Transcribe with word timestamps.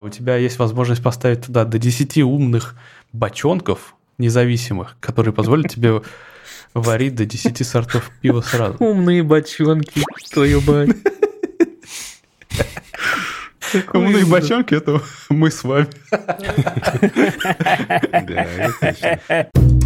У 0.00 0.10
тебя 0.10 0.36
есть 0.36 0.60
возможность 0.60 1.02
поставить 1.02 1.46
туда 1.46 1.64
до 1.64 1.76
10 1.80 2.18
умных 2.18 2.76
бочонков 3.12 3.96
независимых, 4.16 4.96
которые 5.00 5.34
позволят 5.34 5.72
тебе 5.72 6.02
варить 6.74 7.16
до 7.16 7.26
10 7.26 7.66
сортов 7.66 8.08
пива 8.20 8.40
сразу. 8.40 8.76
Умные 8.78 9.24
бочонки, 9.24 10.00
твою 10.32 10.60
мать. 10.60 10.96
Умные 13.92 14.24
бочонки– 14.24 14.72
это 14.76 15.02
мы 15.30 15.50
с 15.50 15.64
вами. 15.64 15.88
Да, 18.12 18.44
это 18.44 18.74
точно. 18.80 19.77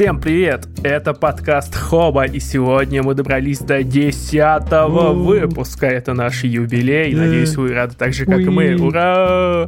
Всем 0.00 0.18
привет! 0.18 0.66
Это 0.82 1.12
подкаст 1.12 1.74
Хоба, 1.74 2.24
и 2.24 2.40
сегодня 2.40 3.02
мы 3.02 3.12
добрались 3.12 3.58
до 3.58 3.82
десятого 3.82 5.12
выпуска. 5.12 5.88
Это 5.88 6.14
наш 6.14 6.42
юбилей. 6.42 7.14
Надеюсь, 7.14 7.54
вы 7.54 7.74
рады 7.74 7.94
так 7.98 8.14
же, 8.14 8.24
как 8.24 8.40
и 8.40 8.48
мы. 8.48 8.76
Ура! 8.76 9.66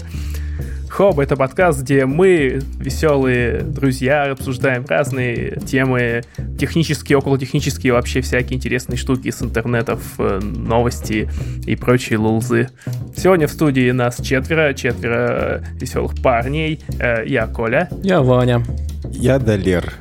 Хоб— 0.88 1.18
это 1.20 1.36
подкаст, 1.36 1.82
где 1.82 2.06
мы, 2.06 2.62
веселые 2.78 3.60
друзья, 3.60 4.30
обсуждаем 4.30 4.86
разные 4.88 5.60
темы, 5.66 6.22
технические, 6.58 7.18
околотехнические, 7.18 7.92
вообще 7.92 8.22
всякие 8.22 8.56
интересные 8.56 8.96
штуки 8.96 9.30
с 9.30 9.42
интернетов, 9.42 10.14
э, 10.16 10.40
новости 10.40 11.28
и 11.66 11.76
прочие 11.76 12.18
лулзы. 12.18 12.70
Сегодня 13.14 13.46
в 13.46 13.50
студии 13.50 13.90
нас 13.90 14.16
четверо, 14.16 14.72
четверо 14.72 15.62
веселых 15.78 16.14
парней. 16.22 16.80
Э, 16.98 17.22
Я 17.26 17.46
Коля. 17.48 17.90
Я 18.02 18.22
Ваня. 18.22 18.62
Я 19.10 19.38
Далер. 19.38 19.92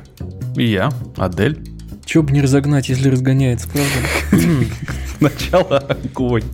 И 0.56 0.64
я, 0.64 0.92
Адель. 1.16 1.64
Че 2.04 2.22
бы 2.22 2.32
не 2.32 2.42
разогнать, 2.42 2.88
если 2.90 3.08
разгоняется, 3.08 3.68
правда? 3.68 3.90
Начало 5.20 5.78
огонь. 5.78 6.44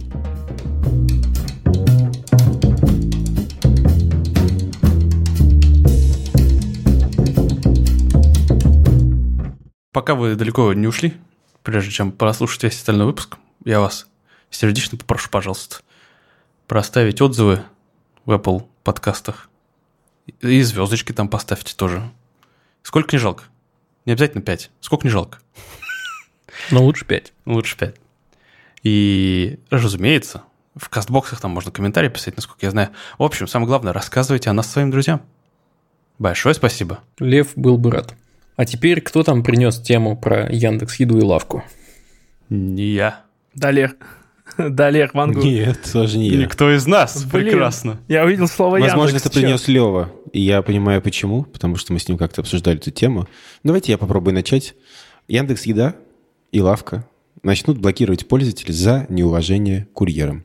Пока 9.93 10.15
вы 10.15 10.37
далеко 10.37 10.73
не 10.75 10.87
ушли, 10.87 11.15
прежде 11.65 11.91
чем 11.91 12.13
прослушать 12.13 12.63
весь 12.63 12.77
остальной 12.77 13.07
выпуск, 13.07 13.37
я 13.65 13.81
вас 13.81 14.07
сердечно 14.49 14.97
попрошу, 14.97 15.29
пожалуйста, 15.29 15.79
проставить 16.69 17.21
отзывы 17.21 17.63
в 18.25 18.31
Apple 18.31 18.65
подкастах. 18.85 19.51
И 20.41 20.63
звездочки 20.63 21.13
там 21.13 21.29
поставьте 21.29 21.75
тоже. 21.75 22.09
Сколько 22.83 23.17
не 23.17 23.19
жалко? 23.19 23.45
Не 24.09 24.13
обязательно 24.13 24.41
5. 24.41 24.71
Сколько 24.81 25.07
не 25.07 25.11
жалко? 25.11 25.37
Но 26.71 26.83
лучше 26.83 27.05
5. 27.05 27.35
Лучше 27.45 27.77
5. 27.77 27.95
И, 28.83 29.59
разумеется, 29.69 30.45
в 30.75 30.89
кастбоксах 30.89 31.43
там 31.43 31.51
можно 31.51 31.71
комментарии 31.71 32.09
писать, 32.09 32.35
насколько 32.35 32.65
я 32.65 32.71
знаю. 32.71 32.89
В 33.19 33.23
общем, 33.23 33.47
самое 33.47 33.69
главное, 33.69 33.93
рассказывайте 33.93 34.49
о 34.49 34.55
нас 34.55 34.73
своим 34.73 34.91
друзьям. 34.91 35.21
Большое 36.19 36.55
спасибо. 36.55 37.01
Лев 37.19 37.49
был 37.55 37.77
бы 37.77 37.91
рад. 37.91 38.15
А 38.57 38.65
теперь 38.65 39.03
кто 39.03 39.23
там 39.23 39.43
принес 39.43 39.79
тему 39.79 40.17
про 40.17 40.51
Яндекс 40.51 41.01
Еду 41.01 41.19
и 41.19 41.23
лавку? 41.23 41.63
Не 42.49 42.87
я. 42.87 43.27
Далер. 44.71 44.75
Далер, 44.75 45.11
Вангу. 45.15 45.41
Нет, 45.41 45.79
тоже 45.93 46.19
не 46.19 46.29
я. 46.29 46.39
Никто 46.39 46.75
из 46.75 46.87
нас. 46.87 47.25
Блин. 47.25 47.47
Прекрасно. 47.47 48.01
Я 48.09 48.25
увидел 48.25 48.49
слово 48.49 48.79
Возможно, 48.79 49.15
Яндекс. 49.17 49.27
это 49.27 49.35
Чё? 49.35 49.41
принес 49.41 49.69
Лева. 49.69 50.11
И 50.33 50.41
я 50.41 50.63
понимаю, 50.63 51.01
почему. 51.01 51.45
Потому 51.45 51.77
что 51.77 51.93
мы 51.93 51.99
с 52.01 52.09
ним 52.09 52.19
как-то 52.19 52.41
обсуждали 52.41 52.79
эту 52.79 52.91
тему. 52.91 53.29
Давайте 53.63 53.93
я 53.93 53.99
попробую 53.99 54.35
начать. 54.35 54.75
Яндекс 55.29 55.67
Еда 55.67 55.95
и 56.53 56.61
Лавка 56.61 57.07
начнут 57.43 57.79
блокировать 57.79 58.27
пользователей 58.27 58.75
за 58.75 59.07
неуважение 59.09 59.87
курьерам. 59.93 60.45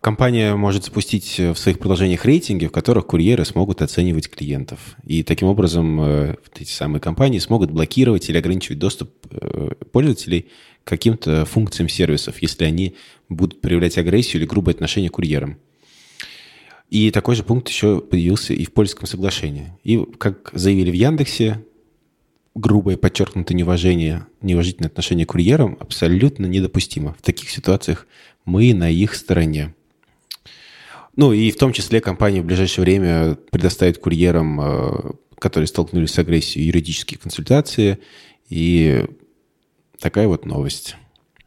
Компания 0.00 0.54
может 0.54 0.84
запустить 0.84 1.36
в 1.38 1.56
своих 1.56 1.80
приложениях 1.80 2.24
рейтинги, 2.24 2.66
в 2.66 2.70
которых 2.70 3.06
курьеры 3.06 3.44
смогут 3.44 3.82
оценивать 3.82 4.30
клиентов. 4.30 4.78
И 5.04 5.24
таким 5.24 5.48
образом 5.48 6.00
э, 6.00 6.26
вот 6.28 6.60
эти 6.60 6.70
самые 6.70 7.00
компании 7.00 7.40
смогут 7.40 7.72
блокировать 7.72 8.28
или 8.28 8.38
ограничивать 8.38 8.78
доступ 8.78 9.10
э, 9.32 9.70
пользователей 9.90 10.46
каким-то 10.86 11.44
функциям 11.44 11.88
сервисов, 11.88 12.40
если 12.40 12.64
они 12.64 12.94
будут 13.28 13.60
проявлять 13.60 13.98
агрессию 13.98 14.40
или 14.40 14.48
грубое 14.48 14.72
отношение 14.72 15.10
к 15.10 15.14
курьерам. 15.14 15.58
И 16.90 17.10
такой 17.10 17.34
же 17.34 17.42
пункт 17.42 17.68
еще 17.68 18.00
появился 18.00 18.54
и 18.54 18.64
в 18.64 18.72
польском 18.72 19.08
соглашении. 19.08 19.72
И, 19.82 19.98
как 20.18 20.50
заявили 20.52 20.92
в 20.92 20.94
Яндексе, 20.94 21.64
грубое 22.54 22.96
подчеркнутое 22.96 23.56
неуважение, 23.56 24.28
неуважительное 24.42 24.88
отношение 24.88 25.26
к 25.26 25.30
курьерам 25.30 25.76
абсолютно 25.80 26.46
недопустимо. 26.46 27.16
В 27.18 27.22
таких 27.22 27.50
ситуациях 27.50 28.06
мы 28.44 28.72
на 28.72 28.88
их 28.88 29.16
стороне. 29.16 29.74
Ну 31.16 31.32
и 31.32 31.50
в 31.50 31.56
том 31.56 31.72
числе 31.72 32.00
компания 32.00 32.42
в 32.42 32.44
ближайшее 32.44 32.84
время 32.84 33.34
предоставит 33.50 33.98
курьерам, 33.98 34.60
э, 34.60 35.10
которые 35.40 35.66
столкнулись 35.66 36.12
с 36.12 36.18
агрессией, 36.20 36.66
юридические 36.66 37.18
консультации. 37.18 37.98
И 38.48 39.04
такая 40.00 40.28
вот 40.28 40.46
новость. 40.46 40.96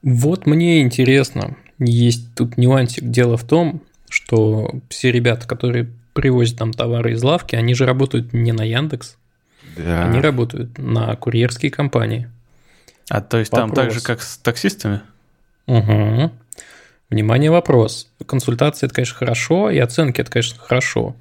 Вот 0.02 0.46
мне 0.46 0.82
интересно. 0.82 1.56
Есть 1.80 2.34
тут 2.36 2.58
нюансик. 2.58 3.06
Дело 3.06 3.38
в 3.38 3.44
том, 3.44 3.82
что 4.10 4.72
все 4.90 5.12
ребята, 5.12 5.48
которые 5.48 5.90
привозят 6.14 6.58
там 6.58 6.74
товары 6.74 7.14
из 7.14 7.24
лавки, 7.24 7.56
они 7.56 7.74
же 7.74 7.86
работают 7.86 8.34
не 8.34 8.52
на 8.52 8.64
Яндекс, 8.64 9.18
Да. 9.78 10.06
они 10.06 10.20
работают 10.20 10.78
на 10.78 11.16
курьерские 11.16 11.72
компании. 11.72 12.30
А 13.10 13.22
то 13.22 13.38
есть 13.38 13.52
там 13.52 13.70
Вопрос. 13.70 13.86
так 13.86 13.94
же, 13.94 14.02
как 14.02 14.22
с 14.22 14.38
таксистами? 14.38 15.02
Угу. 15.68 16.32
Внимание, 17.10 17.50
вопрос. 17.50 18.08
Консультации 18.26 18.86
это, 18.86 18.96
конечно, 18.96 19.16
хорошо, 19.16 19.70
и 19.72 19.78
оценки 19.80 20.22
это, 20.22 20.32
конечно, 20.32 20.60
хорошо. 20.60 21.16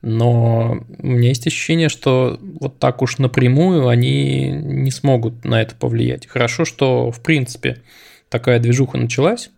Но 0.00 0.84
у 0.98 1.06
меня 1.06 1.28
есть 1.28 1.46
ощущение, 1.46 1.88
что 1.88 2.38
вот 2.40 2.78
так 2.78 3.02
уж 3.02 3.18
напрямую 3.18 3.88
они 3.88 4.48
не 4.48 4.90
смогут 4.90 5.44
на 5.44 5.60
это 5.60 5.74
повлиять. 5.74 6.26
Хорошо, 6.26 6.64
что, 6.64 7.10
в 7.10 7.20
принципе, 7.20 7.82
такая 8.28 8.60
движуха 8.60 8.96
началась, 8.96 9.50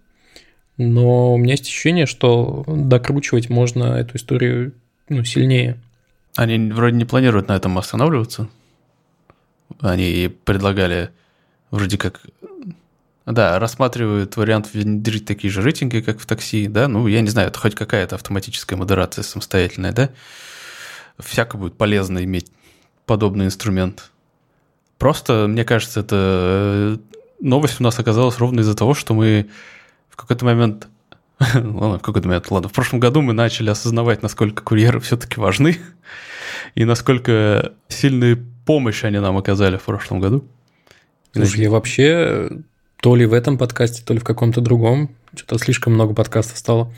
но 0.79 1.35
у 1.35 1.37
меня 1.37 1.53
есть 1.53 1.67
ощущение, 1.67 2.07
что 2.07 2.65
докручивать 2.67 3.51
можно 3.51 3.97
эту 3.97 4.17
историю 4.17 4.73
ну, 5.11 5.25
сильнее. 5.25 5.77
Они 6.37 6.73
вроде 6.73 6.97
не 6.97 7.05
планируют 7.05 7.49
на 7.49 7.57
этом 7.57 7.77
останавливаться. 7.77 8.49
Они 9.81 10.31
предлагали 10.45 11.11
вроде 11.71 11.99
как... 11.99 12.23
Да, 13.31 13.59
рассматривают 13.59 14.37
вариант 14.37 14.71
внедрить 14.73 15.25
такие 15.25 15.53
же 15.53 15.63
рейтинги, 15.63 16.01
как 16.01 16.19
в 16.19 16.27
такси, 16.27 16.67
да, 16.67 16.89
ну, 16.89 17.07
я 17.07 17.21
не 17.21 17.29
знаю, 17.29 17.49
это 17.49 17.59
хоть 17.59 17.75
какая-то 17.75 18.17
автоматическая 18.17 18.77
модерация 18.77 19.23
самостоятельная, 19.23 19.93
да, 19.93 20.11
всяко 21.19 21.57
будет 21.57 21.77
полезно 21.77 22.25
иметь 22.25 22.51
подобный 23.07 23.47
инструмент. 23.47 24.11
Просто, 24.99 25.47
мне 25.49 25.65
кажется, 25.65 26.01
это 26.01 26.17
э, 26.19 26.97
новость 27.41 27.81
у 27.81 27.85
нас 27.85 27.99
оказалась 27.99 28.39
ровно 28.39 28.61
из-за 28.61 28.75
того, 28.75 28.95
что 28.95 29.15
мы 29.15 29.49
в 30.09 30.17
какой-то 30.17 30.45
момент 30.45 30.89
ладно, 31.55 31.99
в 31.99 32.03
какой-то 32.03 32.29
момент, 32.29 32.51
ладно, 32.51 32.69
в 32.69 32.73
прошлом 32.73 33.01
году 33.01 33.23
мы 33.23 33.33
начали 33.33 33.71
осознавать, 33.71 34.23
насколько 34.23 34.63
курьеры 34.63 35.01
все-таки 35.01 35.41
важны 35.41 35.79
и 36.75 36.85
насколько 36.85 37.73
сильную 37.89 38.45
помощь 38.67 39.05
они 39.05 39.19
нам 39.19 39.37
оказали 39.37 39.77
в 39.77 39.83
прошлом 39.83 40.21
году. 40.21 40.45
Слушай, 41.33 41.63
я 41.63 41.71
вообще 41.71 42.51
то 43.01 43.17
ли 43.17 43.27
в 43.27 43.33
этом 43.33 43.59
подкасте, 43.59 44.03
то 44.05 44.13
ли 44.15 44.21
в 44.21 44.25
каком-то 44.25 44.61
другом, 44.61 45.11
что-то 45.35 45.59
слишком 45.59 45.95
много 45.95 46.15
подкастов 46.15 46.59
стало, 46.59 46.93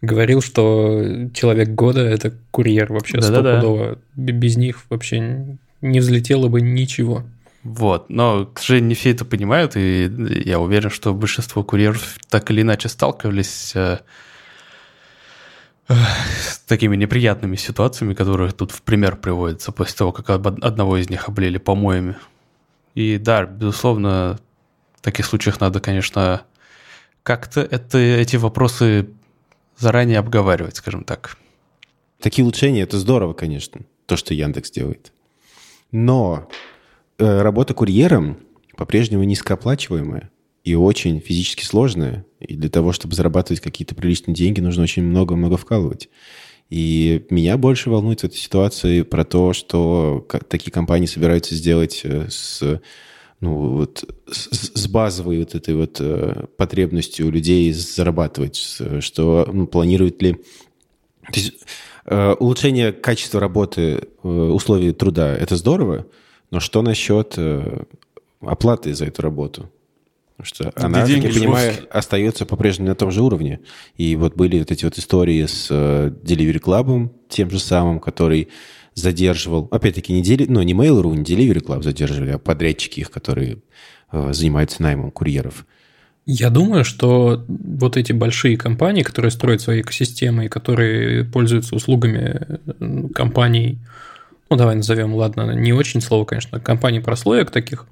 говорил, 0.00 0.40
что 0.40 1.28
человек 1.34 1.70
года– 1.70 2.00
это 2.02 2.32
курьер 2.50 2.92
вообще 2.92 3.20
Да-да-да. 3.20 3.58
стопудово. 3.58 3.98
Б- 4.14 4.32
Без 4.32 4.56
них 4.56 4.84
вообще 4.88 5.58
не 5.80 6.00
взлетело 6.00 6.48
бы 6.48 6.60
ничего. 6.60 7.24
Вот, 7.64 8.08
но, 8.08 8.46
к 8.46 8.60
сожалению, 8.60 8.88
не 8.90 8.94
все 8.94 9.10
это 9.10 9.24
понимают, 9.24 9.76
и 9.76 10.10
я 10.44 10.60
уверен, 10.60 10.90
что 10.90 11.12
большинство 11.12 11.64
курьеров 11.64 12.16
так 12.28 12.50
или 12.52 12.62
иначе 12.62 12.88
сталкивались 12.88 13.72
э, 13.74 13.98
э, 15.88 15.94
с 16.48 16.58
такими 16.60 16.94
неприятными 16.96 17.56
ситуациями, 17.56 18.14
которые 18.14 18.52
тут 18.52 18.70
в 18.70 18.82
пример 18.82 19.16
приводятся 19.16 19.72
после 19.72 19.96
того, 19.96 20.12
как 20.12 20.30
одного 20.30 20.96
из 20.98 21.10
них 21.10 21.28
облили 21.28 21.58
помоями. 21.58 22.14
И 22.94 23.18
да, 23.18 23.44
безусловно, 23.44 24.38
в 24.98 25.02
таких 25.02 25.26
случаях 25.26 25.60
надо, 25.60 25.80
конечно, 25.80 26.42
как-то 27.22 27.60
это, 27.60 27.98
эти 27.98 28.36
вопросы 28.36 29.08
заранее 29.76 30.18
обговаривать, 30.18 30.76
скажем 30.76 31.04
так. 31.04 31.36
Такие 32.20 32.44
улучшения– 32.44 32.80
это 32.82 32.98
здорово, 32.98 33.32
конечно, 33.32 33.82
то, 34.06 34.16
что 34.16 34.34
Яндекс 34.34 34.72
делает. 34.72 35.12
Но 35.92 36.48
э, 37.18 37.42
работа 37.42 37.74
курьером 37.74 38.38
по-прежнему 38.76 39.22
низкооплачиваемая 39.22 40.30
и 40.64 40.74
очень 40.74 41.20
физически 41.20 41.64
сложная. 41.64 42.26
И 42.40 42.56
для 42.56 42.68
того, 42.68 42.92
чтобы 42.92 43.14
зарабатывать 43.14 43.60
какие-то 43.60 43.94
приличные 43.94 44.34
деньги, 44.34 44.60
нужно 44.60 44.82
очень 44.82 45.04
много-много 45.04 45.56
вкалывать. 45.56 46.08
И 46.70 47.24
меня 47.30 47.56
больше 47.56 47.88
волнует 47.88 48.20
в 48.20 48.24
этой 48.24 48.36
ситуации 48.36 49.02
про 49.02 49.24
то, 49.24 49.52
что 49.52 50.26
такие 50.48 50.72
компании 50.72 51.06
собираются 51.06 51.54
сделать 51.54 52.00
э, 52.02 52.26
с 52.28 52.80
ну, 53.40 53.76
вот 53.76 54.04
с, 54.30 54.48
с 54.74 54.88
базовой 54.88 55.38
вот 55.38 55.54
этой 55.54 55.74
вот 55.74 55.98
э, 56.00 56.46
потребностью 56.56 57.30
людей 57.30 57.72
зарабатывать, 57.72 58.56
что 59.00 59.48
ну, 59.52 59.66
планирует 59.66 60.20
ли... 60.22 60.34
То 60.34 61.40
есть, 61.40 61.52
э, 62.06 62.32
улучшение 62.32 62.92
качества 62.92 63.40
работы, 63.40 64.08
э, 64.22 64.28
условий 64.28 64.92
труда– 64.92 65.36
это 65.38 65.56
здорово, 65.56 66.06
но 66.50 66.58
что 66.58 66.82
насчет 66.82 67.34
э, 67.36 67.84
оплаты 68.40 68.94
за 68.94 69.06
эту 69.06 69.22
работу? 69.22 69.70
Потому 70.36 70.46
что 70.46 70.64
Где 70.76 70.86
она, 70.86 71.06
деньги, 71.06 71.26
как 71.26 71.34
я 71.34 71.40
понимаю, 71.40 71.74
остается 71.90 72.46
по-прежнему 72.46 72.88
на 72.88 72.94
том 72.94 73.10
же 73.10 73.22
уровне. 73.22 73.60
И 73.96 74.14
вот 74.14 74.36
были 74.36 74.60
вот 74.60 74.70
эти 74.70 74.84
вот 74.84 74.96
истории 74.96 75.44
с 75.44 75.66
э, 75.70 76.12
Delivery 76.22 76.60
Club, 76.60 77.10
тем 77.28 77.50
же 77.50 77.58
самым, 77.58 77.98
который 77.98 78.48
задерживал, 78.98 79.68
опять-таки, 79.70 80.12
не, 80.12 80.22
дели, 80.22 80.46
ну, 80.48 80.62
не 80.62 80.74
Mail.ru, 80.74 81.14
не 81.16 81.22
Delivery 81.22 81.64
Club 81.64 81.82
задерживали, 81.82 82.32
а 82.32 82.38
подрядчики 82.38 83.00
их, 83.00 83.10
которые 83.10 83.58
э, 84.12 84.32
занимаются 84.32 84.82
наймом 84.82 85.10
курьеров. 85.10 85.66
Я 86.26 86.50
думаю, 86.50 86.84
что 86.84 87.44
вот 87.48 87.96
эти 87.96 88.12
большие 88.12 88.56
компании, 88.58 89.02
которые 89.02 89.30
строят 89.30 89.62
свои 89.62 89.80
экосистемы 89.80 90.44
и 90.44 90.48
которые 90.48 91.24
пользуются 91.24 91.74
услугами 91.74 92.40
э, 92.66 93.08
компаний, 93.14 93.78
ну 94.50 94.56
давай 94.56 94.76
назовем, 94.76 95.14
ладно, 95.14 95.52
не 95.52 95.72
очень 95.72 96.00
слово, 96.00 96.24
конечно, 96.24 96.60
компаний 96.60 97.00
прослоек 97.00 97.50
таких, 97.50 97.86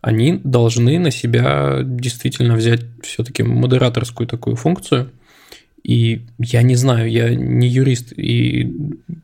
они 0.00 0.40
должны 0.44 0.98
на 0.98 1.10
себя 1.10 1.80
действительно 1.82 2.54
взять 2.54 2.82
все-таки 3.02 3.42
модераторскую 3.42 4.26
такую 4.26 4.56
функцию– 4.56 5.10
и 5.86 6.26
я 6.40 6.62
не 6.62 6.74
знаю, 6.74 7.08
я 7.08 7.32
не 7.32 7.68
юрист 7.68 8.12
и, 8.16 8.74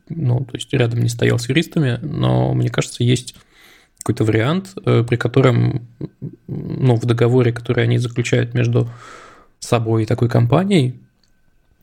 ну, 0.07 0.45
то 0.45 0.55
есть 0.55 0.71
рядом 0.71 1.01
не 1.01 1.09
стоял 1.09 1.37
с 1.37 1.49
юристами, 1.49 1.99
но 2.01 2.53
мне 2.53 2.69
кажется, 2.69 3.03
есть 3.03 3.35
какой-то 3.97 4.23
вариант, 4.23 4.69
э, 4.85 5.03
при 5.05 5.17
котором, 5.17 5.85
ну, 6.47 6.95
в 6.95 7.05
договоре, 7.05 7.51
который 7.51 7.83
они 7.83 7.97
заключают 7.97 8.53
между 8.53 8.89
собой 9.59 10.03
и 10.03 10.05
такой 10.05 10.29
компанией, 10.29 10.95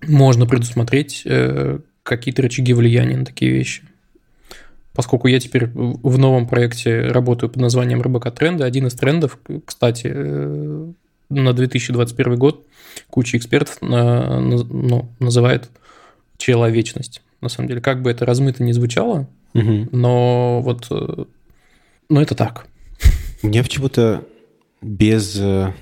можно 0.09 0.47
предусмотреть 0.47 1.25
э, 1.27 1.81
какие-то 2.03 2.41
рычаги 2.41 2.73
влияния 2.73 3.19
на 3.19 3.27
такие 3.27 3.53
вещи. 3.53 3.83
Поскольку 4.95 5.29
я 5.29 5.41
теперь 5.41 5.67
в 5.75 6.17
новом 6.17 6.49
проекте 6.49 7.03
работаю 7.03 7.51
под 7.51 7.61
названием 7.61 8.01
РБК 8.01 8.31
Тренды, 8.35 8.65
один 8.65 8.87
из 8.87 8.95
трендов, 8.95 9.39
кстати, 9.67 10.11
э, 10.11 10.93
на 11.29 11.53
2021 11.53 12.37
год 12.37 12.67
куча 13.09 13.37
экспертов 13.37 13.79
ну, 13.81 15.11
называет 15.19 15.71
человечность. 16.37 17.23
На 17.41 17.49
самом 17.49 17.69
деле, 17.69 17.81
как 17.81 18.03
бы 18.03 18.11
это 18.11 18.27
размыто 18.27 18.63
не 18.63 18.73
звучало, 18.73 19.29
угу. 19.55 19.89
но 19.93 20.61
вот, 20.63 20.87
э, 20.91 21.25
ну 22.09 22.21
это 22.21 22.35
так. 22.35 22.67
Мне 23.43 23.63
почему-то 23.63 24.25
без... 24.83 25.37
Э, 25.37 25.73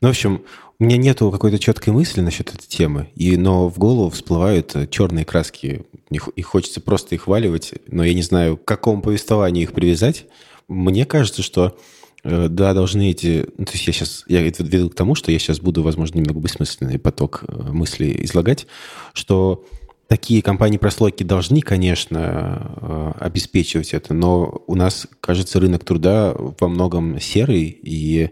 ну, 0.00 0.08
в 0.08 0.10
общем, 0.10 0.42
у 0.78 0.84
меня 0.84 0.98
нету 0.98 1.30
какой-то 1.30 1.58
четкой 1.58 1.94
мысли 1.94 2.20
насчет 2.20 2.54
этой 2.54 2.66
темы, 2.66 3.08
и, 3.14 3.36
но 3.38 3.70
в 3.70 3.78
голову 3.78 4.10
всплывают 4.10 4.76
э, 4.76 4.86
черные 4.86 5.24
краски, 5.24 5.86
и 6.10 6.42
хочется 6.42 6.82
просто 6.82 7.14
их 7.14 7.26
валивать, 7.26 7.72
но 7.86 8.04
я 8.04 8.12
не 8.12 8.22
знаю, 8.22 8.58
к 8.58 8.64
какому 8.66 9.00
повествованию 9.00 9.62
их 9.62 9.72
привязать. 9.72 10.26
Мне 10.68 11.06
кажется, 11.06 11.42
что 11.42 11.78
да, 12.26 12.74
должны 12.74 13.10
эти... 13.10 13.46
Ну, 13.56 13.64
то 13.64 13.72
есть 13.72 13.86
я 13.86 13.92
сейчас... 13.92 14.24
Я 14.26 14.42
веду 14.42 14.90
к 14.90 14.94
тому, 14.94 15.14
что 15.14 15.30
я 15.30 15.38
сейчас 15.38 15.60
буду, 15.60 15.82
возможно, 15.82 16.18
немного 16.18 16.40
бессмысленный 16.40 16.98
поток 16.98 17.44
э, 17.46 17.70
мыслей 17.72 18.24
излагать, 18.24 18.66
что 19.12 19.64
такие 20.08 20.42
компании-прослойки 20.42 21.22
должны, 21.22 21.60
конечно, 21.60 22.76
э, 22.80 23.12
обеспечивать 23.20 23.94
это, 23.94 24.12
но 24.12 24.62
у 24.66 24.74
нас, 24.74 25.06
кажется, 25.20 25.60
рынок 25.60 25.84
труда 25.84 26.34
во 26.36 26.68
многом 26.68 27.20
серый, 27.20 27.78
и 27.82 28.30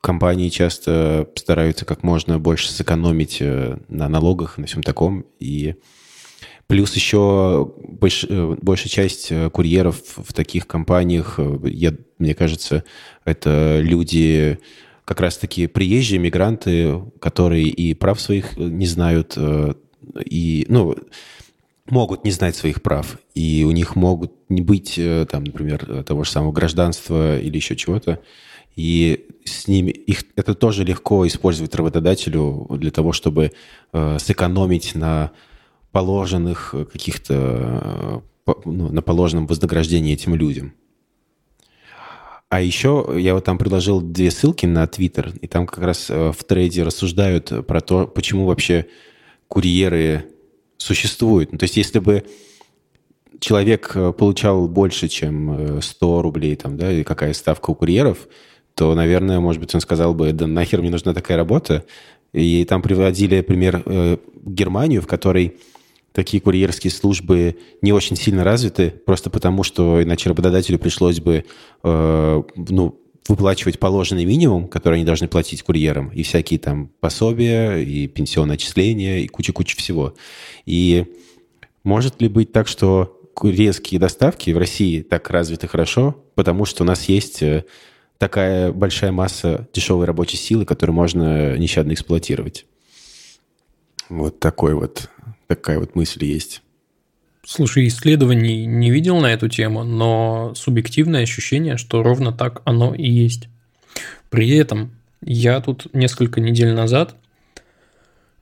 компании 0.00 0.48
часто 0.48 1.28
стараются 1.34 1.84
как 1.84 2.02
можно 2.02 2.38
больше 2.38 2.70
сэкономить 2.70 3.40
на 3.40 4.08
налогах, 4.08 4.56
на 4.56 4.66
всем 4.66 4.82
таком, 4.82 5.26
и 5.38 5.74
Плюс 6.68 6.94
еще 6.94 7.72
больш, 7.78 8.26
э, 8.28 8.56
большая 8.60 8.90
часть 8.90 9.32
э, 9.32 9.48
курьеров 9.48 10.02
в 10.16 10.34
таких 10.34 10.66
компаниях, 10.66 11.36
э, 11.38 11.58
я, 11.64 11.94
мне 12.18 12.34
кажется, 12.34 12.84
это 13.24 13.80
люди 13.80 14.58
как 15.06 15.22
раз-таки 15.22 15.66
приезжие 15.66 16.18
мигранты, 16.18 17.02
которые 17.20 17.68
и 17.68 17.94
прав 17.94 18.20
своих 18.20 18.58
не 18.58 18.84
знают, 18.84 19.38
и, 20.22 20.66
ну, 20.68 20.94
могут 21.88 22.24
не 22.24 22.30
знать 22.30 22.54
своих 22.54 22.82
прав, 22.82 23.18
и 23.34 23.64
у 23.66 23.70
них 23.70 23.96
могут 23.96 24.34
не 24.50 24.60
быть, 24.60 25.00
там, 25.30 25.44
например, 25.44 26.04
того 26.04 26.24
же 26.24 26.30
самого 26.30 26.52
гражданства 26.52 27.40
или 27.40 27.56
еще 27.56 27.74
чего-то, 27.74 28.20
и 28.76 29.26
с 29.44 29.66
ними 29.66 29.90
их 29.90 30.24
это 30.36 30.54
тоже 30.54 30.84
легко 30.84 31.26
использовать 31.26 31.74
работодателю 31.74 32.66
для 32.72 32.90
того, 32.90 33.14
чтобы 33.14 33.52
э, 33.94 34.18
сэкономить 34.20 34.94
на 34.94 35.32
положенных 35.92 36.74
э, 36.74 36.84
каких-то, 36.84 38.22
э, 38.46 38.52
ну, 38.64 38.90
на 38.90 39.02
положенном 39.02 39.46
вознаграждении 39.46 40.12
этим 40.12 40.34
людям. 40.34 40.74
А 42.50 42.62
еще 42.62 43.14
я 43.16 43.34
вот 43.34 43.44
там 43.44 43.58
предложил 43.58 44.00
две 44.00 44.30
ссылки 44.30 44.64
на 44.64 44.86
Твиттер, 44.86 45.32
и 45.40 45.46
там 45.46 45.66
как 45.66 45.84
раз 45.84 46.06
э, 46.08 46.32
в 46.32 46.44
трейде 46.44 46.82
рассуждают 46.82 47.66
про 47.66 47.80
то, 47.80 48.06
почему 48.06 48.46
вообще 48.46 48.86
курьеры 49.48 50.26
существуют. 50.78 51.52
Ну, 51.52 51.58
то 51.58 51.64
есть 51.64 51.76
если 51.76 51.98
бы 51.98 52.24
человек 53.40 53.92
получал 54.16 54.68
больше, 54.68 55.08
чем 55.08 55.80
100 55.80 56.22
рублей, 56.22 56.56
там, 56.56 56.76
да, 56.76 56.90
и 56.90 57.02
какая 57.04 57.32
ставка 57.32 57.70
у 57.70 57.74
курьеров, 57.74 58.28
то, 58.74 58.94
наверное, 58.94 59.40
может 59.40 59.60
быть, 59.60 59.74
он 59.74 59.80
сказал 59.80 60.14
бы, 60.14 60.32
да 60.32 60.46
нахер 60.46 60.80
мне 60.80 60.90
нужна 60.90 61.12
такая 61.12 61.36
работа. 61.36 61.84
И 62.32 62.64
там 62.64 62.80
приводили 62.80 63.40
пример 63.40 63.82
э, 63.84 64.18
Германию, 64.44 65.02
в 65.02 65.06
которой 65.06 65.56
такие 66.18 66.40
курьерские 66.40 66.90
службы 66.90 67.58
не 67.80 67.92
очень 67.92 68.16
сильно 68.16 68.42
развиты, 68.42 68.90
просто 69.06 69.30
потому 69.30 69.62
что 69.62 70.02
иначе 70.02 70.28
работодателю 70.28 70.76
пришлось 70.76 71.20
бы 71.20 71.44
э, 71.84 72.42
ну, 72.56 73.00
выплачивать 73.28 73.78
положенный 73.78 74.24
минимум, 74.24 74.66
который 74.66 74.94
они 74.96 75.04
должны 75.04 75.28
платить 75.28 75.62
курьерам, 75.62 76.08
и 76.08 76.24
всякие 76.24 76.58
там 76.58 76.90
пособия, 76.98 77.76
и 77.76 78.08
пенсионные 78.08 78.56
отчисления, 78.56 79.18
и 79.18 79.28
куча-куча 79.28 79.76
всего. 79.76 80.16
И 80.66 81.04
может 81.84 82.20
ли 82.20 82.26
быть 82.26 82.50
так, 82.50 82.66
что 82.66 83.20
курьерские 83.34 84.00
доставки 84.00 84.50
в 84.50 84.58
России 84.58 85.02
так 85.02 85.30
развиты 85.30 85.68
хорошо, 85.68 86.24
потому 86.34 86.64
что 86.64 86.82
у 86.82 86.86
нас 86.86 87.04
есть 87.04 87.44
э, 87.44 87.64
такая 88.18 88.72
большая 88.72 89.12
масса 89.12 89.68
дешевой 89.72 90.06
рабочей 90.06 90.36
силы, 90.36 90.64
которую 90.64 90.96
можно 90.96 91.56
нещадно 91.56 91.92
эксплуатировать? 91.92 92.66
Вот 94.08 94.40
такой 94.40 94.74
вот 94.74 95.08
такая 95.48 95.80
вот 95.80 95.96
мысль 95.96 96.24
есть. 96.24 96.62
Слушай, 97.44 97.88
исследований 97.88 98.66
не 98.66 98.90
видел 98.90 99.18
на 99.20 99.32
эту 99.32 99.48
тему, 99.48 99.82
но 99.82 100.52
субъективное 100.54 101.22
ощущение, 101.22 101.78
что 101.78 102.02
ровно 102.02 102.32
так 102.32 102.60
оно 102.64 102.94
и 102.94 103.08
есть. 103.08 103.48
При 104.28 104.50
этом 104.50 104.92
я 105.22 105.60
тут 105.60 105.92
несколько 105.94 106.40
недель 106.40 106.74
назад 106.74 107.16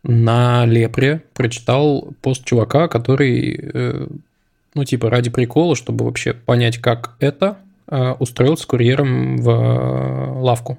на 0.02 0.66
Лепре 0.66 1.23
прочитал 1.35 2.14
пост 2.21 2.45
чувака, 2.45 2.88
который, 2.88 3.59
э, 3.73 4.07
ну, 4.75 4.85
типа, 4.85 5.09
ради 5.09 5.30
прикола, 5.30 5.76
чтобы 5.76 6.04
вообще 6.04 6.35
понять, 6.35 6.78
как 6.78 7.16
это, 7.21 7.59
э, 7.88 8.12
устроился 8.19 8.66
курьером 8.66 9.37
в 9.37 9.49
э, 9.50 10.40
лавку. 10.40 10.78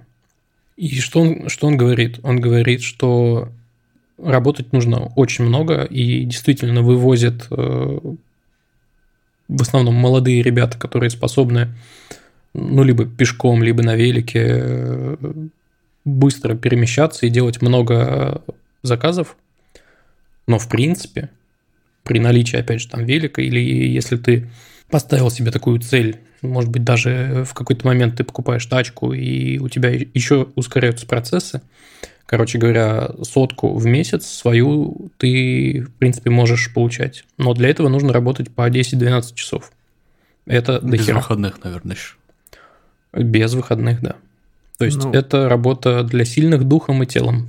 И 0.75 1.00
что 1.00 1.22
он, 1.22 1.50
что 1.50 1.68
он 1.68 1.78
говорит? 1.78 2.20
Он 2.24 2.40
говорит, 2.40 2.82
что 2.82 3.50
работать 4.18 4.74
нужно 4.74 5.12
очень 5.16 5.46
много, 5.46 5.84
и 5.84 6.24
действительно 6.24 6.82
вывозят 6.82 7.48
э, 7.50 8.00
в 9.48 9.62
основном 9.62 9.96
молодые 9.96 10.42
ребята, 10.42 10.78
которые 10.78 11.10
способны, 11.10 11.70
ну, 12.54 12.84
либо 12.84 13.06
пешком, 13.06 13.64
либо 13.64 13.84
на 13.84 13.96
велике 13.96 14.42
э, 14.44 15.18
быстро 16.06 16.56
перемещаться 16.56 17.26
и 17.26 17.30
делать 17.30 17.62
много 17.62 18.42
заказов. 18.84 19.36
Но, 20.48 20.58
в 20.58 20.68
принципе, 20.70 21.30
при 22.04 22.20
наличии, 22.20 22.58
опять 22.58 22.82
же, 22.82 22.88
там 22.88 23.06
велика, 23.06 23.42
или 23.42 23.60
если 23.60 24.16
ты 24.16 24.50
поставил 24.90 25.30
себе 25.30 25.52
такую 25.52 25.80
цель, 25.80 26.22
может 26.42 26.72
быть, 26.72 26.84
даже 26.84 27.44
в 27.48 27.54
какой-то 27.54 27.86
момент 27.86 28.16
ты 28.18 28.24
покупаешь 28.24 28.66
тачку, 28.66 29.12
и 29.14 29.58
у 29.60 29.68
тебя 29.68 29.90
еще 29.90 30.48
ускоряются 30.56 31.06
процессы, 31.06 31.62
Короче 32.27 32.57
говоря, 32.57 33.12
сотку 33.24 33.74
в 33.74 33.86
месяц 33.86 34.25
свою 34.27 35.10
ты, 35.17 35.86
в 35.88 35.93
принципе, 35.93 36.29
можешь 36.29 36.74
получать. 36.74 37.24
Но 37.38 37.53
для 37.53 37.69
этого 37.69 37.88
нужно 37.88 38.12
работать 38.12 38.53
по 38.53 38.69
10-12 38.69 39.34
часов. 39.34 39.72
Это 40.46 40.81
Без 40.84 41.00
дохера. 41.00 41.15
выходных, 41.15 41.63
наверное, 41.63 41.96
еще. 41.96 42.15
Без 43.13 43.53
выходных, 43.53 44.01
да. 44.01 44.17
То 44.77 44.84
есть 44.84 45.01
ну, 45.01 45.13
это 45.13 45.48
работа 45.48 46.03
для 46.03 46.25
сильных 46.25 46.65
духом 46.65 47.01
и 47.01 47.05
телом. 47.05 47.48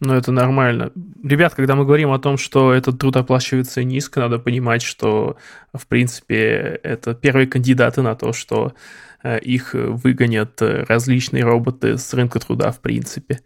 Ну, 0.00 0.12
это 0.14 0.32
нормально. 0.32 0.92
Ребят, 1.24 1.54
когда 1.54 1.74
мы 1.74 1.86
говорим 1.86 2.12
о 2.12 2.18
том, 2.18 2.36
что 2.36 2.74
этот 2.74 2.98
труд 2.98 3.16
оплачивается 3.16 3.82
низко, 3.84 4.20
надо 4.20 4.38
понимать, 4.38 4.82
что, 4.82 5.38
в 5.72 5.86
принципе, 5.86 6.78
это 6.82 7.14
первые 7.14 7.46
кандидаты 7.46 8.02
на 8.02 8.14
то, 8.14 8.34
что 8.34 8.74
э, 9.22 9.40
их 9.40 9.72
выгонят 9.72 10.60
различные 10.60 11.44
роботы 11.44 11.96
с 11.96 12.12
рынка 12.12 12.38
труда, 12.38 12.70
в 12.70 12.80
принципе. 12.80 13.40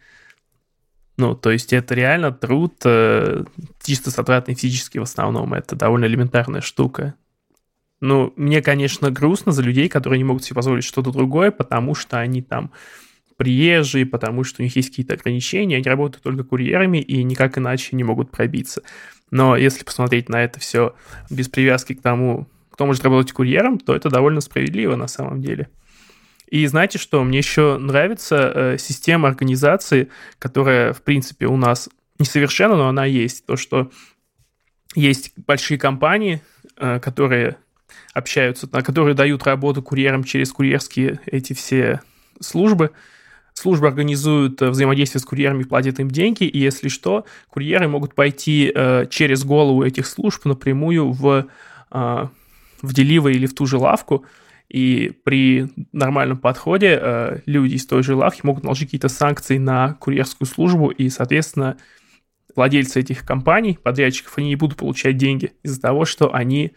Ну, 1.16 1.34
то 1.34 1.50
есть 1.50 1.72
это 1.72 1.94
реально 1.94 2.32
труд 2.32 2.74
э, 2.84 3.44
чисто 3.82 4.10
затратный 4.10 4.54
физически 4.54 4.98
в 4.98 5.02
основном. 5.02 5.54
Это 5.54 5.76
довольно 5.76 6.06
элементарная 6.06 6.62
штука. 6.62 7.14
Ну, 8.00 8.32
мне, 8.36 8.62
конечно, 8.62 9.10
грустно 9.10 9.52
за 9.52 9.62
людей, 9.62 9.88
которые 9.88 10.18
не 10.18 10.24
могут 10.24 10.42
себе 10.42 10.56
позволить 10.56 10.84
что-то 10.84 11.12
другое, 11.12 11.50
потому 11.50 11.94
что 11.94 12.18
они 12.18 12.42
там 12.42 12.72
приезжие, 13.36 14.06
потому 14.06 14.44
что 14.44 14.62
у 14.62 14.64
них 14.64 14.74
есть 14.74 14.90
какие-то 14.90 15.14
ограничения, 15.14 15.76
они 15.76 15.84
работают 15.84 16.22
только 16.22 16.44
курьерами 16.44 16.98
и 16.98 17.22
никак 17.22 17.58
иначе 17.58 17.94
не 17.94 18.04
могут 18.04 18.30
пробиться. 18.30 18.82
Но 19.30 19.56
если 19.56 19.84
посмотреть 19.84 20.28
на 20.28 20.42
это 20.42 20.60
все 20.60 20.94
без 21.30 21.48
привязки 21.48 21.94
к 21.94 22.02
тому, 22.02 22.46
кто 22.70 22.86
может 22.86 23.04
работать 23.04 23.32
курьером, 23.32 23.78
то 23.78 23.94
это 23.94 24.10
довольно 24.10 24.40
справедливо 24.40 24.96
на 24.96 25.06
самом 25.06 25.40
деле. 25.42 25.68
И 26.52 26.66
знаете 26.66 26.98
что, 26.98 27.24
мне 27.24 27.38
еще 27.38 27.78
нравится 27.78 28.52
э, 28.54 28.76
система 28.78 29.26
организации, 29.26 30.10
которая, 30.38 30.92
в 30.92 31.00
принципе, 31.00 31.46
у 31.46 31.56
нас 31.56 31.88
несовершенна, 32.18 32.76
но 32.76 32.88
она 32.88 33.06
есть. 33.06 33.46
То, 33.46 33.56
что 33.56 33.90
есть 34.94 35.32
большие 35.46 35.78
компании, 35.78 36.42
э, 36.76 37.00
которые 37.00 37.56
общаются, 38.12 38.66
которые 38.66 39.14
дают 39.14 39.44
работу 39.44 39.82
курьерам 39.82 40.24
через 40.24 40.52
курьерские 40.52 41.20
эти 41.24 41.54
все 41.54 42.02
службы, 42.38 42.90
Службы 43.54 43.86
организуют 43.86 44.60
э, 44.60 44.68
взаимодействие 44.68 45.20
с 45.20 45.24
курьерами, 45.24 45.62
платят 45.62 46.00
им 46.00 46.10
деньги, 46.10 46.44
и 46.44 46.58
если 46.58 46.88
что, 46.88 47.24
курьеры 47.48 47.88
могут 47.88 48.14
пойти 48.14 48.72
через 49.10 49.44
голову 49.44 49.84
этих 49.84 50.06
служб 50.06 50.44
напрямую 50.46 51.12
в, 51.12 51.46
в 51.90 52.30
Delivery 52.82 53.32
или 53.32 53.46
в 53.46 53.54
ту 53.54 53.66
же 53.66 53.76
лавку, 53.76 54.24
и 54.72 55.12
при 55.24 55.68
нормальном 55.92 56.38
подходе 56.38 56.98
э, 57.00 57.40
люди 57.44 57.74
из 57.74 57.86
той 57.86 58.02
же 58.02 58.14
лавки 58.14 58.40
могут 58.42 58.64
наложить 58.64 58.88
какие-то 58.88 59.08
санкции 59.08 59.58
на 59.58 59.94
курьерскую 59.94 60.48
службу, 60.48 60.88
и, 60.88 61.10
соответственно, 61.10 61.76
владельцы 62.56 63.00
этих 63.00 63.26
компаний, 63.26 63.78
подрядчиков, 63.80 64.38
они 64.38 64.48
не 64.48 64.56
будут 64.56 64.78
получать 64.78 65.18
деньги 65.18 65.52
из-за 65.62 65.80
того, 65.80 66.06
что 66.06 66.34
они 66.34 66.72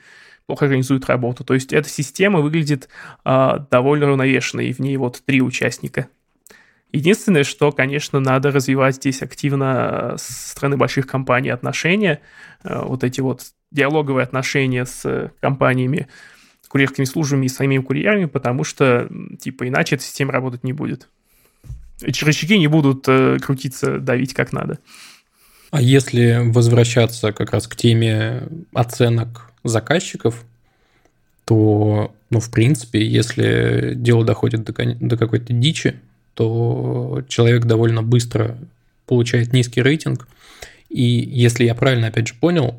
плохо 0.46 0.66
организуют 0.66 1.06
работу. 1.06 1.46
То 1.46 1.54
есть 1.54 1.72
эта 1.72 1.88
система 1.88 2.42
выглядит 2.42 2.90
э, 3.24 3.52
довольно 3.72 4.08
равновешенной, 4.08 4.68
и 4.68 4.74
в 4.74 4.80
ней 4.80 4.98
вот 4.98 5.24
три 5.26 5.42
участника– 5.42 6.10
Единственное, 6.96 7.44
что, 7.44 7.74
конечно, 7.74 8.22
надо 8.22 8.52
развивать 8.52 8.96
здесь 8.96 9.22
активно 9.22 10.14
э, 10.14 10.18
с 10.18 10.52
стороны 10.52 10.78
больших 10.78 11.08
компаний 11.08 11.50
отношения, 11.50 12.22
э, 12.64 12.82
вот 12.86 13.04
эти 13.04 13.20
вот 13.20 13.42
диалоговые 13.70 14.24
отношения 14.24 14.86
с 14.86 15.30
компаниями, 15.42 16.08
курьерскими 16.76 17.06
службами 17.06 17.46
и 17.46 17.48
самими 17.48 17.82
курьерами, 17.82 18.26
потому 18.26 18.66
что, 18.66 19.08
типа, 19.40 19.66
иначе 19.66 19.96
эта 19.96 20.04
система 20.04 20.34
работать 20.34 20.66
не 20.66 20.74
будет. 20.74 21.08
Эти 22.02 22.26
рычаги 22.26 22.58
не 22.60 22.68
будут 22.68 23.06
э, 23.08 23.38
крутиться, 23.42 23.98
давить 24.00 24.34
как 24.34 24.52
надо. 24.52 24.80
А 25.72 25.82
если 25.82 26.42
возвращаться 26.44 27.32
как 27.32 27.52
раз 27.52 27.70
к 27.70 27.78
теме 27.78 28.50
оценок 28.74 29.54
заказчиков, 29.64 30.44
то, 31.46 32.14
ну, 32.30 32.42
в 32.42 32.52
принципе, 32.52 33.08
если 33.08 33.94
дело 33.96 34.26
доходит 34.26 34.66
до, 34.66 34.74
до 34.74 35.16
какой-то 35.16 35.54
дичи, 35.54 35.96
то 36.34 37.24
человек 37.30 37.64
довольно 37.64 38.04
быстро 38.04 38.58
получает 39.06 39.54
низкий 39.54 39.82
рейтинг. 39.82 40.28
И 40.90 41.04
если 41.04 41.64
я 41.64 41.74
правильно, 41.74 42.08
опять 42.08 42.28
же, 42.28 42.34
понял, 42.34 42.76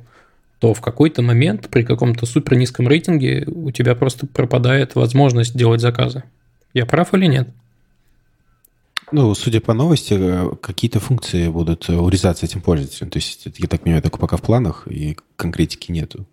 то 0.58 0.72
в 0.72 0.80
какой-то 0.80 1.22
момент 1.22 1.68
при 1.68 1.82
каком-то 1.82 2.26
супер 2.26 2.56
низком 2.56 2.88
рейтинге 2.88 3.44
у 3.46 3.70
тебя 3.70 3.94
просто 3.94 4.26
пропадает 4.26 4.94
возможность 4.94 5.56
делать 5.56 5.80
заказы. 5.80 6.25
Я 6.72 6.86
прав 6.86 7.12
или 7.14 7.26
нет? 7.26 7.48
Ну, 9.12 9.34
судя 9.34 9.60
по 9.60 9.72
новости, 9.72 10.14
э, 10.18 10.50
какие-то 10.60 10.98
функции 10.98 11.48
будут 11.48 11.88
урезаться 11.88 12.44
этим 12.44 12.60
пользователем. 12.60 13.10
То 13.10 13.18
есть, 13.18 13.46
я 13.56 13.68
так 13.68 13.82
понимаю, 13.82 14.02
только 14.02 14.18
пока 14.18 14.36
в 14.36 14.42
планах, 14.42 14.88
и 14.88 15.16
конкретики 15.36 15.92
нету. 15.92 16.26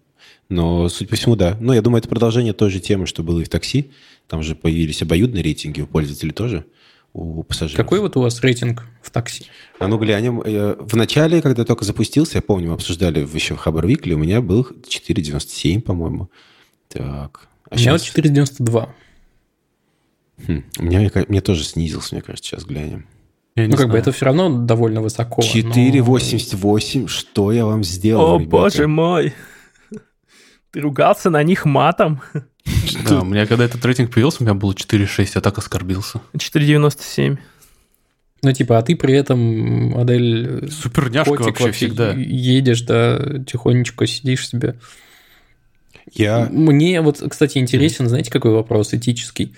Но, 0.50 0.90
судя 0.90 1.10
по 1.10 1.16
всему, 1.16 1.36
да. 1.36 1.56
Но 1.60 1.74
я 1.74 1.82
думаю, 1.82 2.00
это 2.00 2.10
продолжение 2.10 2.54
той 2.54 2.72
же 2.72 2.80
темы, 2.80 3.06
что 3.06 3.22
было 3.22 3.42
и 3.42 3.44
в 3.44 3.50
такси. 3.50 3.92
Там 4.28 4.42
же 4.42 4.56
появились 4.56 5.04
обоюдные 5.04 5.44
рейтинги 5.44 5.82
у 5.82 5.88
пользователей 5.88 6.32
тоже 6.32 6.66
у 7.14 7.44
пассажиров. 7.44 7.78
Какой 7.78 8.00
вот 8.00 8.18
у 8.18 8.22
вас 8.22 8.42
рейтинг 8.42 8.84
в 9.02 9.12
такси? 9.12 9.46
А 9.80 9.88
ну 9.88 9.98
глянем. 9.98 10.42
Э, 10.42 10.76
в 10.80 10.96
начале, 10.96 11.42
когда 11.42 11.64
только 11.64 11.86
запустился, 11.86 12.38
я 12.38 12.42
помню, 12.42 12.70
мы 12.70 12.74
обсуждали 12.74 13.28
еще 13.34 13.56
в 13.56 13.58
Хабар 13.58 13.88
Викли, 13.88 14.14
у 14.14 14.18
меня 14.18 14.42
был 14.42 14.68
4,97, 14.84 15.82
по-моему. 15.82 16.30
Так. 16.90 17.48
А 17.70 17.76
у 17.76 17.78
меня 17.78 17.98
сейчас... 17.98 18.16
4,92. 18.16 18.90
Хм, 20.48 20.64
у 20.80 20.84
меня, 20.84 21.12
мне 21.28 21.42
тоже 21.42 21.64
снизился, 21.64 22.16
мне 22.16 22.22
кажется, 22.22 22.50
сейчас 22.50 22.66
глянем. 22.66 23.06
Я 23.56 23.66
ну, 23.66 23.72
как 23.72 23.82
знаю. 23.82 23.92
бы 23.92 23.98
это 24.00 24.12
все 24.12 24.26
равно 24.26 24.50
довольно 24.50 25.02
высоко. 25.02 25.42
4,88. 25.42 27.02
Но... 27.02 27.08
Что 27.08 27.52
я 27.52 27.66
вам 27.66 27.84
сделал, 27.84 28.36
О, 28.36 28.40
ребята? 28.40 28.50
боже 28.50 28.88
мой. 28.88 29.34
Ты 30.74 30.82
ругался 30.82 31.30
на 31.30 31.42
них 31.44 31.66
матом? 31.66 32.22
Да, 33.10 33.22
у 33.22 33.26
меня 33.26 33.46
когда 33.46 33.66
этот 33.66 33.84
рейтинг 33.84 34.14
появился, 34.14 34.38
у 34.40 34.46
меня 34.46 34.54
было 34.54 34.72
4,6, 34.72 35.32
я 35.36 35.42
так 35.42 35.58
оскорбился. 35.58 36.22
4,97. 36.34 37.38
Ну, 38.42 38.52
типа, 38.54 38.78
а 38.78 38.82
ты 38.82 38.96
при 38.96 39.14
этом, 39.14 39.92
модель... 39.92 40.72
Суперняшка 40.72 41.32
вообще, 41.32 41.46
вообще 41.46 41.72
всегда. 41.72 42.14
Едешь, 42.14 42.82
да, 42.82 43.44
тихонечко 43.46 44.08
сидишь 44.08 44.48
себе. 44.48 44.76
Я... 46.14 46.48
Мне 46.52 47.02
вот, 47.02 47.22
кстати, 47.30 47.58
интересен, 47.58 48.08
знаете, 48.08 48.32
какой 48.32 48.52
вопрос 48.52 48.94
этический? 48.94 49.54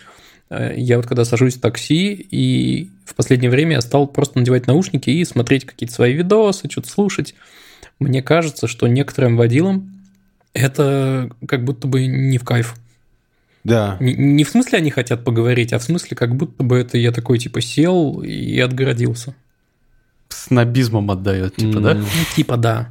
Э, 0.49 0.73
я 0.75 0.97
вот 0.97 1.05
когда 1.05 1.25
сажусь 1.25 1.55
в 1.55 1.61
такси, 1.61 2.13
и 2.13 2.89
в 3.05 3.13
последнее 3.13 3.51
время 3.51 3.73
я 3.73 3.81
стал 3.81 4.07
просто 4.07 4.39
надевать 4.39 4.65
наушники 4.65 5.11
и 5.11 5.23
смотреть 5.25 5.65
какие-то 5.65 5.93
свои 5.93 6.13
видосы, 6.13 6.69
что-то 6.71 6.89
слушать. 6.89 7.35
Мне 7.99 8.23
кажется, 8.23 8.67
что 8.67 8.87
некоторым 8.87 9.37
водилам 9.37 9.94
это 10.55 11.29
как 11.47 11.63
будто 11.63 11.87
бы 11.87 12.07
не 12.07 12.37
в 12.37 12.43
кайф. 12.43 12.75
Да. 13.63 13.97
Не, 13.99 14.13
не 14.13 14.43
в 14.43 14.49
смысле 14.49 14.77
они 14.77 14.89
хотят 14.89 15.23
поговорить, 15.23 15.73
а 15.73 15.79
в 15.79 15.83
смысле 15.83 16.15
как 16.15 16.35
будто 16.35 16.63
бы 16.63 16.77
это 16.77 16.97
я 16.97 17.11
такой 17.11 17.39
типа 17.39 17.61
сел 17.61 18.21
и 18.21 18.59
отгородился. 18.59 19.35
С 20.29 20.49
набизмом 20.49 21.11
отдает, 21.11 21.55
типа, 21.55 21.77
mm. 21.77 21.81
да? 21.81 21.93
Ну, 21.95 22.05
типа, 22.35 22.57
да. 22.57 22.89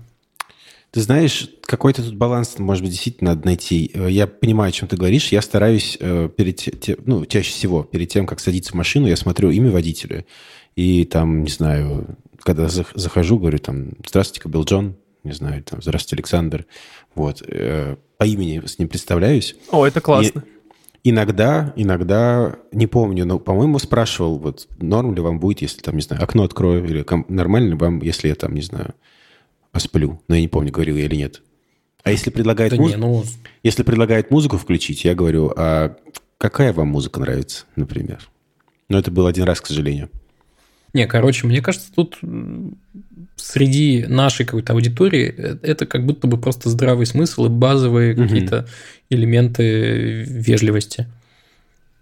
Ты 0.90 1.00
знаешь, 1.00 1.49
какой-то 1.62 2.04
тут 2.04 2.14
баланс, 2.14 2.59
может 2.59 2.83
быть, 2.83 2.92
действительно 2.92 3.35
надо 3.35 3.47
найти. 3.47 3.90
Э, 3.94 4.09
я 4.09 4.26
понимаю, 4.26 4.68
о 4.68 4.73
чем 4.73 4.87
ты 4.87 4.97
говоришь. 4.97 5.33
Я 5.33 5.42
стараюсь 5.42 5.97
э, 6.00 6.28
перед 6.37 6.56
тем, 6.56 6.97
ну, 7.04 7.26
чаще 7.26 7.50
всего, 7.50 7.83
перед 7.83 8.09
тем, 8.09 8.26
как 8.26 8.40
садиться 8.40 8.73
в 8.73 8.75
машину, 8.75 9.09
я 9.09 9.16
смотрю 9.16 9.50
имя 9.50 9.71
водителя. 9.71 10.25
И 10.76 11.04
там, 11.04 11.42
не 11.42 11.50
знаю, 11.50 12.16
когда 12.40 12.68
захожу, 12.68 13.38
говорю 13.38 13.59
там, 13.59 13.90
здравствуйте, 14.06 14.49
Билл 14.49 14.64
Джон, 14.64 14.97
не 15.25 15.33
знаю, 15.33 15.62
там, 15.62 15.83
здравствуйте, 15.83 16.16
Александр. 16.21 16.66
Вот. 17.14 17.43
Э, 17.47 17.97
по 18.19 18.25
имени 18.25 18.64
с 18.64 18.78
ним 18.78 18.88
представляюсь. 18.88 19.57
О, 19.71 19.87
это 19.87 20.00
классно. 20.00 20.40
И 20.40 20.54
Иногда, 21.07 21.75
иногда, 21.76 22.57
не 22.73 22.87
помню, 22.87 23.26
но, 23.26 23.38
по-моему, 23.38 23.78
спрашивал, 23.78 24.38
вот, 24.38 24.66
норм 24.78 25.14
ли 25.14 25.21
вам 25.21 25.38
будет, 25.38 25.61
если, 25.61 25.83
там, 25.83 25.97
не 25.97 26.00
знаю, 26.00 26.23
окно 26.23 26.45
открою, 26.45 26.83
или 26.83 27.04
нормально 27.28 27.69
ли 27.69 27.75
вам, 27.75 28.00
если 28.00 28.28
я, 28.28 28.35
там, 28.35 28.54
не 28.54 28.62
знаю, 28.62 28.95
посплю. 29.71 30.23
Но 30.28 30.35
я 30.35 30.40
не 30.40 30.49
помню, 30.49 30.73
говорил 30.73 30.97
я 30.97 31.04
или 31.04 31.16
нет. 31.16 31.43
А 32.04 32.11
если 32.11 32.31
предлагает, 32.31 32.73
да 32.73 32.78
муз... 32.78 32.90
не, 32.90 32.97
ну... 32.97 33.23
если 33.62 33.83
предлагает 33.83 34.31
музыку 34.31 34.57
включить, 34.57 35.04
я 35.04 35.14
говорю, 35.14 35.52
а 35.54 35.95
какая 36.38 36.73
вам 36.73 36.88
музыка 36.88 37.21
нравится, 37.21 37.66
например? 37.76 38.26
Но 38.88 38.99
это 38.99 39.11
был 39.11 39.26
один 39.26 39.45
раз, 39.45 39.61
к 39.61 39.66
сожалению. 39.66 40.09
Не, 40.95 41.07
короче, 41.07 41.47
мне 41.47 41.61
кажется, 41.61 41.93
тут 41.95 42.19
среди 43.37 44.05
нашей 44.09 44.47
какой-то 44.47 44.73
аудитории 44.73 45.35
э, 45.37 45.57
это 45.62 45.87
как 45.87 46.05
будто 46.05 46.26
бы 46.26 46.38
просто 46.38 46.69
здравый 46.69 47.07
смысл 47.07 47.47
и 47.47 47.49
базовые 47.49 48.14
угу. 48.14 48.23
какие-то 48.23 48.67
элементы 49.11 50.23
вежливости. 50.23 51.07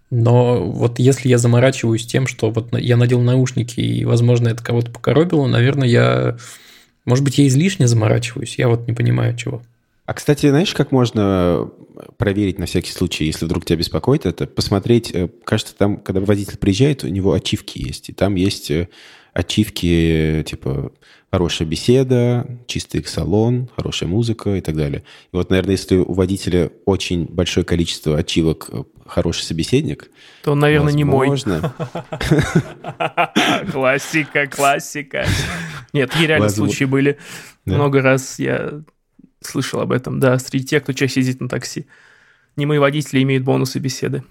Но 0.09 0.63
вот 0.63 0.99
если 0.99 1.27
я 1.27 1.39
заморачиваюсь 1.39 2.05
тем, 2.05 2.27
что 2.27 2.51
вот 2.51 2.77
я 2.77 2.97
надел 2.97 3.21
наушники 3.21 3.79
и, 3.79 4.05
возможно, 4.05 4.49
это 4.49 4.63
кого-то 4.63 4.91
покоробило, 4.91 5.47
наверное, 5.47 5.87
я... 5.87 6.37
Может 7.05 7.25
быть, 7.25 7.37
я 7.39 7.47
излишне 7.47 7.87
заморачиваюсь, 7.87 8.57
я 8.57 8.69
вот 8.69 8.87
не 8.87 8.93
понимаю 8.93 9.35
чего. 9.35 9.61
А, 10.05 10.13
кстати, 10.13 10.49
знаешь, 10.49 10.73
как 10.73 10.91
можно 10.91 11.69
проверить 12.17 12.59
на 12.59 12.65
всякий 12.65 12.91
случай, 12.91 13.25
если 13.25 13.45
вдруг 13.45 13.65
тебя 13.65 13.77
беспокоит 13.77 14.25
это? 14.25 14.45
Посмотреть, 14.45 15.11
э, 15.13 15.29
кажется, 15.45 15.73
там, 15.75 15.97
когда 15.97 16.21
водитель 16.21 16.57
приезжает, 16.57 17.03
у 17.03 17.07
него 17.07 17.33
ачивки 17.33 17.79
есть, 17.79 18.09
и 18.09 18.13
там 18.13 18.35
есть 18.35 18.69
э, 18.69 18.89
ачивки, 19.33 20.43
типа, 20.47 20.91
хорошая 21.31 21.67
беседа, 21.67 22.45
чистый 22.67 23.03
салон, 23.05 23.69
хорошая 23.75 24.07
музыка 24.07 24.55
и 24.55 24.61
так 24.61 24.75
далее. 24.75 25.03
И 25.31 25.35
вот, 25.35 25.49
наверное, 25.49 25.71
если 25.71 25.97
у 25.97 26.13
водителя 26.13 26.71
очень 26.85 27.25
большое 27.25 27.65
количество 27.65 28.17
ачивок 28.17 28.69
э, 28.71 28.83
хороший 29.07 29.41
собеседник, 29.41 30.11
то 30.43 30.51
он, 30.51 30.59
наверное, 30.59 30.93
не 30.93 31.03
мой. 31.03 31.29
возможно, 31.29 31.73
Классика, 33.71 34.47
классика. 34.47 35.25
Нет, 35.91 36.11
такие 36.11 36.27
реально 36.27 36.49
случаи 36.49 36.85
были. 36.85 37.17
Много 37.65 38.01
раз 38.01 38.37
я 38.37 38.83
слышал 39.41 39.79
об 39.81 39.91
этом, 39.91 40.19
да, 40.19 40.37
среди 40.37 40.65
тех, 40.65 40.83
кто 40.83 40.93
чаще 40.93 41.21
ездит 41.21 41.41
на 41.41 41.49
такси. 41.49 41.87
Немые 42.55 42.79
водители 42.79 43.23
имеют 43.23 43.43
бонусы 43.43 43.79
беседы. 43.79 44.23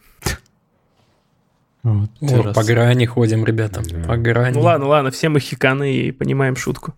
Вот, 1.83 2.11
О, 2.21 2.53
по 2.53 2.63
грани 2.63 3.07
ходим, 3.07 3.45
ребята. 3.45 3.83
Да. 3.85 4.05
По 4.05 4.17
грани. 4.17 4.55
Ну 4.55 4.61
ладно, 4.61 4.87
ладно, 4.87 5.11
все 5.11 5.29
мы 5.29 5.41
хиканы 5.41 5.95
и 5.95 6.13
понимаем 6.13 6.55
шутку. 6.55 6.95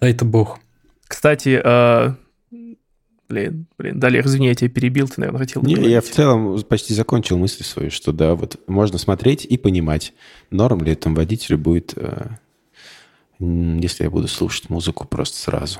Дай-то 0.00 0.24
бог. 0.26 0.58
Кстати, 1.08 1.60
э, 1.62 2.14
блин, 3.28 3.66
блин, 3.78 4.00
Далер, 4.00 4.26
извини, 4.26 4.48
я 4.48 4.54
тебя 4.54 4.68
перебил, 4.68 5.08
ты, 5.08 5.20
наверное, 5.20 5.38
хотел 5.38 5.62
Не, 5.62 5.74
я 5.88 6.00
в 6.00 6.08
целом 6.08 6.62
почти 6.64 6.92
закончил 6.92 7.38
мысль 7.38 7.64
свою, 7.64 7.90
что 7.90 8.12
да, 8.12 8.34
вот 8.34 8.60
можно 8.66 8.98
смотреть 8.98 9.44
и 9.44 9.56
понимать, 9.56 10.12
норм 10.50 10.82
ли 10.82 10.92
этому 10.92 11.16
водителю 11.16 11.58
будет, 11.58 11.94
э, 11.96 12.28
если 13.38 14.04
я 14.04 14.10
буду 14.10 14.28
слушать 14.28 14.68
музыку 14.68 15.06
просто 15.06 15.38
сразу. 15.38 15.78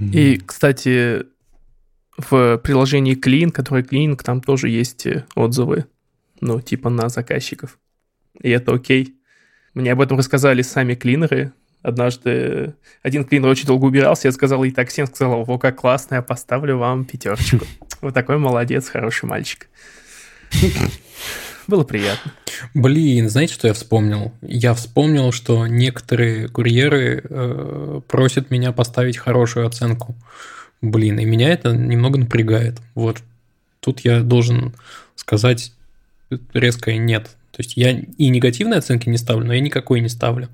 И, 0.00 0.38
кстати, 0.38 1.26
в 2.16 2.58
приложении 2.58 3.16
Clean, 3.16 3.50
которое 3.50 3.82
Clean, 3.82 4.16
там 4.16 4.40
тоже 4.40 4.68
есть 4.68 5.06
э, 5.06 5.24
отзывы, 5.34 5.86
ну, 6.40 6.60
типа 6.60 6.90
на 6.90 7.08
заказчиков. 7.08 7.78
И 8.40 8.50
это 8.50 8.74
окей. 8.74 9.16
Мне 9.74 9.92
об 9.92 10.00
этом 10.00 10.18
рассказали 10.18 10.62
сами 10.62 10.94
клинеры. 10.94 11.52
Однажды 11.82 12.74
один 13.02 13.24
клинер 13.24 13.48
очень 13.48 13.66
долго 13.66 13.84
убирался, 13.84 14.28
я 14.28 14.32
сказал 14.32 14.64
и 14.64 14.70
такси, 14.70 15.02
он 15.02 15.08
сказал, 15.08 15.44
во, 15.44 15.58
как 15.58 15.76
классно, 15.76 16.16
я 16.16 16.22
поставлю 16.22 16.78
вам 16.78 17.04
пятерочку. 17.04 17.58
Вот 18.02 18.12
такой 18.12 18.36
молодец, 18.36 18.88
хороший 18.88 19.24
мальчик. 19.24 19.68
Было 21.66 21.82
приятно. 21.82 22.32
Блин, 22.74 23.28
знаете, 23.28 23.54
что 23.54 23.68
я 23.68 23.74
вспомнил? 23.74 24.32
Я 24.42 24.74
вспомнил, 24.74 25.32
что 25.32 25.66
некоторые 25.66 26.48
курьеры 26.48 27.22
э, 27.24 28.00
просят 28.06 28.50
меня 28.50 28.72
поставить 28.72 29.16
хорошую 29.16 29.66
оценку. 29.66 30.14
Блин, 30.90 31.18
и 31.18 31.24
меня 31.24 31.50
это 31.50 31.72
немного 31.72 32.18
напрягает. 32.18 32.80
Вот 32.94 33.22
тут 33.80 34.00
я 34.00 34.20
должен 34.20 34.74
сказать 35.14 35.72
резкое 36.52 36.98
нет. 36.98 37.36
То 37.50 37.62
есть 37.62 37.76
я 37.76 37.90
и 37.90 38.28
негативные 38.28 38.78
оценки 38.78 39.08
не 39.08 39.16
ставлю, 39.16 39.46
но 39.46 39.54
я 39.54 39.60
никакой 39.60 40.00
не 40.00 40.08
ставлю 40.08 40.48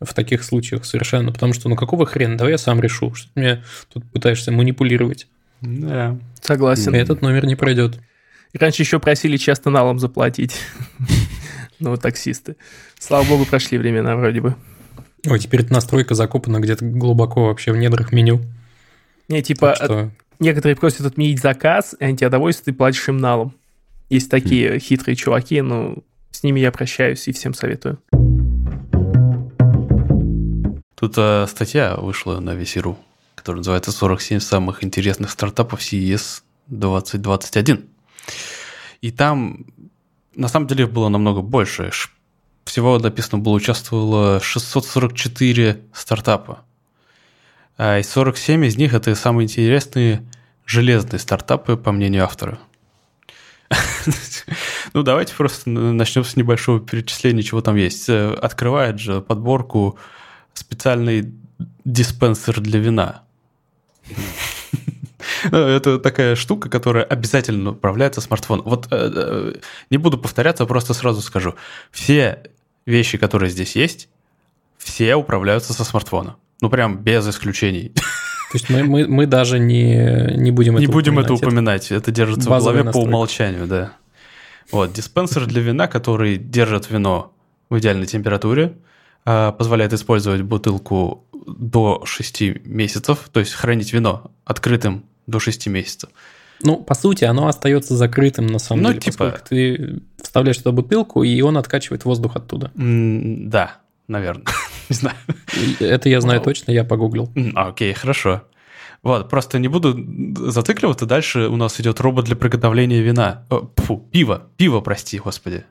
в 0.00 0.14
таких 0.14 0.42
случаях 0.42 0.84
совершенно. 0.84 1.32
Потому 1.32 1.52
что, 1.52 1.68
ну 1.68 1.76
какого 1.76 2.06
хрена, 2.06 2.36
давай 2.36 2.52
я 2.52 2.58
сам 2.58 2.80
решу, 2.80 3.14
что 3.14 3.28
ты 3.34 3.40
мне 3.40 3.64
тут 3.92 4.04
пытаешься 4.10 4.50
манипулировать. 4.50 5.26
Да. 5.60 6.18
Согласен. 6.40 6.94
Этот 6.94 7.22
номер 7.22 7.46
не 7.46 7.54
пройдет. 7.54 7.98
И 8.52 8.58
Раньше 8.58 8.82
еще 8.82 8.98
просили 8.98 9.36
часто 9.36 9.70
налом 9.70 9.98
заплатить. 9.98 10.56
Ну, 11.78 11.96
таксисты. 11.96 12.54
Слава 13.00 13.24
богу, 13.24 13.44
прошли 13.44 13.76
времена 13.76 14.14
вроде 14.14 14.40
бы. 14.40 14.54
Ой, 15.26 15.40
теперь 15.40 15.62
эта 15.62 15.72
настройка 15.72 16.14
закопана 16.14 16.60
где-то 16.60 16.84
глубоко 16.84 17.46
вообще 17.46 17.72
в 17.72 17.76
недрах 17.76 18.12
меню. 18.12 18.40
Не, 19.28 19.42
типа, 19.42 19.74
что 19.76 20.10
некоторые 20.38 20.76
просят 20.76 21.06
отменить 21.06 21.40
заказ, 21.40 21.94
и 21.98 22.04
они 22.04 22.16
тебя 22.16 22.28
довольствуют, 22.28 22.66
ты 22.66 22.72
платишь 22.72 23.08
им 23.08 23.18
налом. 23.18 23.54
Есть 24.10 24.30
такие 24.30 24.78
хитрые 24.78 25.16
чуваки, 25.16 25.60
ну, 25.62 26.04
с 26.30 26.42
ними 26.42 26.60
я 26.60 26.70
прощаюсь 26.72 27.26
и 27.28 27.32
всем 27.32 27.54
советую. 27.54 27.98
Тут 30.94 31.14
э, 31.16 31.46
статья 31.48 31.96
вышла 31.96 32.38
на 32.40 32.50
VC.ru, 32.50 32.96
которая 33.34 33.58
называется 33.58 33.90
«47 33.90 34.40
самых 34.40 34.84
интересных 34.84 35.30
стартапов 35.30 35.80
CES 35.80 36.42
2021». 36.70 37.84
И 39.00 39.10
там, 39.10 39.66
на 40.36 40.48
самом 40.48 40.68
деле, 40.68 40.86
было 40.86 41.08
намного 41.08 41.40
больше. 41.40 41.90
Всего 42.64 42.98
написано 42.98 43.38
было, 43.38 43.54
участвовало 43.54 44.40
644 44.40 45.80
стартапа. 45.92 46.64
А 47.76 47.98
и 47.98 48.02
47 48.02 48.66
из 48.66 48.76
них– 48.76 48.94
это 48.94 49.14
самые 49.14 49.46
интересные 49.46 50.24
железные 50.66 51.18
стартапы, 51.18 51.76
по 51.76 51.92
мнению 51.92 52.24
автора. 52.24 52.58
Ну, 54.94 55.02
давайте 55.02 55.34
просто 55.34 55.70
начнем 55.70 56.24
с 56.24 56.36
небольшого 56.36 56.78
перечисления, 56.80 57.42
чего 57.42 57.62
там 57.62 57.76
есть. 57.76 58.08
Э, 58.10 58.34
Открывает 58.34 58.98
же 58.98 59.22
подборку 59.22 59.98
специальный 60.52 61.32
диспенсер 61.84 62.60
для 62.60 62.78
вина. 62.78 63.22
Ну, 65.50 65.58
Это 65.58 65.98
такая 65.98 66.36
штука, 66.36 66.68
которая 66.68 67.04
обязательно 67.04 67.70
управляется 67.70 68.20
смартфоном. 68.20 68.64
Вот 68.64 68.86
э, 68.90 69.10
э, 69.14 69.54
не 69.90 69.96
буду 69.96 70.18
повторяться, 70.18 70.66
просто 70.66 70.94
сразу 70.94 71.20
скажу. 71.20 71.54
Все 71.90 72.42
вещи, 72.86 73.18
которые 73.18 73.50
здесь 73.50 73.74
есть, 73.74 74.08
все 74.78 75.14
управляются 75.14 75.72
со 75.72 75.84
смартфона. 75.84 76.36
Ну, 76.62 76.70
прям 76.70 76.96
без 76.98 77.28
исключений. 77.28 77.90
То 77.90 78.54
есть 78.58 78.70
мы, 78.70 78.84
мы, 78.84 79.06
мы 79.08 79.26
даже 79.26 79.58
не, 79.58 80.34
не 80.36 80.50
будем 80.50 80.76
Не 80.76 80.84
это 80.84 80.92
будем 80.92 81.18
это 81.18 81.34
упоминать. 81.34 81.42
упоминать. 81.86 81.92
Это 81.92 82.10
держится 82.10 82.48
в 82.48 82.50
базовая 82.50 82.74
голове 82.76 82.82
по 82.84 82.86
настройка. 82.98 83.08
умолчанию, 83.08 83.66
да. 83.66 83.92
Вот, 84.70 84.92
диспенсер 84.92 85.46
для 85.46 85.60
вина, 85.60 85.88
который 85.88 86.36
держит 86.38 86.90
вино 86.90 87.32
в 87.68 87.78
идеальной 87.78 88.06
температуре, 88.06 88.74
а, 89.24 89.52
позволяет 89.52 89.92
использовать 89.92 90.42
бутылку 90.42 91.24
до 91.46 92.02
6 92.04 92.42
месяцев, 92.64 93.28
то 93.32 93.40
есть 93.40 93.52
хранить 93.54 93.92
вино 93.92 94.30
открытым 94.44 95.04
до 95.26 95.40
6 95.40 95.66
месяцев. 95.68 96.10
Ну, 96.62 96.76
по 96.76 96.94
сути, 96.94 97.24
оно 97.24 97.48
остается 97.48 97.96
закрытым 97.96 98.46
на 98.46 98.58
самом 98.60 98.82
Ну, 98.82 98.88
деле, 98.90 99.00
типа- 99.00 99.16
поскольку 99.18 99.46
ты 99.48 100.00
вставляешь 100.22 100.58
туда 100.58 100.70
бутылку, 100.72 101.24
и 101.24 101.40
он 101.40 101.56
откачивает 101.58 102.04
воздух 102.04 102.36
оттуда. 102.36 102.70
М, 102.76 103.50
Да, 103.50 103.78
наверное. 104.06 104.44
Не 104.88 104.94
знаю. 104.96 105.16
Это 105.80 106.08
я 106.08 106.20
знаю 106.20 106.40
точно, 106.40 106.72
я 106.72 106.84
погуглил. 106.84 107.30
А, 107.54 107.68
Окей, 107.68 107.92
хорошо. 107.92 108.42
Вот, 109.02 109.28
просто 109.28 109.58
не 109.58 109.66
буду 109.68 109.96
зацикливаться. 110.50 111.06
Дальше 111.06 111.48
у 111.48 111.56
нас 111.56 111.80
идет 111.80 112.00
робот 112.00 112.24
для 112.26 112.36
приготовления 112.36 113.00
вина. 113.02 113.44
Фу, 113.76 113.98
пива. 114.12 114.46
Пиво, 114.56 114.80
прости, 114.80 115.18
господи. 115.18 115.64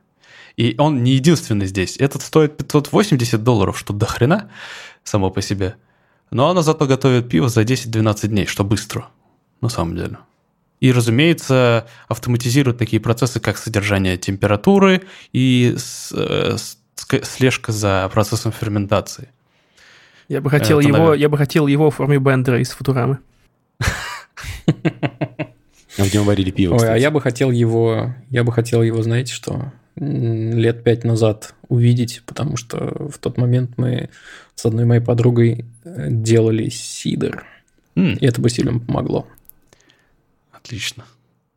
И 0.58 0.76
он 0.78 1.02
не 1.02 1.12
единственный 1.14 1.66
здесь. 1.66 1.96
Этот 1.98 2.22
стоит 2.24 2.58
580 2.58 3.42
долларов, 3.42 3.80
что 3.80 3.94
до 3.94 4.06
хрена 4.06 4.50
само 5.04 5.30
по 5.32 5.42
себе. 5.42 5.76
Но 6.30 6.50
оно 6.50 6.62
зато 6.62 6.86
готовит 6.88 7.30
пиво 7.30 7.48
за 7.48 7.62
10-12 7.62 8.28
дней, 8.28 8.46
что 8.48 8.66
быстро, 8.66 9.08
на 9.62 9.70
самом 9.70 9.96
деле. 9.96 10.18
И, 10.82 10.92
разумеется, 10.92 11.88
автоматизирует 12.10 12.78
такие 12.80 13.00
процессы, 13.00 13.40
как 13.40 13.58
содержание 13.58 14.18
температуры 14.18 15.04
и 15.32 15.76
с- 15.78 16.12
э, 16.14 16.58
с- 16.58 16.78
слежка 17.24 17.72
за 17.72 18.10
процессом 18.14 18.52
ферментации. 18.52 19.30
Я 20.28 20.42
бы 20.42 20.50
хотел 20.50 20.80
Это, 20.80 20.88
его, 20.88 20.98
наверное. 20.98 21.20
я 21.20 21.30
бы 21.30 21.38
хотел 21.38 21.68
его 21.68 21.90
в 21.92 21.96
форме 21.96 22.18
Бендера 22.20 22.60
из 22.60 22.72
Футурамы. 22.72 23.20
А 25.98 26.04
в 26.04 26.14
нем 26.14 26.24
варили 26.24 26.52
пиво, 26.52 26.76
Ой, 26.76 26.90
а 26.90 26.96
я 26.98 27.12
бы 27.12 27.20
хотел 27.20 27.52
его, 27.52 28.16
я 28.30 28.46
бы 28.46 28.54
хотел 28.54 28.82
его, 28.82 29.04
знаете 29.04 29.34
что, 29.34 29.74
лет 29.98 30.86
пять 30.86 31.04
назад 31.04 31.54
увидеть, 31.68 32.24
потому 32.26 32.56
что 32.56 33.10
в 33.10 33.18
тот 33.20 33.38
момент 33.38 33.72
мы 33.78 34.10
с 34.56 34.66
одной 34.66 34.86
моей 34.86 35.02
подругой 35.02 35.66
э, 35.84 36.08
делали 36.10 36.70
сидр, 36.70 37.44
М. 37.96 38.16
и 38.16 38.26
это 38.26 38.40
бы 38.40 38.50
сильно 38.50 38.80
помогло. 38.80 39.28
Отлично. 40.54 41.04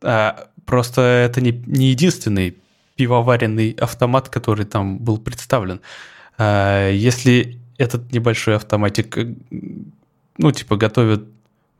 А, 0.01 0.49
просто 0.65 1.01
это 1.01 1.39
не, 1.39 1.51
не 1.65 1.91
единственный 1.91 2.57
пивоваренный 2.95 3.71
автомат, 3.71 4.29
который 4.29 4.65
там 4.65 4.99
был 4.99 5.17
представлен. 5.17 5.81
А, 6.37 6.89
если 6.89 7.59
этот 7.77 8.11
небольшой 8.11 8.55
автоматик, 8.55 9.17
э, 9.17 9.35
ну, 10.37 10.51
типа, 10.51 10.77
готовит 10.77 11.27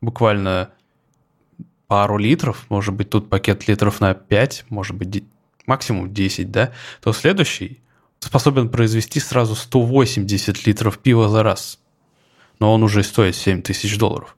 буквально 0.01 0.69
пару 1.87 2.17
литров, 2.17 2.65
может 2.69 2.93
быть, 2.93 3.09
тут 3.09 3.29
пакет 3.29 3.67
литров 3.67 4.01
на 4.01 4.13
5, 4.13 4.65
может 4.69 4.95
быть, 4.95 5.23
максимум 5.65 6.13
10, 6.13 6.51
да, 6.51 6.71
то 7.01 7.13
следующий 7.13 7.79
способен 8.19 8.69
произвести 8.69 9.19
сразу 9.19 9.55
180 9.55 10.65
литров 10.65 10.97
пива 10.99 11.29
за 11.29 11.43
раз. 11.43 11.79
Но 12.59 12.73
он 12.73 12.83
уже 12.83 13.03
стоит 13.03 13.35
7 13.35 13.61
тысяч 13.61 13.97
долларов. 13.97 14.35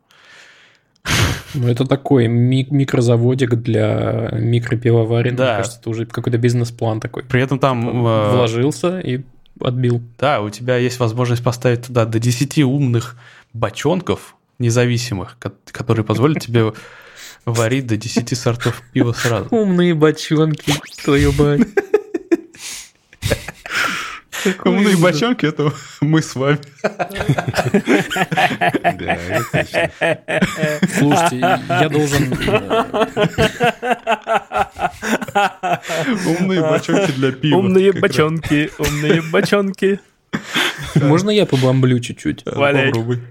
Ну, 1.54 1.68
это 1.68 1.86
такой 1.86 2.28
ми- 2.28 2.68
микрозаводик 2.70 3.56
для 3.56 4.30
микропивоварен. 4.34 5.36
Да. 5.36 5.44
Мне 5.46 5.58
кажется, 5.58 5.80
это 5.80 5.90
уже 5.90 6.06
какой-то 6.06 6.38
бизнес-план 6.38 7.00
такой. 7.00 7.24
При 7.24 7.42
этом 7.42 7.60
там... 7.60 8.06
э, 8.06 8.32
Вложился 8.36 9.00
и 9.00 9.22
отбил. 9.60 10.02
Да, 10.20 10.42
у 10.42 10.50
тебя 10.50 10.78
есть 10.78 11.00
возможность 11.00 11.44
поставить 11.44 11.88
туда 11.88 12.06
до 12.06 12.20
10 12.20 12.60
умных 12.60 13.16
бочонков 13.54 14.36
независимых, 14.60 15.38
ко- 15.40 15.54
которые 15.72 16.06
позволят 16.06 16.40
тебе 16.40 16.74
варить 17.46 17.88
до 17.88 17.98
10 17.98 18.38
сортов 18.38 18.82
пива 18.94 19.14
сразу. 19.14 19.48
Умные 19.52 19.94
бочонки, 19.94 20.74
твою 21.04 21.32
мать. 21.34 21.62
Умные 24.64 24.98
бочонки— 24.98 25.46
это 25.48 25.72
мы 26.02 26.22
с 26.22 26.36
вами. 26.36 26.60
Да, 28.84 29.16
это 29.16 29.46
точно. 29.52 29.92
Слушайте, 30.98 31.38
я 31.38 31.90
должен... 31.90 32.34
Умные 36.26 36.62
бочонки 36.62 37.12
для 37.12 37.32
пива. 37.32 37.58
Умные 37.58 37.92
бочонки, 37.94 38.72
умные 38.78 39.22
бочонки. 39.22 40.00
Можно 40.96 41.30
я 41.30 41.46
побомблю 41.46 42.00
чуть-чуть? 42.00 42.44
Попробуй. 42.44 43.22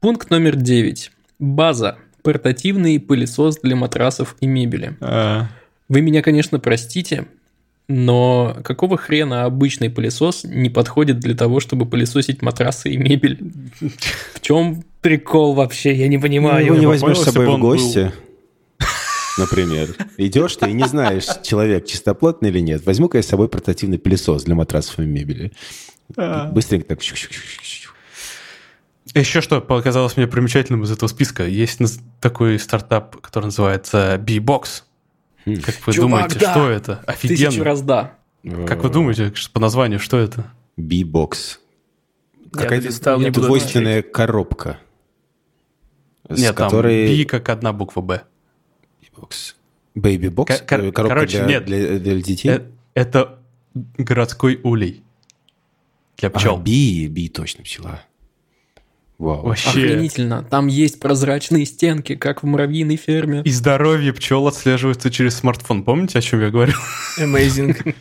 Пункт 0.00 0.30
номер 0.30 0.56
9. 0.56 1.12
База. 1.38 1.98
Портативный 2.22 3.00
пылесос 3.00 3.58
для 3.62 3.76
матрасов 3.76 4.36
и 4.40 4.46
мебели. 4.46 4.96
А, 5.00 5.48
Вы 5.88 6.00
меня, 6.02 6.22
конечно, 6.22 6.58
простите, 6.58 7.26
но 7.92 8.56
какого 8.62 8.96
хрена 8.96 9.44
обычный 9.44 9.90
пылесос 9.90 10.44
не 10.44 10.70
подходит 10.70 11.18
для 11.18 11.34
того, 11.34 11.58
чтобы 11.58 11.86
пылесосить 11.86 12.40
матрасы 12.40 12.90
и 12.90 12.96
мебель? 12.96 13.52
В 14.34 14.40
чем 14.40 14.84
прикол 15.00 15.54
вообще? 15.54 15.92
Я 15.94 16.06
не 16.06 16.16
Ну, 16.16 16.22
понимаю. 16.22 16.64
его 16.64 16.76
не 16.76 16.86
возьмешь 16.86 17.18
с 17.18 17.24
собой 17.24 17.46
в 17.46 17.48
был- 17.50 17.58
гости, 17.58 18.12
например. 19.38 19.88
Идешь 20.18 20.54
ты 20.56 20.70
и 20.70 20.72
не 20.72 20.84
знаешь, 20.86 21.26
человек 21.42 21.84
чистоплотный 21.86 22.50
или 22.50 22.60
нет. 22.60 22.86
Возьму-ка 22.86 23.18
я 23.18 23.22
с 23.22 23.26
собой 23.26 23.48
портативный 23.48 23.98
пылесос 23.98 24.44
для 24.44 24.54
матрасов 24.54 25.00
и 25.00 25.02
мебели. 25.02 25.50
А. 26.16 26.46
Быстренько 26.52 26.86
так... 26.86 27.02
Еще 29.14 29.40
что 29.40 29.60
показалось 29.60 30.16
мне 30.16 30.28
примечательным 30.28 30.84
из 30.84 30.92
этого 30.92 31.08
списка. 31.08 31.44
Есть 31.44 31.80
такой 32.20 32.60
стартап, 32.60 33.16
который 33.20 33.46
называется 33.46 34.16
B-Box. 34.24 34.84
Хм. 35.46 35.56
Как 35.56 35.86
вы 35.86 35.92
Чувак, 35.92 36.10
думаете, 36.10 36.38
да. 36.38 36.50
что 36.52 36.68
это? 36.70 36.96
Тысячу 37.20 37.34
Офигенно. 37.46 37.64
раз 37.64 37.82
да. 37.82 38.14
Как 38.66 38.82
вы 38.82 38.90
думаете, 38.90 39.32
по 39.52 39.60
названию, 39.60 39.98
что 39.98 40.18
это? 40.18 40.50
B-бокс. 40.76 41.60
Я 42.44 42.50
Какая-то 42.62 43.30
двойственная 43.32 44.02
коробка. 44.02 44.78
С 46.28 46.38
Нет, 46.38 46.54
там 46.56 46.68
которой... 46.70 47.06
B 47.18 47.24
как 47.24 47.48
одна 47.48 47.72
буква 47.72 48.00
Б. 48.00 48.22
B-бокс. 49.00 49.56
Baby-бокс? 49.96 50.58
Кор- 50.58 50.66
кор- 50.80 50.92
Коробка 50.92 51.14
короче, 51.14 51.38
для, 51.38 51.46
нет. 51.46 51.64
для, 51.64 51.98
для 51.98 52.14
детей? 52.22 52.50
Э, 52.50 52.60
Это 52.94 53.38
городской 53.74 54.60
улей 54.62 55.02
для 56.18 56.28
А, 56.28 56.32
пчел. 56.32 56.56
би, 56.58 57.08
би, 57.08 57.28
точно, 57.28 57.64
пчела. 57.64 58.02
Вау. 59.20 59.42
Вообще. 59.48 59.68
Охренительно. 59.68 60.42
Там 60.42 60.66
есть 60.66 60.98
прозрачные 60.98 61.66
стенки, 61.66 62.14
как 62.14 62.42
в 62.42 62.46
муравьиной 62.46 62.96
ферме. 62.96 63.42
И 63.44 63.50
здоровье 63.50 64.14
пчел 64.14 64.46
отслеживается 64.48 65.10
через 65.10 65.34
смартфон. 65.36 65.84
Помните, 65.84 66.18
о 66.18 66.22
чем 66.22 66.40
я 66.40 66.48
говорил? 66.48 66.76
Amazing. 67.18 67.94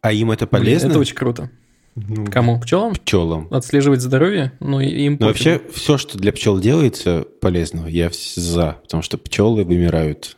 А 0.00 0.12
им 0.12 0.30
это 0.30 0.46
Блин, 0.46 0.62
полезно? 0.62 0.88
это 0.90 0.98
очень 1.00 1.16
круто. 1.16 1.50
Ну, 1.96 2.26
Кому? 2.26 2.60
Пчелам? 2.60 2.94
Пчелам. 2.94 3.48
Отслеживать 3.50 4.00
здоровье? 4.00 4.52
Ну, 4.60 4.78
и 4.80 4.86
им 4.86 5.16
Но 5.18 5.28
пофигу. 5.32 5.50
вообще, 5.58 5.72
все, 5.72 5.98
что 5.98 6.18
для 6.18 6.32
пчел 6.32 6.60
делается 6.60 7.26
полезного, 7.40 7.88
я 7.88 8.10
за. 8.36 8.78
Потому 8.82 9.02
что 9.02 9.18
пчелы 9.18 9.64
вымирают. 9.64 10.36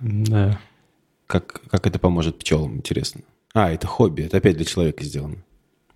Да. 0.00 0.60
Как, 1.26 1.62
как 1.68 1.86
это 1.86 1.98
поможет 1.98 2.38
пчелам, 2.38 2.76
интересно? 2.76 3.22
А, 3.54 3.72
это 3.72 3.88
хобби. 3.88 4.22
Это 4.22 4.36
опять 4.36 4.56
для 4.56 4.64
человека 4.64 5.02
сделано. 5.04 5.36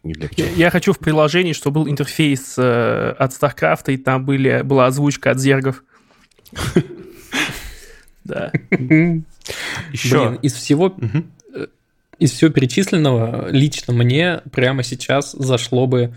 Не 0.02 0.14
для 0.14 0.28
пчел. 0.28 0.46
Я, 0.46 0.52
я 0.52 0.70
хочу 0.70 0.92
в 0.92 0.98
приложении, 0.98 1.52
чтобы 1.52 1.80
был 1.82 1.90
интерфейс 1.90 2.54
э, 2.58 3.14
от 3.18 3.30
StarCraft, 3.32 3.92
и 3.92 3.96
там 3.96 4.24
были, 4.24 4.62
была 4.62 4.86
озвучка 4.86 5.30
от 5.30 5.38
зергов. 5.40 5.82
Да. 8.24 8.52
Еще. 9.92 10.28
Блин, 10.28 10.34
из 10.42 10.52
всего, 10.54 10.94
Мгм. 10.96 11.30
из 12.20 12.30
всего 12.30 12.50
перечисленного 12.52 13.48
лично 13.50 13.92
мне 13.92 14.42
прямо 14.52 14.84
сейчас 14.84 15.32
зашло 15.32 15.86
бы, 15.88 16.14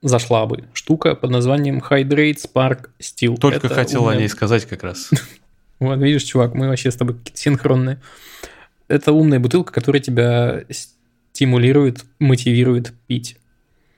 зашла 0.00 0.46
бы 0.46 0.64
штука 0.72 1.14
под 1.14 1.30
названием 1.30 1.78
Hydrate 1.86 2.38
Spark 2.38 2.88
Steel. 2.98 3.36
Только 3.36 3.66
Это 3.66 3.74
хотел 3.74 4.04
о 4.04 4.12
умная- 4.12 4.20
ней 4.20 4.28
сказать 4.30 4.64
как 4.64 4.82
раз. 4.84 5.10
Вот 5.80 5.98
видишь, 5.98 6.22
чувак, 6.22 6.54
мы 6.54 6.68
вообще 6.68 6.90
с 6.90 6.96
тобой 6.96 7.16
синхронные. 7.34 8.00
Это 8.88 9.12
умная 9.12 9.38
бутылка, 9.38 9.72
которая 9.72 10.00
тебя 10.00 10.62
стимулирует, 11.34 12.04
мотивирует 12.20 12.92
пить. 13.06 13.36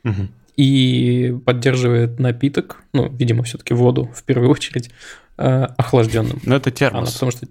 Мгм. 0.03 0.31
и 0.57 1.37
поддерживает 1.45 2.19
напиток, 2.21 2.77
ну, 2.95 3.09
видимо, 3.11 3.43
все-таки 3.43 3.75
воду 3.75 4.09
в 4.15 4.23
первую 4.23 4.49
очередь, 4.51 4.89
э, 5.37 5.65
охлажденным. 5.77 6.41
Ну, 6.45 6.55
это 6.55 6.71
Она, 6.71 6.77
термос. 6.77 7.13
потому 7.13 7.33
что, 7.33 7.47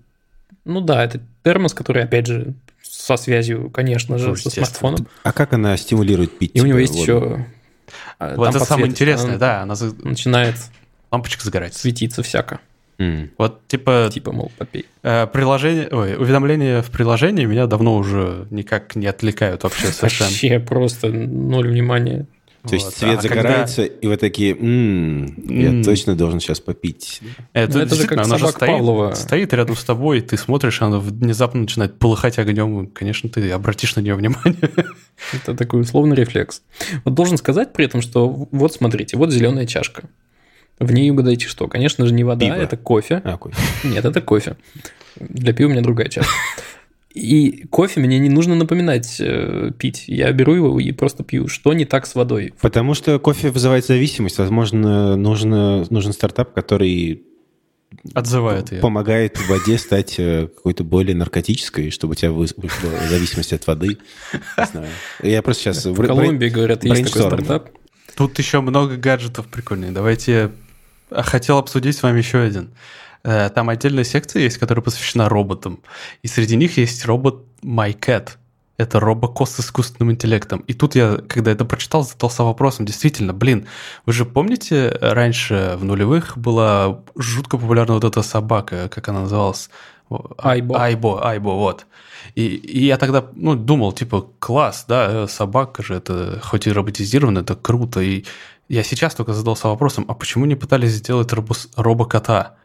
ну 0.64 0.82
да, 0.82 1.04
это 1.04 1.20
термос, 1.44 1.74
который, 1.76 2.04
опять 2.04 2.26
же, 2.28 2.54
со 2.82 3.18
связью, 3.18 3.70
конечно 3.70 4.18
же, 4.18 4.30
Ну, 4.30 4.36
со 4.38 4.50
смартфоном. 4.50 5.08
А 5.24 5.34
как 5.34 5.54
она 5.54 5.76
стимулирует 5.78 6.36
пить? 6.38 6.52
И 6.56 6.62
у 6.62 6.66
него 6.66 6.80
типа, 6.80 6.94
есть 6.94 7.08
воду? 7.08 7.26
еще... 7.26 7.46
Вот 8.20 8.46
там 8.46 8.56
это 8.56 8.66
самое 8.66 8.88
интересное, 8.88 9.32
она 9.32 9.38
да, 9.38 9.62
она 9.62 9.76
Начинает 10.04 10.56
лампочка 11.12 11.44
загорается. 11.44 11.80
светиться 11.80 12.24
всяко. 12.24 12.60
М. 12.98 13.32
Вот, 13.38 13.68
типа, 13.68 14.10
Типа, 14.12 14.32
мол, 14.32 14.52
попей. 14.58 14.86
э, 15.04 15.28
приложение, 15.28 15.88
ой, 15.92 16.16
уведомления 16.16 16.82
в 16.82 16.90
приложении 16.92 17.46
меня 17.46 17.68
давно 17.68 17.96
уже 17.98 18.48
никак 18.52 18.96
не 18.96 19.08
отвлекают 19.08 19.64
вообще 19.64 19.88
совершенно. 19.88 20.30
Вообще 20.30 20.60
просто 20.60 21.10
ноль 21.10 21.68
внимания. 21.68 22.26
То 22.68 22.74
есть 22.74 22.98
свет 22.98 23.20
А 23.20 23.22
когда- 23.22 23.36
загорается, 23.42 23.84
и 23.84 24.08
вы 24.08 24.18
такие, 24.18 24.56
«М, 24.58 25.36
я 25.48 25.84
точно 25.84 26.16
должен 26.16 26.40
сейчас 26.40 26.60
попить. 26.60 27.22
Это, 27.54 27.78
Ну, 27.78 27.84
это 27.84 27.94
же 27.94 28.08
как 28.08 28.26
она 28.26 28.40
же 28.40 28.48
стоит, 28.48 28.72
Павлова. 28.72 29.14
стоит 29.14 29.54
рядом 29.54 29.76
с 29.76 29.84
тобой, 29.84 30.22
ты 30.22 30.36
смотришь, 30.36 30.82
она 30.82 30.98
внезапно 30.98 31.62
начинает 31.62 32.00
полыхать 32.00 32.40
огнем, 32.40 32.86
и, 32.86 32.88
конечно, 32.88 33.30
ты 33.30 33.52
обратишь 33.52 33.96
на 33.96 34.00
нее 34.02 34.16
внимание. 34.16 34.58
Это 35.32 35.54
такой 35.56 35.82
условный 35.82 36.16
рефлекс. 36.16 36.64
Вот 37.04 37.14
должен 37.14 37.38
сказать 37.38 37.72
при 37.72 37.86
этом, 37.86 38.02
что 38.02 38.28
вот 38.52 38.74
смотрите, 38.74 39.16
вот 39.16 39.32
зеленая 39.32 39.68
чашка. 39.68 40.06
В 40.80 40.92
ней 40.92 41.10
угадайте 41.12 41.48
что? 41.48 41.68
Конечно 41.68 42.06
же, 42.06 42.14
не 42.14 42.24
вода, 42.24 42.46
Пиво. 42.46 42.56
это 42.56 42.76
кофе. 42.78 43.22
А, 43.24 43.38
кофе. 43.38 43.56
Нет, 43.88 44.04
это 44.04 44.22
кофе. 44.22 44.58
Для 45.20 45.54
пива 45.54 45.70
у 45.70 45.72
меня 45.72 45.82
другая 45.82 46.10
чашка. 46.10 46.34
И 47.14 47.66
кофе 47.70 48.02
мне 48.02 48.20
не 48.20 48.28
нужно 48.28 48.56
напоминать 48.56 49.16
э, 49.22 49.72
пить. 49.78 50.04
Я 50.08 50.34
беру 50.34 50.54
его 50.54 50.80
и 50.82 50.92
просто 50.92 51.24
пью. 51.24 51.48
Что 51.48 51.74
не 51.74 51.86
так 51.86 52.06
с 52.06 52.14
водой? 52.14 52.54
Потому 52.60 52.94
что 52.94 53.18
кофе 53.20 53.52
вызывает 53.52 53.86
зависимость. 53.86 54.38
Возможно, 54.38 55.16
нужно, 55.16 55.86
нужен 55.90 56.12
стартап, 56.12 56.54
который 56.54 57.24
Отзывает 58.14 58.74
ее. 58.74 58.82
помогает 58.82 59.38
в 59.38 59.48
воде 59.48 59.78
стать 59.78 60.16
э, 60.18 60.50
какой-то 60.54 60.84
более 60.84 61.16
наркотической, 61.16 61.90
чтобы 61.90 62.12
у 62.12 62.16
тебя 62.16 62.32
вы- 62.32 62.48
вышла 62.58 62.90
зависимость 63.10 63.54
от 63.54 63.66
воды. 63.66 63.98
Я 65.24 65.42
просто 65.42 65.64
сейчас... 65.64 65.86
В 65.86 66.06
Колумбии, 66.06 66.50
говорят, 66.50 66.84
есть 66.84 67.06
такой 67.06 67.22
стартап. 67.22 67.70
Тут 68.18 68.38
еще 68.40 68.60
много 68.60 68.98
гаджетов 68.98 69.48
прикольных. 69.48 69.94
Давайте... 69.94 70.52
а, 71.10 71.24
Хотел 71.24 71.58
обсудить 71.58 71.98
с 71.98 72.04
вами 72.04 72.20
еще 72.20 72.40
один. 72.40 72.72
Э, 73.24 73.50
Там 73.50 73.70
отдельная 73.70 74.04
секция 74.04 74.44
есть, 74.44 74.58
которая 74.58 74.84
посвящена 74.84 75.30
роботам. 75.30 75.80
И 76.24 76.28
среди 76.28 76.56
них 76.56 76.78
есть 76.78 77.06
робот 77.06 77.44
MyCat. 77.64 78.30
Это 78.78 79.00
робокос 79.00 79.52
с 79.52 79.60
искусственным 79.62 80.12
интеллектом. 80.12 80.60
И 80.68 80.74
тут 80.74 80.96
я, 80.96 81.18
когда 81.30 81.52
это 81.52 81.64
прочитал, 81.64 82.04
задался 82.04 82.44
вопросом, 82.44 82.86
действительно, 82.86 83.34
блин, 83.34 83.68
вы 84.06 84.12
же 84.12 84.26
помните, 84.26 84.98
раньше 85.02 85.78
в 85.80 85.86
нулевых 85.86 86.38
была 86.38 87.00
жутко 87.16 87.58
популярна 87.58 87.94
вот 87.94 88.04
эта 88.04 88.22
собака, 88.22 88.90
как 88.90 89.08
она 89.08 89.22
называлась? 89.22 89.70
Айбо. 90.38 90.80
Айбо, 90.80 91.26
Айбо, 91.26 91.52
вот. 91.52 91.86
И, 92.36 92.48
и 92.48 92.86
я 92.86 92.98
тогда 92.98 93.26
ну, 93.34 93.56
думал, 93.56 93.94
типа, 93.94 94.28
класс, 94.40 94.86
да, 94.88 95.28
собака 95.28 95.82
же, 95.82 95.96
это 95.96 96.40
хоть 96.44 96.68
и 96.68 96.72
роботизировано, 96.72 97.40
это 97.40 97.56
круто. 97.56 98.02
И 98.02 98.26
я 98.68 98.84
сейчас 98.84 99.16
только 99.16 99.34
задался 99.34 99.68
вопросом, 99.68 100.06
а 100.08 100.14
почему 100.14 100.46
не 100.46 100.56
пытались 100.56 100.92
сделать 100.92 101.32
робос- 101.32 101.70
робокота? 101.76 102.58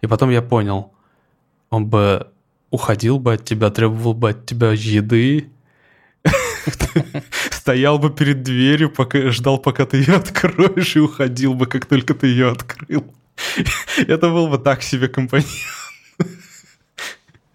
И 0.00 0.06
потом 0.06 0.30
я 0.30 0.42
понял, 0.42 0.92
он 1.70 1.86
бы 1.86 2.28
уходил 2.70 3.18
бы 3.18 3.34
от 3.34 3.44
тебя, 3.44 3.70
требовал 3.70 4.14
бы 4.14 4.30
от 4.30 4.46
тебя 4.46 4.72
еды, 4.72 5.50
стоял 7.50 7.98
бы 7.98 8.10
перед 8.10 8.42
дверью, 8.42 8.90
пока 8.90 9.30
ждал, 9.30 9.58
пока 9.58 9.86
ты 9.86 9.98
ее 9.98 10.16
откроешь, 10.16 10.96
и 10.96 11.00
уходил 11.00 11.54
бы, 11.54 11.66
как 11.66 11.86
только 11.86 12.14
ты 12.14 12.28
ее 12.28 12.50
открыл. 12.50 13.04
Это 13.96 14.28
был 14.30 14.48
бы 14.48 14.58
так 14.58 14.82
себе 14.82 15.08
компаньон. 15.08 15.48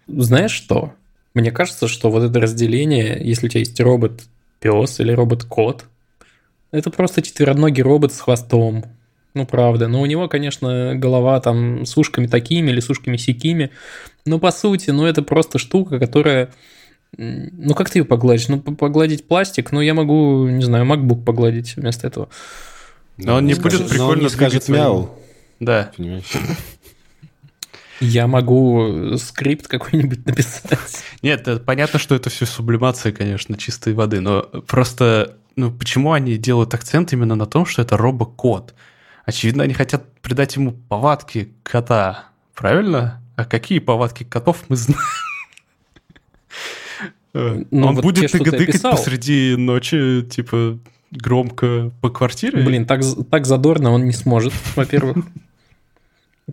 Знаешь 0.06 0.52
что? 0.52 0.94
Мне 1.32 1.50
кажется, 1.50 1.88
что 1.88 2.10
вот 2.10 2.22
это 2.22 2.40
разделение, 2.40 3.18
если 3.20 3.46
у 3.46 3.48
тебя 3.48 3.60
есть 3.60 3.80
робот-пес 3.80 5.00
или 5.00 5.12
робот-кот, 5.12 5.86
это 6.74 6.90
просто 6.90 7.22
четвероногий 7.22 7.82
робот 7.82 8.12
с 8.12 8.20
хвостом. 8.20 8.84
Ну, 9.34 9.46
правда. 9.46 9.88
Но 9.88 10.00
у 10.00 10.06
него, 10.06 10.28
конечно, 10.28 10.94
голова 10.94 11.40
там 11.40 11.86
с 11.86 11.96
ушками 11.96 12.26
такими 12.26 12.70
или 12.70 12.80
с 12.80 12.90
ушками 12.90 13.16
сякими. 13.16 13.70
Но 14.26 14.38
по 14.38 14.50
сути, 14.50 14.90
ну, 14.90 15.06
это 15.06 15.22
просто 15.22 15.58
штука, 15.58 15.98
которая... 15.98 16.50
Ну, 17.16 17.74
как 17.74 17.90
ты 17.90 18.00
ее 18.00 18.04
погладишь? 18.04 18.48
Ну, 18.48 18.60
погладить 18.60 19.26
пластик, 19.26 19.70
ну, 19.70 19.80
я 19.80 19.94
могу, 19.94 20.48
не 20.48 20.64
знаю, 20.64 20.84
MacBook 20.84 21.24
погладить 21.24 21.76
вместо 21.76 22.06
этого. 22.08 22.28
Но 23.16 23.36
он 23.36 23.46
не 23.46 23.54
будет 23.54 23.74
скажет- 23.74 23.96
но 23.96 24.06
он 24.06 24.10
прикольно 24.10 24.22
не 24.22 24.28
скажет 24.28 24.68
мяу. 24.68 25.18
Да. 25.60 25.92
Понимаешь? 25.96 26.32
Я 28.00 28.26
могу 28.26 29.16
скрипт 29.18 29.68
какой-нибудь 29.68 30.26
написать. 30.26 31.04
Нет, 31.22 31.64
понятно, 31.64 32.00
что 32.00 32.16
это 32.16 32.30
все 32.30 32.46
сублимация, 32.46 33.12
конечно, 33.12 33.56
чистой 33.56 33.94
воды, 33.94 34.20
но 34.20 34.42
просто, 34.42 35.36
ну, 35.56 35.70
почему 35.70 36.12
они 36.12 36.36
делают 36.36 36.74
акцент 36.74 37.12
именно 37.12 37.34
на 37.34 37.46
том, 37.46 37.66
что 37.66 37.82
это 37.82 37.96
робокот? 37.96 38.74
Очевидно, 39.24 39.64
они 39.64 39.74
хотят 39.74 40.12
придать 40.20 40.56
ему 40.56 40.72
повадки 40.72 41.52
кота, 41.62 42.26
правильно? 42.54 43.20
А 43.36 43.44
какие 43.44 43.78
повадки 43.78 44.24
котов 44.24 44.64
мы 44.68 44.76
знаем? 44.76 45.00
Ну, 47.32 47.86
Он 47.88 47.94
вот 47.96 48.02
будет 48.04 48.20
те, 48.22 48.28
что 48.28 48.38
ты 48.38 48.50
тыгать 48.52 48.68
описал. 48.70 48.92
посреди 48.92 49.56
ночи, 49.56 50.22
типа, 50.22 50.78
громко 51.10 51.90
по 52.00 52.08
квартире? 52.08 52.62
Блин, 52.62 52.86
так, 52.86 53.02
так 53.30 53.46
задорно 53.46 53.90
он 53.90 54.04
не 54.04 54.12
сможет, 54.12 54.52
во-первых. 54.76 55.16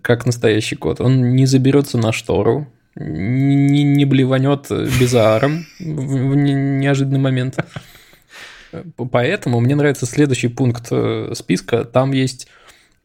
Как 0.01 0.25
настоящий 0.25 0.75
кот. 0.75 0.99
Он 1.01 1.35
не 1.35 1.45
заберется 1.45 1.97
на 1.99 2.11
штору, 2.11 2.67
не, 2.95 3.83
не 3.83 4.05
блеванет 4.05 4.67
безааром 4.99 5.65
в, 5.79 6.29
в 6.29 6.35
не- 6.35 6.53
неожиданный 6.53 7.19
момент. 7.19 7.57
Поэтому 9.11 9.59
мне 9.59 9.75
нравится 9.75 10.05
следующий 10.05 10.47
пункт 10.47 10.87
э, 10.91 11.33
списка. 11.35 11.83
Там 11.83 12.11
есть 12.11 12.47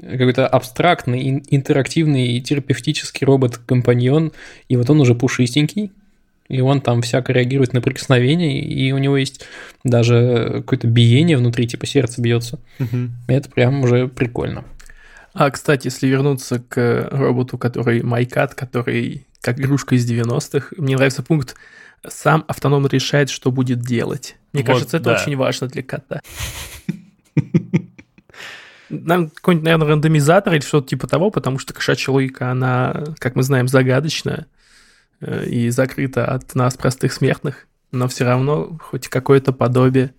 какой-то 0.00 0.46
абстрактный, 0.46 1.28
ин- 1.28 1.44
интерактивный 1.48 2.28
и 2.28 2.40
терапевтический 2.40 3.24
робот-компаньон, 3.24 4.32
и 4.68 4.76
вот 4.76 4.90
он 4.90 5.00
уже 5.00 5.14
пушистенький, 5.14 5.90
и 6.48 6.60
он 6.60 6.80
там 6.80 7.02
всяко 7.02 7.32
реагирует 7.32 7.72
на 7.72 7.80
прикосновение, 7.80 8.60
и 8.60 8.92
у 8.92 8.98
него 8.98 9.16
есть 9.16 9.44
даже 9.84 10.56
какое-то 10.58 10.86
биение 10.86 11.36
внутри, 11.36 11.66
типа 11.66 11.86
сердце 11.86 12.20
бьется. 12.20 12.60
Мгм. 12.78 13.16
Это 13.26 13.50
прям 13.50 13.82
уже 13.82 14.08
прикольно. 14.08 14.64
А, 15.32 15.50
кстати, 15.50 15.88
если 15.88 16.06
вернуться 16.06 16.62
к 16.66 17.08
роботу, 17.10 17.58
который 17.58 18.02
Майкат, 18.02 18.54
который 18.54 19.26
как 19.40 19.60
игрушка 19.60 19.94
из 19.94 20.10
90-х, 20.10 20.74
мне 20.76 20.96
нравится 20.96 21.22
пункт 21.22 21.56
«Сам 22.06 22.44
автономно 22.48 22.86
решает, 22.86 23.30
что 23.30 23.50
будет 23.50 23.80
делать». 23.80 24.36
Мне 24.56 24.64
Вот, 24.64 24.72
кажется, 24.72 24.96
это 24.96 25.10
да. 25.10 25.20
очень 25.20 25.36
важно 25.36 25.68
для 25.68 25.82
кота. 25.82 26.20
Нам 28.88 29.30
какой-нибудь, 29.30 29.64
наверное, 29.64 29.88
рандомизатор 29.88 30.54
или 30.54 30.60
что-то 30.60 30.88
типа 30.88 31.08
того, 31.08 31.30
потому 31.30 31.58
что 31.58 31.74
кошачья 31.74 32.12
логика, 32.12 32.50
она, 32.50 33.04
как 33.18 33.34
мы 33.34 33.42
знаем, 33.42 33.66
загадочная 33.66 34.46
э, 35.20 35.44
и 35.46 35.70
закрыта 35.70 36.24
от 36.26 36.54
нас, 36.54 36.76
простых 36.76 37.12
смертных, 37.12 37.66
но 37.90 38.06
все 38.06 38.24
равно 38.24 38.78
хоть 38.80 39.08
какое-то 39.08 39.52
подобие 39.52 40.14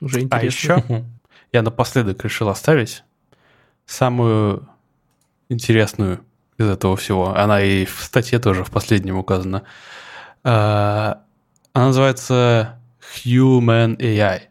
уже 0.00 0.18
А 0.18 0.22
интересно. 0.22 0.46
еще 0.46 1.04
я 1.52 1.62
напоследок 1.62 2.22
решил 2.24 2.48
оставить 2.48 3.04
самую 3.86 4.68
интересную 5.48 6.20
из 6.58 6.66
этого 6.68 6.96
всего. 6.96 7.36
Она 7.36 7.62
и 7.62 7.84
в 7.84 8.02
статье 8.02 8.38
тоже 8.40 8.64
в 8.64 8.70
последнем 8.70 9.16
указана. 9.16 9.62
А, 10.42 11.22
Она 11.72 11.86
называется 11.86 12.77
Human 13.24 13.96
AI. 13.98 14.42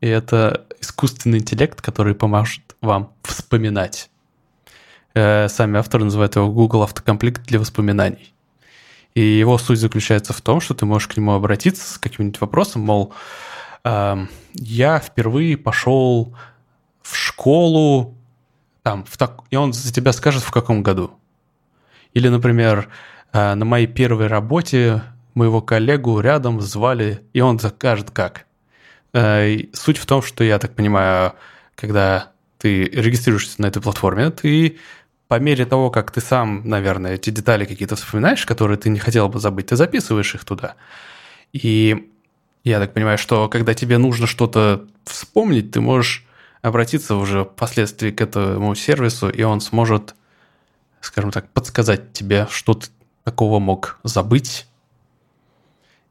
И 0.00 0.06
это 0.06 0.66
искусственный 0.80 1.38
интеллект, 1.38 1.80
который 1.80 2.14
поможет 2.14 2.76
вам 2.80 3.12
вспоминать. 3.22 4.10
Э, 5.14 5.48
Сами 5.48 5.78
авторы 5.78 6.04
называют 6.04 6.36
его 6.36 6.50
Google 6.50 6.82
автокомплект 6.82 7.42
для 7.46 7.58
воспоминаний. 7.58 8.34
И 9.14 9.22
его 9.22 9.56
суть 9.56 9.78
заключается 9.78 10.34
в 10.34 10.42
том, 10.42 10.60
что 10.60 10.74
ты 10.74 10.84
можешь 10.84 11.08
к 11.08 11.16
нему 11.16 11.32
обратиться 11.32 11.94
с 11.94 11.98
каким-нибудь 11.98 12.38
вопросом, 12.40 12.82
мол, 12.82 13.14
эм, 13.82 14.28
я 14.52 14.98
впервые 14.98 15.56
пошел 15.56 16.36
в 17.00 17.16
школу, 17.16 18.14
там, 18.82 19.06
в 19.06 19.16
так... 19.16 19.40
и 19.48 19.56
он 19.56 19.72
за 19.72 19.90
тебя 19.90 20.12
скажет, 20.12 20.42
в 20.42 20.50
каком 20.50 20.82
году. 20.82 21.18
Или, 22.12 22.28
например, 22.28 22.90
э, 23.32 23.54
на 23.54 23.64
моей 23.64 23.86
первой 23.86 24.26
работе 24.26 25.02
моего 25.36 25.60
коллегу 25.62 26.18
рядом 26.20 26.60
звали, 26.60 27.22
и 27.32 27.40
он 27.40 27.58
закажет 27.58 28.10
как. 28.10 28.46
Э, 29.12 29.58
Суть 29.72 29.98
в 29.98 30.06
том, 30.06 30.22
что, 30.22 30.42
я 30.42 30.58
так 30.58 30.74
понимаю, 30.74 31.34
когда 31.74 32.32
ты 32.58 32.84
регистрируешься 32.84 33.60
на 33.62 33.66
этой 33.66 33.82
платформе, 33.82 34.30
ты 34.30 34.78
по 35.28 35.38
мере 35.38 35.66
того, 35.66 35.90
как 35.90 36.10
ты 36.10 36.20
сам, 36.20 36.62
наверное, 36.64 37.14
эти 37.14 37.30
детали 37.30 37.64
какие-то 37.64 37.96
вспоминаешь, 37.96 38.46
которые 38.46 38.78
ты 38.78 38.88
не 38.90 38.98
хотел 38.98 39.28
бы 39.28 39.40
забыть, 39.40 39.66
ты 39.66 39.76
записываешь 39.76 40.34
их 40.34 40.44
туда. 40.44 40.76
И 41.52 42.10
я 42.64 42.78
так 42.78 42.94
понимаю, 42.94 43.18
что 43.18 43.48
когда 43.48 43.74
тебе 43.74 43.98
нужно 43.98 44.26
что-то 44.26 44.86
вспомнить, 45.04 45.72
ты 45.72 45.80
можешь 45.80 46.24
обратиться 46.62 47.16
уже 47.16 47.44
впоследствии 47.44 48.10
к 48.10 48.20
этому 48.20 48.74
сервису, 48.74 49.28
и 49.28 49.42
он 49.42 49.60
сможет, 49.60 50.14
скажем 51.00 51.30
так, 51.30 51.48
подсказать 51.50 52.12
тебе, 52.12 52.46
что 52.50 52.74
ты 52.74 52.88
такого 53.24 53.58
мог 53.58 53.98
забыть. 54.02 54.66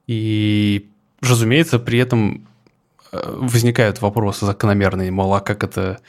И, 0.08 0.90
разумеется, 1.22 1.80
при 1.80 2.00
этом 2.00 2.48
э, 3.12 3.20
возникают 3.24 4.02
вопросы 4.02 4.46
закономерные, 4.46 5.12
мол, 5.12 5.34
а 5.34 5.42
как 5.42 5.64
это 5.64 6.00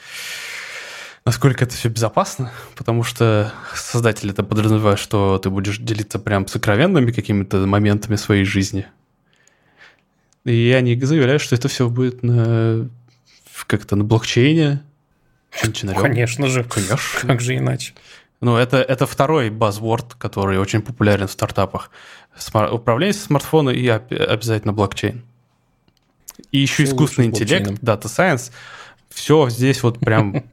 насколько 1.25 1.65
это 1.65 1.75
все 1.75 1.89
безопасно, 1.89 2.53
потому 2.77 3.03
что 3.03 3.53
создатель 3.75 4.31
это 4.31 4.45
подразумевает, 4.45 4.99
что 4.99 5.39
ты 5.39 5.51
будешь 5.51 5.79
делиться 5.79 6.19
прям 6.21 6.47
сокровенными 6.47 7.11
какими-то 7.11 7.67
моментами 7.67 8.15
своей 8.17 8.45
жизни. 8.45 8.87
И 10.45 10.73
они 10.77 10.99
заявляют, 11.01 11.43
что 11.43 11.57
это 11.57 11.67
все 11.67 11.89
будет 11.89 12.23
на 12.23 12.89
как-то 13.67 13.97
на 13.97 14.05
блокчейне. 14.05 14.83
чинчинарем. 15.61 16.01
Конечно 16.01 16.47
же. 16.47 16.63
Конечно. 16.63 17.21
Как 17.23 17.41
же 17.41 17.57
иначе? 17.57 17.95
Ну, 18.41 18.57
это, 18.57 18.77
это 18.77 19.07
второй 19.07 19.51
базворд, 19.51 20.15
который 20.15 20.59
очень 20.59 20.83
популярен 20.83 21.27
в 21.27 21.33
стартапах. 21.33 21.91
Управление 22.71 23.15
смартфона 23.15 23.71
и 23.71 23.87
обязательно 23.89 24.73
блокчейн. 24.73 25.25
И 26.51 26.59
еще 26.59 26.85
Всё 26.85 26.93
искусственный 26.93 27.29
интеллект, 27.29 27.71
Data 27.83 28.05
Science. 28.05 28.53
Все 29.09 29.49
здесь 29.49 29.83
вот 29.83 29.99
прям 29.99 30.45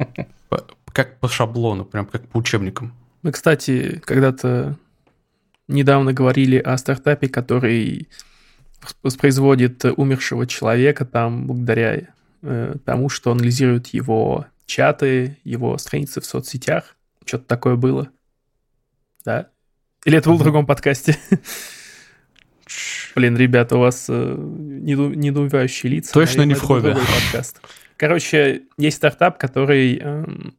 как 0.86 1.20
по 1.20 1.28
шаблону, 1.28 1.86
прям 1.86 2.06
как 2.06 2.28
по 2.28 2.38
учебникам. 2.38 2.94
Мы, 3.22 3.32
кстати, 3.32 4.02
когда-то 4.06 4.78
недавно 5.68 6.14
говорили 6.14 6.58
о 6.58 6.78
стартапе, 6.78 7.28
который 7.28 8.08
воспроизводит 9.02 9.86
умершего 9.86 10.46
человека 10.46 11.06
там 11.06 11.48
благодаря 11.48 12.10
э, 12.42 12.76
тому, 12.86 13.10
что 13.10 13.32
анализирует 13.32 13.88
его 13.88 14.46
чаты, 14.66 15.38
его 15.44 15.78
страницы 15.78 16.22
в 16.22 16.26
соцсетях. 16.26 16.96
Что-то 17.26 17.46
такое 17.46 17.76
было. 17.76 18.10
Да? 19.24 19.50
Или 20.06 20.18
это 20.18 20.30
было 20.30 20.38
в 20.38 20.44
другом 20.44 20.66
подкасте? 20.66 21.18
Блин, 23.16 23.38
ребята, 23.38 23.78
у 23.78 23.80
вас 23.80 24.08
э, 24.10 24.36
недоумевающие 24.38 25.92
лица. 25.92 26.14
Точно 26.14 26.42
не 26.44 26.56
в 26.56 26.62
был 26.62 26.68
хобби. 26.68 26.94
подкаст. 26.94 27.62
Короче, 27.96 28.64
есть 28.78 28.98
стартап, 28.98 29.38
который 29.38 29.98
эм, 29.98 30.56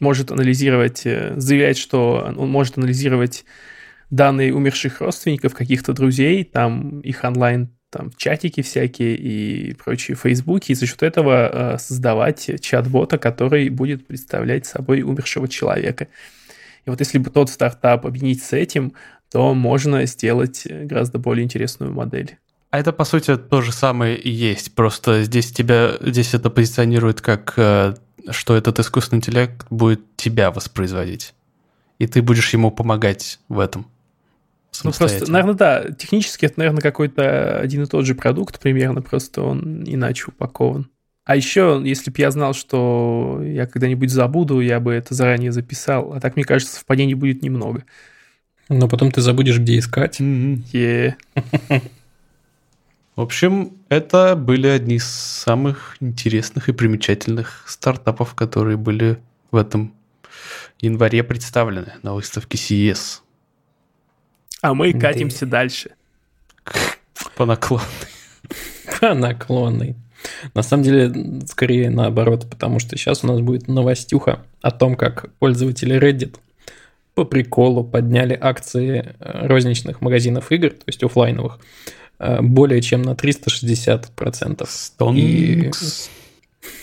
может 0.00 0.30
анализировать, 0.30 1.02
э, 1.04 1.34
заявляет, 1.36 1.76
что 1.76 2.32
он 2.36 2.48
может 2.48 2.78
анализировать 2.78 3.44
данные 4.10 4.54
умерших 4.54 5.00
родственников, 5.00 5.54
каких-то 5.54 5.92
друзей, 5.92 6.44
там 6.44 7.00
их 7.00 7.24
онлайн 7.24 7.70
там 7.90 8.10
чатики 8.16 8.62
всякие 8.62 9.16
и 9.16 9.74
прочие 9.74 10.16
фейсбуки, 10.16 10.72
и 10.72 10.74
за 10.74 10.86
счет 10.86 11.02
этого 11.02 11.74
э, 11.74 11.78
создавать 11.78 12.60
чат-бота, 12.60 13.18
который 13.18 13.68
будет 13.68 14.06
представлять 14.06 14.66
собой 14.66 15.02
умершего 15.02 15.48
человека. 15.48 16.08
И 16.86 16.90
вот 16.90 17.00
если 17.00 17.18
бы 17.18 17.30
тот 17.30 17.50
стартап 17.50 18.06
объединить 18.06 18.42
с 18.42 18.52
этим, 18.52 18.94
то 19.30 19.54
можно 19.54 20.06
сделать 20.06 20.66
гораздо 20.66 21.18
более 21.18 21.44
интересную 21.44 21.92
модель. 21.92 22.38
А 22.70 22.78
это, 22.78 22.92
по 22.92 23.04
сути, 23.04 23.36
то 23.36 23.60
же 23.60 23.72
самое 23.72 24.16
и 24.16 24.30
есть. 24.30 24.74
Просто 24.74 25.22
здесь 25.22 25.52
тебя, 25.52 25.96
здесь 26.00 26.34
это 26.34 26.50
позиционирует 26.50 27.20
как, 27.20 27.54
э, 27.56 27.94
что 28.30 28.56
этот 28.56 28.78
искусственный 28.78 29.18
интеллект 29.18 29.66
будет 29.70 30.16
тебя 30.16 30.50
воспроизводить. 30.50 31.34
И 31.98 32.06
ты 32.06 32.22
будешь 32.22 32.52
ему 32.52 32.70
помогать 32.70 33.40
в 33.48 33.58
этом. 33.58 33.86
Ну, 34.84 34.92
просто, 34.92 35.30
наверное, 35.30 35.54
да, 35.54 35.84
технически 35.90 36.44
это, 36.44 36.58
наверное, 36.58 36.82
какой-то 36.82 37.58
один 37.58 37.84
и 37.84 37.86
тот 37.86 38.04
же 38.04 38.14
продукт 38.14 38.60
примерно, 38.60 39.00
просто 39.00 39.42
он 39.42 39.84
иначе 39.86 40.26
упакован. 40.28 40.90
А 41.26 41.34
еще, 41.34 41.82
если 41.84 42.12
бы 42.12 42.20
я 42.20 42.30
знал, 42.30 42.54
что 42.54 43.40
я 43.42 43.66
когда-нибудь 43.66 44.10
забуду, 44.10 44.60
я 44.60 44.78
бы 44.78 44.92
это 44.92 45.12
заранее 45.12 45.50
записал. 45.50 46.12
А 46.12 46.20
так, 46.20 46.36
мне 46.36 46.44
кажется, 46.44 46.76
совпадений 46.76 47.14
будет 47.14 47.42
немного. 47.42 47.82
Но 48.68 48.88
потом 48.88 49.10
ты 49.10 49.20
забудешь, 49.20 49.58
где 49.58 49.76
искать. 49.78 50.20
Мгм. 50.20 50.64
Е. 50.72 51.16
В 53.16 53.20
общем, 53.20 53.72
это 53.88 54.36
были 54.36 54.68
одни 54.68 54.96
из 54.96 55.06
самых 55.06 55.96
интересных 56.00 56.68
и 56.68 56.72
примечательных 56.72 57.64
стартапов, 57.66 58.34
которые 58.34 58.76
были 58.76 59.18
в 59.50 59.56
этом 59.56 59.92
январе 60.80 61.24
представлены 61.24 61.94
на 62.02 62.14
выставке 62.14 62.56
CES. 62.56 63.22
А 64.62 64.74
мы 64.74 64.92
Да. 64.92 65.00
катимся 65.00 65.44
дальше. 65.44 65.90
По 67.36 67.46
накладу. 67.46 67.84
наклонный. 69.02 69.96
На 70.54 70.62
самом 70.62 70.82
деле, 70.82 71.42
скорее 71.46 71.90
наоборот, 71.90 72.46
потому 72.48 72.78
что 72.78 72.96
сейчас 72.96 73.24
у 73.24 73.26
нас 73.26 73.40
будет 73.40 73.68
новостюха 73.68 74.42
о 74.62 74.70
том, 74.70 74.96
как 74.96 75.30
пользователи 75.38 75.98
Reddit 75.98 76.36
по 77.14 77.24
приколу 77.24 77.82
подняли 77.82 78.38
акции 78.38 79.14
э, 79.18 79.46
розничных 79.46 80.02
магазинов 80.02 80.52
игр, 80.52 80.70
то 80.70 80.84
есть 80.86 81.02
офлайновых, 81.02 81.58
э, 82.18 82.42
более 82.42 82.82
чем 82.82 83.02
на 83.02 83.12
360%. 83.12 84.66
Стонкс. 84.68 86.10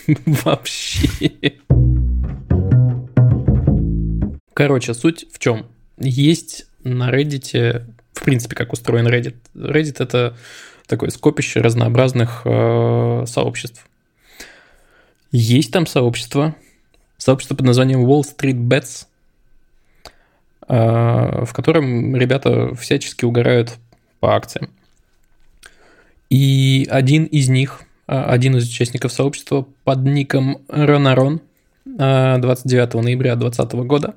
И... 0.06 0.14
Вообще. 0.26 1.30
Короче, 4.54 4.94
суть 4.94 5.26
в 5.32 5.38
чем? 5.38 5.66
Есть 5.98 6.66
на 6.82 7.10
Reddit, 7.10 7.84
в 8.12 8.24
принципе, 8.24 8.56
как 8.56 8.72
устроен 8.72 9.06
Reddit. 9.06 9.36
Reddit 9.54 10.02
это 10.02 10.36
такое 10.86 11.10
скопище 11.10 11.60
разнообразных 11.60 12.42
э, 12.44 13.24
сообществ. 13.26 13.86
Есть 15.32 15.72
там 15.72 15.86
сообщество, 15.86 16.54
сообщество 17.16 17.54
под 17.54 17.66
названием 17.66 18.04
Wall 18.06 18.22
Street 18.22 18.56
Bets, 18.56 19.06
э, 20.68 21.44
в 21.44 21.52
котором 21.52 22.14
ребята 22.16 22.74
всячески 22.74 23.24
угорают 23.24 23.74
по 24.20 24.34
акциям. 24.34 24.70
И 26.30 26.86
один 26.90 27.24
из 27.24 27.48
них, 27.48 27.82
э, 28.06 28.20
один 28.22 28.56
из 28.56 28.68
участников 28.68 29.12
сообщества 29.12 29.66
под 29.84 30.04
ником 30.04 30.62
Ронарон 30.68 31.40
29 31.84 33.02
ноября 33.02 33.36
2020 33.36 33.84
года 33.84 34.14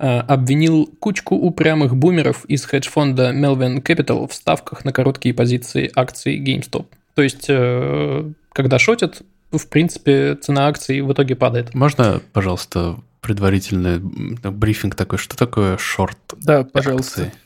обвинил 0.00 0.86
кучку 0.98 1.36
упрямых 1.36 1.94
бумеров 1.94 2.44
из 2.46 2.64
хедж-фонда 2.64 3.32
Melvin 3.32 3.82
Capital 3.82 4.26
в 4.26 4.34
ставках 4.34 4.84
на 4.84 4.92
короткие 4.92 5.34
позиции 5.34 5.90
акций 5.94 6.40
GameStop. 6.40 6.86
То 7.14 7.22
есть, 7.22 7.46
когда 7.46 8.78
шотят, 8.78 9.22
в 9.52 9.66
принципе, 9.68 10.36
цена 10.36 10.68
акций 10.68 11.00
в 11.02 11.12
итоге 11.12 11.36
падает. 11.36 11.74
Можно, 11.74 12.22
пожалуйста, 12.32 12.96
предварительный 13.20 13.98
брифинг 13.98 14.94
такой, 14.94 15.18
что 15.18 15.36
такое 15.36 15.76
шорт? 15.76 16.18
Да, 16.38 16.64
пожалуйста. 16.64 17.24
Акции? 17.24 17.38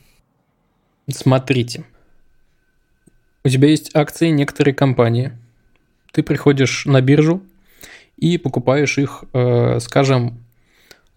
Смотрите. 1.11 1.85
У 3.43 3.49
тебя 3.49 3.69
есть 3.69 3.95
акции 3.97 4.29
некоторой 4.29 4.75
компании. 4.75 5.33
Ты 6.13 6.23
приходишь 6.23 6.87
на 6.87 7.01
биржу 7.01 7.43
и 8.17 8.39
покупаешь 8.39 8.97
их, 8.99 9.25
э, 9.33 9.81
скажем, 9.81 10.44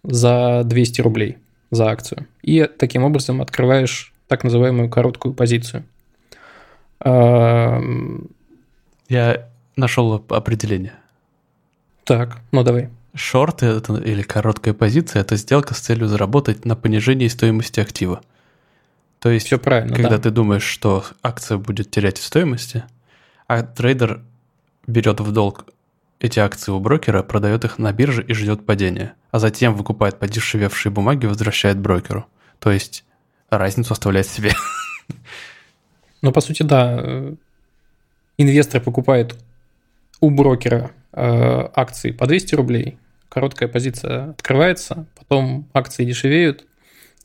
за 0.08 0.62
200 0.64 1.00
рублей 1.02 1.38
за 1.70 1.88
акцию. 1.88 2.26
И 2.42 2.64
таким 2.64 3.04
образом 3.04 3.40
открываешь 3.40 4.12
так 4.26 4.42
называемую 4.42 4.88
короткую 4.88 5.34
позицию. 5.34 5.84
Эм, 7.00 8.28
Я 9.08 9.48
нашел 9.76 10.24
определение. 10.28 10.94
Так, 12.04 12.38
ну 12.52 12.62
давай. 12.64 12.88
Шорт 13.14 13.62
это, 13.62 13.96
или 13.96 14.22
короткая 14.22 14.74
позиция– 14.74 15.20
это 15.22 15.36
сделка 15.36 15.74
с 15.74 15.80
целью 15.80 16.08
заработать 16.08 16.64
на 16.64 16.74
понижении 16.76 17.28
стоимости 17.28 17.80
актива. 17.80 18.22
То 19.18 19.30
есть, 19.30 19.46
Все 19.46 19.58
правильно, 19.58 19.94
когда 19.94 20.10
да. 20.10 20.18
ты 20.18 20.30
думаешь, 20.30 20.62
что 20.62 21.04
акция 21.22 21.58
будет 21.58 21.90
терять 21.90 22.18
в 22.18 22.24
стоимости, 22.24 22.84
а 23.46 23.62
трейдер 23.62 24.22
берет 24.86 25.20
в 25.20 25.32
долг 25.32 25.66
эти 26.20 26.38
акции 26.38 26.72
у 26.72 26.80
брокера, 26.80 27.22
продает 27.22 27.64
их 27.64 27.78
на 27.78 27.92
бирже 27.92 28.24
и 28.24 28.32
ждет 28.32 28.66
падения, 28.66 29.14
а 29.30 29.38
затем 29.38 29.74
выкупает 29.74 30.18
подешевевшие 30.18 30.92
бумаги 30.92 31.24
и 31.24 31.28
возвращает 31.28 31.78
брокеру. 31.78 32.26
То 32.58 32.70
есть 32.70 33.04
разницу 33.50 33.92
оставляет 33.92 34.26
себе. 34.26 34.52
Ну, 36.20 36.32
по 36.32 36.40
сути, 36.40 36.64
да. 36.64 37.36
Инвестор 38.38 38.80
покупает 38.80 39.36
у 40.20 40.30
брокера 40.30 40.90
э, 41.12 41.68
акции 41.74 42.10
по 42.10 42.26
200 42.26 42.54
рублей, 42.56 42.98
короткая 43.28 43.68
позиция 43.68 44.30
открывается, 44.30 45.06
потом 45.16 45.68
акции 45.72 46.04
дешевеют, 46.04 46.66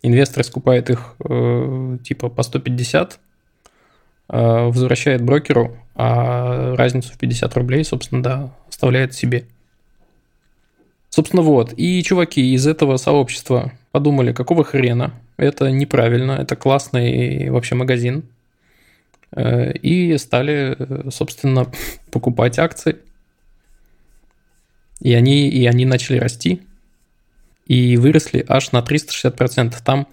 инвестор 0.03 0.43
скупает 0.43 0.89
их 0.89 1.15
э, 1.27 1.97
типа 2.03 2.29
по 2.29 2.43
150, 2.43 3.19
э, 4.29 4.37
возвращает 4.67 5.21
брокеру, 5.23 5.77
а 5.95 6.75
разницу 6.75 7.13
в 7.13 7.17
50 7.17 7.55
рублей, 7.55 7.83
собственно, 7.83 8.23
да, 8.23 8.53
оставляет 8.67 9.13
себе. 9.13 9.45
Собственно, 11.09 11.43
вот. 11.43 11.73
И 11.77 12.01
чуваки 12.01 12.53
из 12.53 12.65
этого 12.65 12.97
сообщества 12.97 13.71
подумали, 13.91 14.33
какого 14.33 14.63
хрена, 14.63 15.13
это 15.37 15.69
неправильно, 15.69 16.31
это 16.31 16.55
классный 16.55 17.49
вообще 17.51 17.75
магазин. 17.75 18.23
И 19.35 20.17
стали, 20.17 20.75
собственно, 21.11 21.71
покупать 22.11 22.57
акции. 22.57 22.97
И 25.01 25.13
они, 25.13 25.49
и 25.49 25.65
они 25.67 25.85
начали 25.85 26.17
расти. 26.17 26.61
И 27.67 27.97
выросли 27.97 28.43
аж 28.47 28.71
на 28.71 28.79
360%. 28.79 29.75
Там 29.85 30.07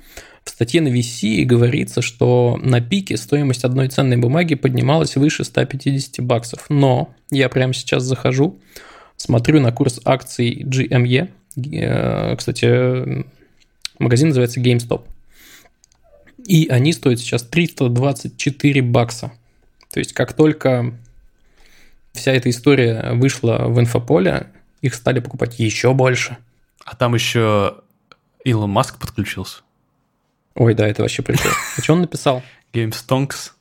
в 0.45 0.51
статье 0.51 0.81
на 0.81 0.89
VC 0.89 1.45
говорится, 1.45 2.03
что 2.03 2.59
на 2.63 2.81
пике 2.81 3.17
стоимость 3.17 3.65
одной 3.65 3.89
ценной 3.89 4.17
бумаги 4.17 4.55
поднималась 4.55 5.17
выше 5.17 5.45
150 5.45 6.25
баксов. 6.25 6.67
Но 6.69 7.15
я 7.31 7.49
прямо 7.49 7.75
сейчас 7.75 8.03
захожу, 8.05 8.59
смотрю 9.17 9.61
на 9.61 9.73
курс 9.73 10.01
акций 10.05 10.63
GME. 10.65 11.31
Э, 11.57 12.37
кстати, 12.37 13.27
магазин 13.99 14.29
называется 14.29 14.61
GameStop. 14.61 15.05
И 16.47 16.69
они 16.69 16.93
стоят 16.93 17.21
сейчас 17.21 17.43
324 17.43 18.83
бакса. 18.83 19.33
То 19.93 19.99
есть 19.99 20.15
как 20.15 20.33
только 20.33 20.95
вся 22.13 22.33
эта 22.33 22.51
история 22.51 23.13
вышла 23.13 23.67
в 23.67 23.79
инфополе, 23.79 24.49
их 24.81 24.95
стали 24.95 25.21
покупать 25.21 25.59
еще 25.59 25.93
больше. 25.93 26.39
А 26.85 26.97
там 26.97 27.15
еще 27.15 27.77
Илон 28.45 28.71
Маск 28.71 28.99
подключился. 28.99 29.59
Ой, 30.61 30.75
да, 30.75 30.87
это 30.87 31.01
вообще 31.01 31.23
прикольно. 31.23 31.57
А 31.79 31.81
что 31.81 31.95
он 31.95 32.03
написал? 32.03 32.43
GameStonks. 32.75 33.53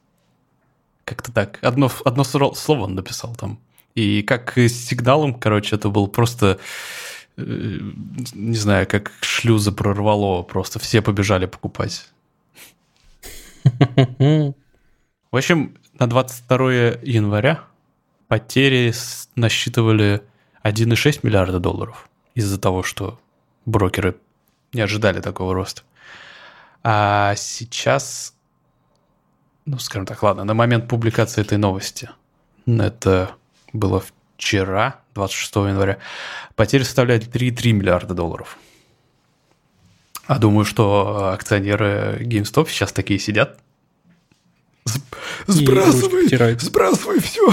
Как-то 1.06 1.32
так. 1.32 1.58
Одно, 1.62 1.90
одно 2.04 2.26
слово 2.26 2.84
он 2.84 2.96
написал 2.96 3.34
там. 3.38 3.58
И 3.96 4.22
как 4.22 4.58
с 4.58 4.74
сигналом, 4.74 5.34
короче, 5.34 5.78
это 5.78 5.88
был 5.88 6.10
просто, 6.10 6.60
э, 7.38 7.80
не 8.34 8.58
знаю, 8.58 8.86
как 8.86 9.14
шлюзы 9.22 9.72
прорвало, 9.72 10.44
просто 10.44 10.80
все 10.80 11.02
побежали 11.02 11.46
покупать. 11.46 12.06
В 13.64 14.54
общем, 15.32 15.78
на 16.00 16.08
22 16.10 16.72
января 17.02 17.64
потери 18.28 18.94
насчитывали 19.36 20.22
1,6 20.66 21.20
миллиарда 21.24 21.62
долларов 21.62 22.10
из-за 22.36 22.60
того, 22.60 22.84
что 22.84 23.22
брокеры 23.66 24.18
не 24.74 24.82
ожидали 24.82 25.22
такого 25.22 25.54
роста. 25.54 25.84
А 26.84 27.36
сейчас, 27.36 28.34
ну, 29.66 29.80
скажем 29.80 30.06
так, 30.06 30.22
ладно, 30.24 30.44
на 30.44 30.54
момент 30.54 30.88
публикации 30.88 31.42
этой 31.42 31.58
новости, 31.58 32.10
это 32.66 33.36
было 33.74 34.04
вчера, 34.38 35.02
26 35.16 35.56
января, 35.56 35.98
потери 36.56 36.84
составляют 36.84 37.26
3,3 37.26 37.72
миллиарда 37.74 38.14
долларов. 38.14 38.58
А 40.26 40.38
думаю, 40.38 40.64
что 40.64 41.32
акционеры 41.34 42.20
GameStop 42.22 42.70
сейчас 42.70 42.94
такие 42.94 43.20
сидят. 43.20 43.60
Сбрасывай, 45.48 46.58
сбрасывай 46.60 47.20
все. 47.20 47.52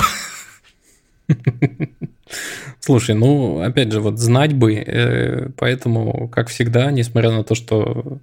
Слушай, 2.80 3.14
ну, 3.14 3.62
опять 3.62 3.90
же, 3.92 4.00
вот 4.00 4.18
знать 4.18 4.52
бы, 4.52 4.74
э, 4.74 5.48
поэтому, 5.56 6.28
как 6.28 6.48
всегда, 6.48 6.90
несмотря 6.90 7.30
на 7.30 7.44
то, 7.44 7.54
что 7.54 8.20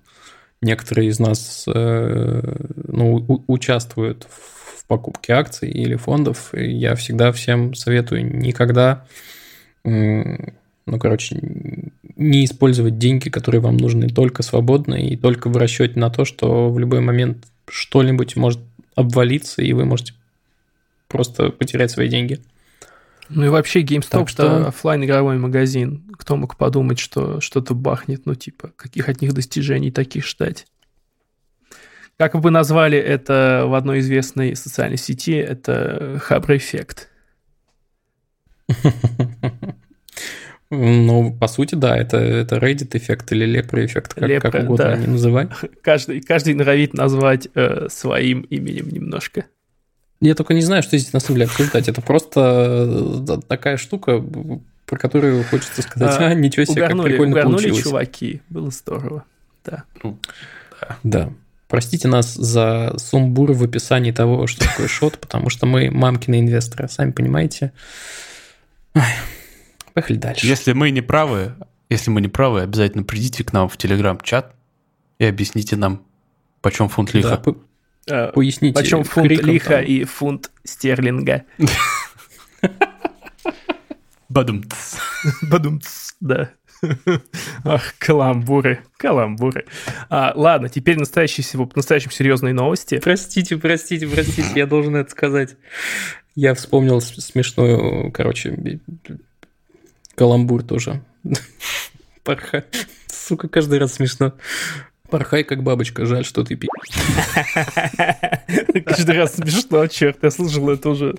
некоторые 0.63 1.10
из 1.10 1.19
нас 1.19 1.65
э, 1.67 2.41
ну, 2.88 3.43
участвуют 3.47 4.28
в 4.30 4.86
покупке 4.88 5.34
акций 5.34 5.69
или 5.69 5.95
фондов, 5.95 6.49
я 6.54 6.95
всегда 6.95 7.32
всем 7.32 7.73
советую 7.73 8.26
никогда, 8.38 9.06
ну, 9.84 10.99
короче, 10.99 11.39
не 12.15 12.45
использовать 12.45 12.97
деньги, 12.97 13.30
которые 13.30 13.62
вам 13.62 13.78
нужны 13.78 14.08
только 14.10 14.43
свободно 14.43 14.95
и 14.95 15.15
только 15.15 15.49
в 15.49 15.58
расчете 15.58 15.99
на 15.99 16.10
то, 16.10 16.26
что 16.26 16.69
в 16.69 16.78
любой 16.80 17.02
момент 17.02 17.45
что-нибудь 17.67 18.36
может 18.36 18.60
обвалиться, 18.95 19.62
и 19.62 19.73
вы 19.73 19.86
можете 19.86 20.13
просто 21.08 21.49
потерять 21.49 21.91
свои 21.91 22.10
деньги. 22.10 22.39
Ну 23.30 23.46
и 23.46 23.50
вообще 23.50 23.82
GameStop 23.82 24.28
что... 24.28 24.44
это 24.44 24.68
офлайн 24.68 25.04
игровой 25.04 25.38
магазин. 25.38 26.04
Кто 26.18 26.36
мог 26.36 26.58
подумать, 26.58 27.00
что 27.00 27.40
что-то 27.42 27.74
бахнет, 27.74 28.26
ну 28.26 28.36
типа, 28.36 28.72
каких 28.76 29.10
от 29.10 29.22
них 29.22 29.34
достижений 29.34 29.92
таких 29.92 30.26
ждать? 30.26 30.68
Как 32.18 32.40
бы 32.40 32.52
назвали 32.52 32.98
это 32.98 33.64
в 33.68 33.74
одной 33.74 34.00
известной 34.00 34.56
социальной 34.56 34.98
сети, 34.98 35.34
это 35.34 36.20
хабр-эффект. 36.22 37.10
Ну, 40.76 41.38
по 41.40 41.48
сути, 41.48 41.76
да, 41.76 41.96
это, 41.96 42.18
это 42.18 42.56
Reddit 42.56 42.98
эффект 42.98 43.32
или 43.32 43.46
лепра 43.46 43.86
эффект, 43.86 44.16
как, 44.16 44.28
Лепра, 44.28 44.50
как 44.50 44.64
угодно 44.64 44.86
да. 44.86 44.94
они 44.94 45.06
называют. 45.06 45.52
Каждый, 45.84 46.22
каждый 46.22 46.56
норовит 46.56 46.96
назвать 46.96 47.48
э, 47.54 47.90
своим 47.90 48.42
именем 48.42 48.90
немножко. 48.90 49.46
Я 50.24 50.36
только 50.36 50.54
не 50.54 50.62
знаю, 50.62 50.82
что 50.84 50.98
здесь 50.98 51.12
на 51.12 51.19
самом 51.19 51.40
деле 51.40 51.50
обсуждать. 51.50 51.90
Это 51.90 52.02
просто 52.02 53.26
э, 53.28 53.38
такая 53.46 53.76
штука, 53.76 54.24
про 54.86 54.98
которую 54.98 55.44
хочется 55.44 55.82
сказать, 55.82 56.15
а, 56.17 56.28
а 56.28 56.34
ничего 56.34 56.63
себе, 56.65 56.84
угорнули, 56.84 57.04
как 57.04 57.12
прикольно 57.12 57.32
угорнули 57.34 57.63
получилось. 57.63 57.84
чуваки, 57.84 58.42
было 58.50 58.71
здорово. 58.71 59.26
да. 59.65 59.84
Ну, 60.02 60.17
Да. 61.04 61.30
Простите 61.67 62.08
нас 62.08 62.36
за 62.36 62.94
сумбур 62.98 63.52
в 63.52 63.63
описании 63.63 64.12
того, 64.12 64.48
что 64.48 64.65
такое 64.65 64.88
шот, 64.88 65.19
потому 65.19 65.50
что 65.50 65.65
мы 65.65 65.92
мамкины 65.92 66.40
инвесторы, 66.40 66.88
сами 66.88 67.12
понимаете. 67.12 67.74
Ой, 68.94 69.02
Поехали 69.94 70.17
дальше. 70.17 70.48
Если 70.48 70.71
мы 70.71 70.92
не 70.92 71.02
правы, 71.02 71.54
если 71.90 72.12
мы 72.12 72.21
не 72.21 72.30
правы, 72.30 72.62
обязательно 72.62 73.04
придите 73.04 73.44
к 73.44 73.52
нам 73.52 73.67
в 73.67 73.76
телеграм-чат 73.76 74.54
и 75.19 75.26
объясните 75.26 75.76
нам, 75.76 76.04
почем 76.62 76.88
фунт 76.88 77.12
Да, 77.12 77.17
лиха. 77.17 77.42
Э, 77.46 77.54
поясните. 78.06 78.73
Почем 78.73 79.04
фунт 79.04 79.27
криком 79.27 79.49
лиха 79.49 79.69
там. 79.75 79.83
и 79.83 80.04
фунт 80.04 80.51
стерлинга? 80.63 81.43
Бадум. 84.29 84.63
Бадумц, 85.43 86.13
да. 86.19 86.51
Ах, 87.63 87.93
каламбуры, 87.97 88.83
каламбуры. 88.97 89.65
А, 90.10 90.33
ладно, 90.35 90.69
теперь 90.69 90.97
настоящие, 90.97 91.45
настоящие 91.75 92.12
серьезные 92.12 92.54
новости. 92.54 92.99
Простите, 92.99 93.58
простите, 93.58 94.08
простите, 94.08 94.49
я 94.56 94.65
должен 94.65 94.95
это 94.95 95.10
сказать. 95.12 95.56
Я 96.35 96.56
вспомнил 96.56 96.99
смешную, 96.99 98.12
короче, 98.12 98.79
каламбур 100.15 100.63
тоже. 100.63 101.04
Парха. 102.23 102.65
Сука, 103.08 103.47
каждый 103.47 103.79
раз 103.79 103.93
смешно. 103.93 104.33
Порхай, 105.14 105.44
как 105.44 105.62
бабочка, 105.62 106.08
жаль, 106.08 106.26
что 106.26 106.44
ты 106.44 106.56
пи... 106.56 106.68
Каждый 108.84 109.16
раз 109.16 109.36
смешно, 109.36 109.86
черт, 109.86 110.18
я 110.24 110.32
слышал 110.32 110.68
это 110.72 110.90
уже. 110.90 111.14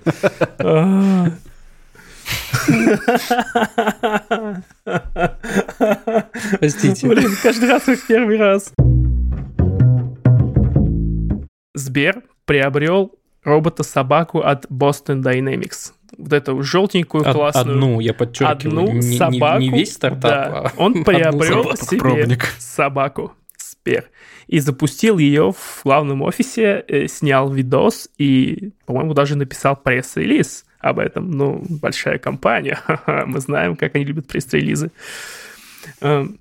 А. 0.59 1.27
Простите. 6.59 7.07
Блин, 7.07 7.31
каждый 7.41 7.69
раз 7.69 7.83
как 7.83 8.05
первый 8.05 8.37
раз. 8.37 8.73
Сбер 11.73 12.21
приобрел 12.43 13.13
робота-собаку 13.45 14.39
от 14.41 14.65
Boston 14.65 15.21
Dynamics. 15.21 15.93
Вот 16.17 16.33
эту 16.33 16.61
желтенькую 16.63 17.23
Од- 17.25 17.33
классную. 17.33 17.75
Одну, 17.77 17.99
я 18.01 18.13
подчеркиваю, 18.13 18.79
одну 18.89 18.91
не, 18.93 19.07
не- 19.09 19.17
собаку. 19.17 19.61
не 19.61 19.69
весь 19.69 19.93
стартап, 19.93 20.21
да. 20.21 20.59
а 20.59 20.71
Он 20.75 21.03
приобрел 21.05 21.75
себе 21.77 21.97
Пробник. 21.99 22.45
собаку 22.59 23.31
Спер 23.85 24.05
и 24.47 24.59
запустил 24.59 25.19
ее 25.19 25.51
в 25.51 25.81
главном 25.83 26.23
офисе, 26.23 26.83
э, 26.87 27.07
снял 27.07 27.51
видос 27.51 28.09
и, 28.17 28.71
по-моему, 28.85 29.13
даже 29.13 29.35
написал 29.35 29.75
пресс-релиз 29.75 30.65
об 30.79 30.97
этом. 30.99 31.29
Ну, 31.29 31.63
большая 31.69 32.17
компания, 32.17 32.79
мы 33.27 33.39
знаем, 33.39 33.75
как 33.75 33.95
они 33.95 34.05
любят 34.05 34.27
пресс-релизы. 34.27 34.91
Эм, 36.01 36.39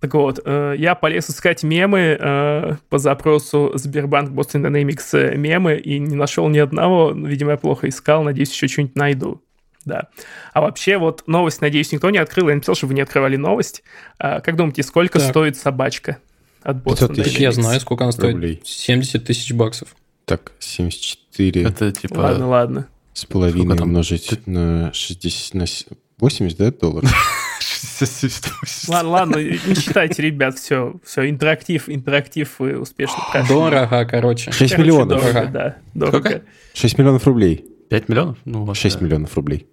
Так 0.00 0.14
вот, 0.14 0.40
э, 0.44 0.74
я 0.78 0.94
полез 0.94 1.28
искать 1.30 1.62
мемы 1.62 2.16
э, 2.18 2.76
по 2.88 2.98
запросу 2.98 3.72
Сбербанк 3.74 4.30
Boston 4.30 4.62
Dynamics 4.66 5.18
э, 5.18 5.36
мемы 5.36 5.76
и 5.76 5.98
не 5.98 6.16
нашел 6.16 6.48
ни 6.48 6.58
одного. 6.58 7.12
Видимо, 7.12 7.52
я 7.52 7.56
плохо 7.56 7.88
искал, 7.88 8.22
надеюсь, 8.22 8.52
еще 8.52 8.68
что-нибудь 8.68 8.96
найду. 8.96 9.42
Да. 9.86 10.08
А 10.52 10.60
вообще, 10.60 10.98
вот 10.98 11.24
новость, 11.26 11.60
надеюсь, 11.60 11.92
никто 11.92 12.10
не 12.10 12.18
открыл. 12.18 12.48
Я 12.48 12.54
написал, 12.54 12.74
чтобы 12.74 12.90
вы 12.90 12.94
не 12.96 13.02
открывали 13.02 13.36
новость. 13.36 13.82
А, 14.18 14.40
как 14.40 14.56
думаете, 14.56 14.82
сколько 14.82 15.18
Так. 15.18 15.28
стоит 15.30 15.56
собачка 15.56 16.18
от 16.66 16.76
Boston 16.78 17.08
500 17.08 17.14
тысяч. 17.14 17.38
Я 17.38 17.52
знаю, 17.52 17.80
сколько 17.80 18.04
она 18.04 18.12
стоит. 18.12 18.34
Рублей. 18.34 18.60
70 18.64 19.24
тысяч 19.24 19.52
баксов. 19.52 19.94
Так, 20.24 20.52
74 20.58 21.62
Это 21.62 21.92
типа... 21.92 22.18
Ладно, 22.18 22.48
ладно. 22.48 22.86
с 23.12 23.24
половиной 23.24 23.76
там? 23.76 23.88
умножить 23.88 24.46
на 24.46 24.92
60, 24.92 25.54
на 25.54 25.66
с- 25.66 25.86
80, 26.18 26.58
да, 26.58 26.72
долларов? 26.72 27.14
68. 27.60 28.92
Ладно, 28.92 29.10
ладно, 29.10 29.36
не 29.38 29.74
считайте, 29.74 30.22
ребят, 30.22 30.58
все, 30.58 30.94
все, 31.04 31.30
интерактив, 31.30 31.88
интерактив 31.88 32.52
вы 32.58 32.78
успешно 32.78 33.18
прошли. 33.30 33.48
Дорого, 33.48 34.04
короче. 34.04 34.50
6 34.50 34.58
Короче, 34.58 34.76
миллионов. 34.82 35.22
Дорого, 35.22 35.50
да, 35.52 35.76
дорого. 35.94 36.18
Сколько? 36.28 36.42
6 36.74 36.98
миллионов 36.98 37.26
рублей. 37.26 37.64
5 37.88 38.08
миллионов? 38.08 38.38
Ну, 38.44 38.64
вот, 38.64 38.76
6 38.76 38.98
да. 38.98 39.04
миллионов 39.04 39.34
рублей. 39.36 39.66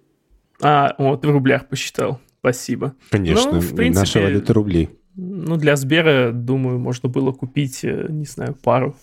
А, 0.62 0.94
вот 0.98 1.24
в 1.24 1.30
рублях 1.30 1.68
посчитал. 1.68 2.20
Спасибо. 2.38 2.94
Конечно, 3.10 3.52
Ну, 3.52 3.60
в 3.60 3.74
принципе, 3.74 4.00
наша 4.00 4.20
валюта 4.20 4.52
рубли. 4.52 4.90
Ну, 5.16 5.56
для 5.56 5.76
Сбера, 5.76 6.32
думаю, 6.32 6.78
можно 6.78 7.08
было 7.08 7.32
купить, 7.32 7.80
э, 7.84 8.06
не 8.08 8.24
знаю, 8.24 8.54
пару. 8.54 8.96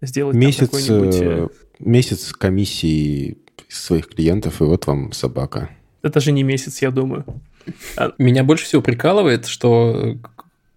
Сделать 0.00 0.34
там 0.34 0.40
Месяц, 0.40 0.70
какой-нибудь... 0.70 1.16
э, 1.20 1.24
э, 1.24 1.48
месяц 1.78 2.32
комиссии 2.32 3.38
своих 3.68 4.08
клиентов, 4.08 4.60
и 4.60 4.64
вот 4.64 4.86
вам 4.86 5.12
собака. 5.12 5.70
Это 6.02 6.20
же 6.20 6.32
не 6.32 6.42
месяц, 6.42 6.82
я 6.82 6.90
думаю. 6.90 7.24
Меня 8.18 8.42
больше 8.42 8.64
всего 8.64 8.80
прикалывает, 8.82 9.46
что 9.46 10.16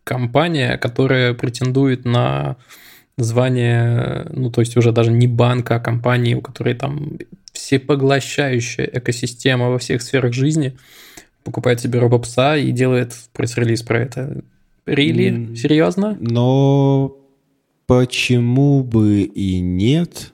компания, 0.04 0.78
которая 0.78 1.34
претендует 1.34 2.06
на 2.06 2.58
звание, 3.18 4.28
ну, 4.32 4.52
то 4.52 4.62
есть 4.62 4.76
уже 4.76 4.92
даже 4.92 5.12
не 5.12 5.28
банка, 5.28 5.76
а 5.76 5.80
компании, 5.80 6.36
у 6.36 6.42
которой 6.42 6.74
там 6.74 7.18
всепоглощающая 7.54 8.90
экосистема 8.92 9.70
во 9.70 9.78
всех 9.78 10.02
сферах 10.02 10.34
жизни, 10.34 10.76
покупает 11.44 11.80
себе 11.80 12.00
робопса 12.00 12.58
и 12.58 12.72
делает 12.72 13.14
пресс-релиз 13.34 13.84
про 13.84 14.02
это. 14.02 14.42
Рили? 14.86 15.30
М. 15.30 15.56
Серьезно? 15.56 16.18
Но 16.20 17.16
почему 17.88 18.84
бы 18.84 19.22
и 19.22 19.60
нет? 19.60 20.34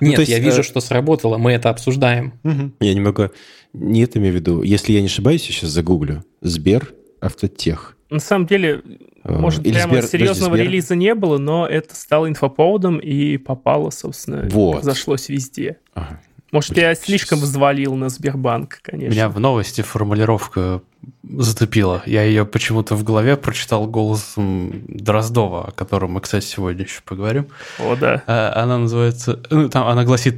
Нет, 0.00 0.16
то 0.16 0.20
есть, 0.22 0.32
я 0.32 0.38
вижу, 0.40 0.60
э, 0.60 0.64
что 0.64 0.80
сработало, 0.80 1.38
мы 1.38 1.52
это 1.52 1.70
обсуждаем. 1.70 2.32
Я 2.80 2.94
немного... 2.94 3.30
Не 3.74 4.02
это 4.02 4.18
имею 4.18 4.32
в 4.32 4.36
виду. 4.36 4.62
Если 4.62 4.92
я 4.92 5.00
не 5.00 5.06
ошибаюсь, 5.06 5.46
я 5.46 5.52
сейчас 5.54 5.70
загуглю. 5.70 6.24
Сбер 6.40 6.94
Автотех. 7.20 7.96
На 8.10 8.18
самом 8.20 8.46
деле, 8.46 8.82
Э, 9.24 9.36
может, 9.38 9.66
или 9.66 9.74
прямо 9.74 9.92
Сбер- 9.92 9.96
подожди, 9.96 10.18
серьезного 10.18 10.54
Сбер? 10.56 10.66
релиза 10.66 10.94
не 10.96 11.14
было, 11.14 11.36
но 11.38 11.66
это 11.66 11.94
стало 11.94 12.28
инфоповодом 12.28 12.98
и 12.98 13.36
попало, 13.36 13.90
собственно, 13.90 14.48
Вот. 14.50 14.84
зашлось 14.84 15.28
везде. 15.28 15.76
Ага. 15.92 16.20
Может, 16.50 16.72
Блин, 16.72 16.84
я 16.86 16.94
слишком 16.94 17.38
сейчас. 17.38 17.50
взвалил 17.50 17.94
на 17.94 18.08
Сбербанк, 18.08 18.80
конечно. 18.82 19.12
Меня 19.12 19.28
в 19.28 19.38
новости 19.38 19.82
формулировка 19.82 20.80
зацепила. 21.22 22.02
Я 22.06 22.22
ее 22.22 22.46
почему-то 22.46 22.94
в 22.94 23.04
голове 23.04 23.36
прочитал 23.36 23.86
голосом 23.86 24.82
Дроздова, 24.88 25.68
о 25.68 25.70
котором 25.72 26.12
мы, 26.12 26.20
кстати, 26.22 26.46
сегодня 26.46 26.84
еще 26.84 27.02
поговорим. 27.04 27.48
О, 27.78 27.96
да. 27.96 28.22
А, 28.26 28.52
Она 28.62 28.78
называется... 28.78 29.40
ну, 29.50 29.68
Там 29.68 29.86
она 29.88 30.04
гласит... 30.04 30.36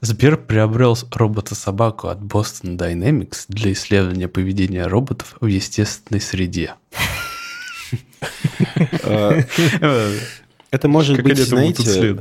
Сбер 0.00 0.36
приобрел 0.36 0.98
робота-собаку 1.12 2.08
от 2.08 2.18
Boston 2.18 2.76
Dynamics 2.76 3.44
для 3.46 3.70
исследования 3.72 4.26
поведения 4.26 4.88
роботов 4.88 5.36
в 5.40 5.46
естественной 5.46 6.20
среде. 6.20 6.74
Э, 9.04 9.42
Это 10.72 10.88
может 10.88 11.22
быть, 11.22 11.38
знаете, 11.38 12.16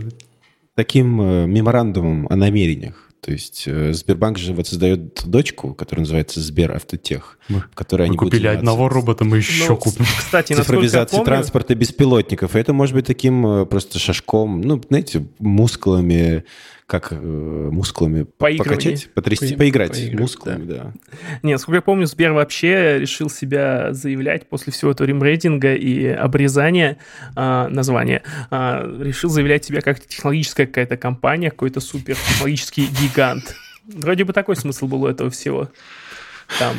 таким 0.75 1.21
э, 1.21 1.47
меморандумом 1.47 2.27
о 2.29 2.35
намерениях. 2.35 3.10
То 3.21 3.31
есть 3.31 3.65
э, 3.67 3.93
Сбербанк 3.93 4.39
же 4.39 4.51
вот 4.53 4.65
создает 4.67 5.23
дочку, 5.25 5.75
которая 5.75 6.01
называется 6.01 6.41
Сбер 6.41 6.75
Автотех, 6.75 7.37
Мы- 7.49 7.59
в 7.59 7.75
которой 7.75 8.01
Мы 8.01 8.05
они 8.07 8.17
будут 8.17 8.31
купили 8.31 8.47
заниматься 8.47 8.59
одного 8.59 8.89
робота, 8.89 9.23
мы 9.25 9.37
еще 9.37 9.69
Ну, 9.69 9.77
купим. 9.77 10.05
Кстати, 10.17 10.53
цифровизацией 10.53 11.19
помню, 11.19 11.25
транспорта 11.25 11.75
беспилотников. 11.75 12.55
Это 12.55 12.73
может 12.73 12.95
быть 12.95 13.05
таким 13.05 13.45
э, 13.45 13.65
просто 13.67 13.99
шажком, 13.99 14.61
ну, 14.61 14.81
знаете, 14.89 15.23
мускулами, 15.37 16.45
как 16.91 17.13
э, 17.13 17.15
мускулами 17.15 18.23
покачать, 18.23 19.09
потрясти, 19.13 19.53
По- 19.53 19.59
поиграть 19.59 19.91
поиграть, 19.91 20.19
мускулами, 20.19 20.65
да. 20.65 20.93
Нет, 21.41 21.53
насколько 21.53 21.77
я 21.77 21.81
помню, 21.81 22.05
Сбер 22.05 22.33
вообще 22.33 22.99
решил 22.99 23.29
себя 23.29 23.93
заявлять 23.93 24.49
после 24.49 24.73
всего 24.73 24.91
этого 24.91 25.07
ремрейдинга 25.07 25.73
и 25.73 26.05
обрезания 26.07 26.97
а, 27.33 27.69
названия. 27.69 28.23
а, 28.49 28.83
решил 28.99 29.29
заявлять 29.29 29.63
себя 29.63 29.79
как 29.79 30.01
технологическая 30.01 30.67
какая-то 30.67 30.97
компания, 30.97 31.49
какой-то 31.49 31.79
супер 31.79 32.15
технологический 32.15 32.87
гигант. 32.87 33.55
Вроде 33.85 34.25
бы 34.25 34.33
такой 34.33 34.57
смысл 34.57 34.87
был 34.87 35.03
у 35.03 35.07
этого 35.07 35.29
всего. 35.29 35.69
Там 36.59 36.75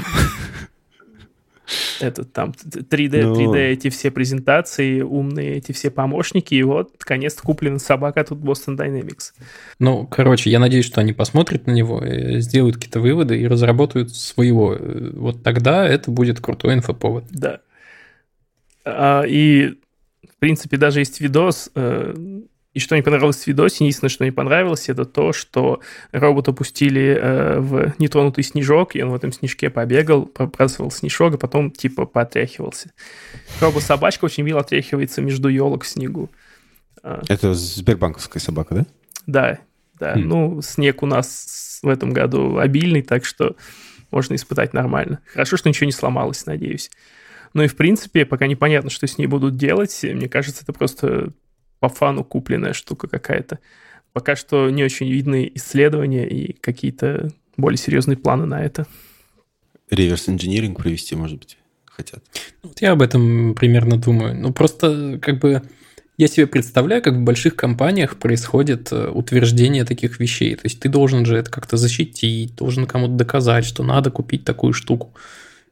этот 2.01 2.33
там 2.33 2.51
3D, 2.51 3.23
Ну. 3.23 3.35
3D 3.35 3.57
эти 3.59 3.91
все 3.91 4.11
презентации, 4.11 5.01
умные 5.01 5.57
эти 5.57 5.73
все 5.73 5.91
помощники, 5.91 6.55
и 6.55 6.63
вот, 6.63 6.93
наконец-то 6.99 7.43
куплена 7.43 7.79
собака 7.79 8.25
тут 8.25 8.39
Boston 8.39 8.77
Dynamics. 8.77 9.33
Ну, 9.79 10.07
короче, 10.07 10.51
я 10.51 10.59
надеюсь, 10.59 10.85
что 10.85 11.01
они 11.01 11.13
посмотрят 11.13 11.67
на 11.67 11.73
него, 11.73 12.01
э, 12.03 12.41
сделают 12.41 12.77
какие-то 12.77 13.01
выводы 13.01 13.41
и 13.41 13.47
разработают 13.47 14.15
своего. 14.15 14.75
Э, 14.75 15.11
Вот 15.15 15.43
тогда 15.43 15.87
это 15.87 16.11
будет 16.11 16.41
крутой 16.41 16.75
инфоповод. 16.75 17.25
Да. 17.31 17.61
А, 18.85 19.23
и, 19.23 19.75
в 20.29 20.39
принципе, 20.39 20.77
даже 20.77 21.01
есть 21.01 21.21
видос. 21.21 21.71
И 22.75 22.79
что 22.81 22.95
мне 22.95 23.03
понравилось 23.03 23.45
в 23.45 23.47
видосе, 23.47 23.85
единственное, 23.85 24.09
что 24.09 24.25
мне 24.25 24.33
понравилось, 24.33 24.89
это 24.89 25.05
то, 25.05 25.33
что 25.33 25.81
робота 26.11 26.53
пустили 26.53 27.19
э, 27.21 27.59
в 27.61 27.95
нетронутый 27.99 28.45
снежок, 28.45 28.97
и 28.97 29.03
он 29.03 29.11
в 29.11 29.15
этом 29.15 29.31
снежке 29.33 29.69
побегал, 29.69 30.25
пробрасывал 30.25 30.91
снежок, 30.91 31.35
а 31.35 31.39
потом 31.39 31.71
типа 31.71 32.07
потряхивался. 32.07 32.93
Робот-собачка 33.61 34.25
очень 34.25 34.45
мило 34.45 34.61
отряхивается 34.61 35.21
между 35.21 35.49
елок 35.49 35.85
в 35.85 35.89
снегу. 35.89 36.31
А, 37.03 37.23
Это 37.29 37.53
сбербанковская 37.53 38.41
собака, 38.41 38.75
да? 38.75 38.87
да, 39.27 39.59
да. 40.01 40.15
Хм. 40.15 40.29
Ну, 40.29 40.63
снег 40.63 41.03
у 41.03 41.07
нас 41.07 41.81
в 41.83 41.89
этом 41.89 42.13
году 42.13 42.57
обильный, 42.57 43.03
так 43.03 43.27
что 43.27 43.57
можно 44.11 44.35
испытать 44.35 44.73
нормально. 44.73 45.21
Хорошо, 45.27 45.57
что 45.57 45.69
ничего 45.69 45.87
не 45.87 45.93
сломалось, 45.93 46.47
надеюсь. 46.47 46.91
Ну 47.55 47.63
и 47.63 47.67
в 47.67 47.77
принципе, 47.77 48.25
пока 48.25 48.47
непонятно, 48.47 48.89
что 48.89 49.07
с 49.07 49.19
ней 49.19 49.27
будут 49.27 49.57
делать, 49.57 49.99
мне 50.03 50.29
кажется, 50.29 50.63
это 50.63 50.73
просто 50.73 51.33
по 51.83 51.89
фану 51.89 52.23
купленная 52.23 52.75
штука 52.75 53.09
какая-то. 53.09 53.59
Пока 54.13 54.37
что 54.37 54.71
не 54.71 54.85
очень 54.85 55.11
видны 55.11 55.51
исследования 55.57 56.29
и 56.29 56.53
какие-то 56.53 57.33
более 57.57 57.77
серьезные 57.77 58.17
планы 58.17 58.47
на 58.47 58.63
это. 58.63 58.87
Реверс 59.91 60.29
инжиниринг 60.29 60.79
провести, 60.79 61.17
может 61.17 61.41
быть, 61.41 61.59
хотят. 61.85 62.23
Вот 62.63 62.81
я 62.81 62.93
об 62.93 63.03
этом 63.03 63.57
примерно 63.57 63.97
думаю. 63.97 64.37
Ну, 64.37 64.53
просто 64.53 65.19
как 65.21 65.41
бы 65.41 65.61
я 66.19 66.29
себе 66.29 66.47
представляю, 66.47 67.03
как 67.03 67.15
в 67.15 67.23
больших 67.23 67.57
компаниях 67.57 68.17
происходит 68.17 68.93
э, 68.93 69.09
утверждение 69.09 69.85
таких 69.85 70.21
вещей. 70.21 70.55
То 70.55 70.63
есть 70.67 70.79
ты 70.79 70.89
должен 70.89 71.27
же 71.27 71.37
это 71.37 71.51
как-то 71.51 71.77
защитить, 71.77 72.55
должен 72.55 72.87
кому-то 72.87 73.15
доказать, 73.15 73.65
что 73.65 73.83
надо 73.83 74.13
купить 74.13 74.45
такую 74.45 74.73
штуку. 74.73 75.15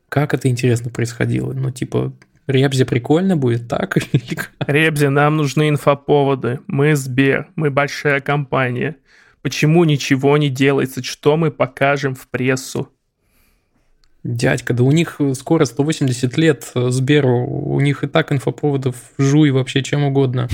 Как 0.08 0.34
это 0.34 0.48
интересно 0.48 0.90
происходило? 0.90 1.52
Ну, 1.52 1.70
типа, 1.70 2.12
Ребзе 2.50 2.84
прикольно 2.84 3.36
будет, 3.36 3.68
так? 3.68 3.96
Ребзе, 4.66 5.08
нам 5.08 5.36
нужны 5.36 5.68
инфоповоды. 5.68 6.60
Мы 6.66 6.96
Сбер, 6.96 7.48
мы 7.56 7.70
большая 7.70 8.20
компания. 8.20 8.96
Почему 9.42 9.84
ничего 9.84 10.36
не 10.36 10.50
делается? 10.50 11.02
Что 11.02 11.36
мы 11.36 11.50
покажем 11.50 12.14
в 12.14 12.28
прессу? 12.28 12.88
Дядька, 14.22 14.74
да 14.74 14.82
у 14.82 14.92
них 14.92 15.18
скоро 15.34 15.64
180 15.64 16.36
лет 16.36 16.70
Сберу, 16.74 17.46
у 17.46 17.80
них 17.80 18.04
и 18.04 18.06
так 18.06 18.32
инфоповодов 18.32 18.96
жуй 19.16 19.50
вообще 19.50 19.82
чем 19.82 20.04
угодно. 20.04 20.48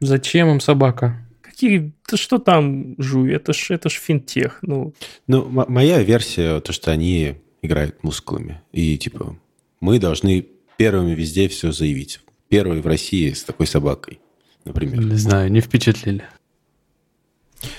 Зачем 0.00 0.48
им 0.50 0.60
собака? 0.60 1.18
Какие, 1.42 1.92
да 2.10 2.16
что 2.16 2.38
там 2.38 2.94
жуй, 2.98 3.32
это 3.32 3.52
ж, 3.52 3.72
это 3.72 3.90
ж 3.90 3.94
финтех, 3.94 4.58
ну. 4.62 4.94
Ну, 5.26 5.46
моя 5.68 6.02
версия, 6.02 6.60
то, 6.60 6.72
что 6.72 6.90
они 6.90 7.36
играют 7.60 8.02
мускулами, 8.02 8.62
и 8.72 8.96
типа 8.96 9.36
мы 9.84 9.98
должны 9.98 10.46
первыми 10.78 11.14
везде 11.14 11.46
все 11.48 11.70
заявить. 11.70 12.20
Первый 12.48 12.80
в 12.80 12.86
России 12.86 13.30
с 13.32 13.44
такой 13.44 13.66
собакой, 13.66 14.18
например. 14.64 15.04
Не 15.04 15.16
знаю, 15.16 15.52
не 15.52 15.60
впечатлили. 15.60 16.24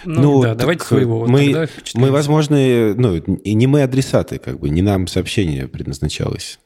Ну, 0.03 0.21
ну 0.21 0.41
да, 0.43 0.53
давайте 0.53 0.85
своего. 0.85 1.21
Вот 1.21 1.29
мы, 1.29 1.67
мы, 1.95 2.11
возможно, 2.11 2.55
ну, 2.93 3.15
и 3.15 3.53
не 3.55 3.65
мы 3.65 3.81
адресаты, 3.81 4.37
как 4.37 4.59
бы, 4.59 4.69
не 4.69 4.83
нам 4.83 5.07
сообщение 5.07 5.67
предназначалось. 5.67 6.59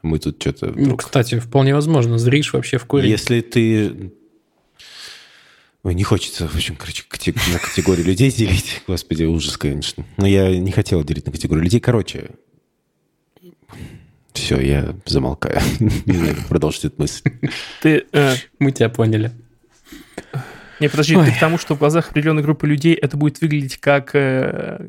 Мы 0.00 0.18
тут 0.18 0.40
что-то... 0.40 0.66
Ну, 0.66 0.72
вдруг... 0.72 0.88
Ну, 0.88 0.96
кстати, 0.96 1.38
вполне 1.38 1.74
возможно, 1.74 2.16
зришь 2.16 2.54
вообще 2.54 2.78
в 2.78 2.86
корень. 2.86 3.10
Если 3.10 3.42
ты... 3.42 4.12
Ой, 5.82 5.94
не 5.94 6.04
хочется, 6.04 6.48
в 6.48 6.54
общем, 6.54 6.76
короче, 6.76 7.04
на 7.52 7.58
категорию 7.58 8.06
людей 8.06 8.30
делить. 8.30 8.82
Господи, 8.86 9.24
ужас, 9.24 9.58
конечно. 9.58 10.06
Но 10.16 10.26
я 10.26 10.56
не 10.56 10.70
хотел 10.70 11.04
делить 11.04 11.26
на 11.26 11.32
категорию 11.32 11.64
людей. 11.64 11.80
Короче, 11.80 12.30
все, 14.38 14.60
я 14.60 14.94
замолкаю. 15.04 15.60
Не 16.06 16.16
знаю, 16.16 16.36
как 16.36 16.46
продолжить 16.46 16.84
эту 16.86 17.02
мысль. 17.02 17.22
Ты, 17.82 18.04
э, 18.12 18.34
Мы 18.58 18.72
тебя 18.72 18.88
поняли. 18.88 19.32
Не, 20.80 20.88
подожди, 20.88 21.16
Ой. 21.16 21.26
ты 21.26 21.32
к 21.32 21.40
тому, 21.40 21.58
что 21.58 21.74
в 21.74 21.78
глазах 21.78 22.10
определенной 22.10 22.42
группы 22.42 22.66
людей 22.66 22.94
это 22.94 23.16
будет 23.16 23.40
выглядеть 23.40 23.78
как 23.78 24.10
э, 24.14 24.88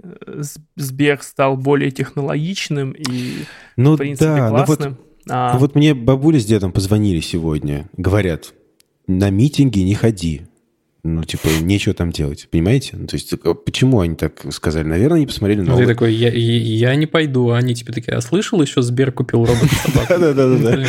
Сбер 0.75 1.21
стал 1.23 1.57
более 1.57 1.89
технологичным 1.89 2.91
и, 2.91 3.45
ну, 3.75 3.95
в 3.95 3.97
принципе, 3.97 4.27
да, 4.27 4.49
классным. 4.49 4.91
Ну 4.91 4.97
вот, 4.97 5.31
а... 5.31 5.53
ну 5.53 5.59
вот 5.59 5.75
мне 5.75 5.95
бабуля 5.95 6.39
с 6.39 6.45
дедом 6.45 6.71
позвонили 6.71 7.21
сегодня. 7.21 7.89
Говорят, 7.97 8.53
на 9.07 9.31
митинги 9.31 9.79
не 9.79 9.95
ходи. 9.95 10.43
Ну, 11.01 11.23
типа, 11.23 11.47
нечего 11.61 11.95
там 11.95 12.11
делать, 12.11 12.49
понимаете? 12.51 12.97
Ну, 12.97 13.07
то 13.07 13.15
есть, 13.15 13.33
почему 13.65 14.01
они 14.01 14.15
так 14.15 14.51
сказали? 14.51 14.85
Наверное, 14.85 15.17
они 15.17 15.27
посмотрели 15.27 15.61
на... 15.61 15.71
Ну, 15.71 15.77
ты 15.77 15.87
такой, 15.87 16.13
я, 16.13 16.29
я, 16.29 16.89
я 16.89 16.95
не 16.95 17.05
пойду, 17.05 17.51
а 17.51 17.57
они 17.57 17.73
типа 17.73 17.93
такие, 17.93 18.17
а 18.17 18.21
слышал 18.21 18.61
еще, 18.61 18.81
Сбер 18.81 19.13
купил 19.13 19.45
робот-собаку? 19.45 20.07
Да-да-да. 20.19 20.83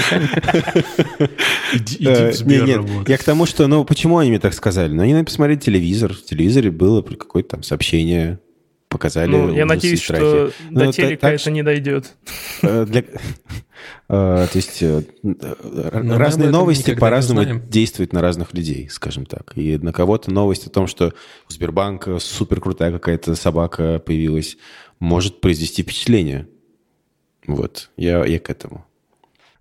Иди 1.75 2.05
в 2.05 2.35
Сбер 2.35 2.85
Я 3.07 3.19
к 3.19 3.25
тому, 3.25 3.47
что, 3.47 3.69
ну, 3.69 3.85
почему 3.85 4.19
они 4.19 4.31
мне 4.31 4.41
так 4.41 4.53
сказали? 4.55 4.93
Ну, 4.93 5.03
они 5.03 5.23
посмотрели 5.23 5.59
телевизор, 5.59 6.13
в 6.13 6.25
телевизоре 6.25 6.73
было 6.73 7.03
какое-то 7.03 7.51
там 7.51 7.63
сообщение, 7.63 8.41
показали. 8.89 9.31
Ну, 9.31 9.55
я 9.55 9.65
надеюсь, 9.65 10.03
что 10.03 10.51
до 10.71 10.87
ну, 10.87 10.93
телека 10.93 11.31
это 11.31 11.51
не 11.53 11.63
дойдет. 11.63 12.17
Э, 14.09 14.45
э, 14.45 14.47
то 14.51 14.57
есть 14.57 14.83
э, 14.83 15.03
Но 15.23 16.19
разные 16.19 16.51
новости 16.51 16.95
по-разному 16.95 17.61
действуют 17.61 18.13
на 18.13 18.21
разных 18.21 18.55
людей, 18.55 18.89
скажем 18.91 19.27
так. 19.27 19.53
И 19.57 19.79
на 19.79 19.93
кого-то 19.93 20.31
новость 20.31 20.67
о 20.67 20.71
том, 20.71 20.87
что 20.87 21.13
у 21.49 21.53
Сбербанка 21.53 22.19
супер 22.19 22.61
крутая 22.61 22.93
какая-то 22.93 23.35
собака 23.35 23.99
появилась, 23.99 24.57
может 24.99 25.41
произвести 25.41 25.83
впечатление. 25.83 26.49
Вот, 27.47 27.91
я, 27.97 28.25
я 28.25 28.39
к 28.39 28.51
этому. 28.51 28.87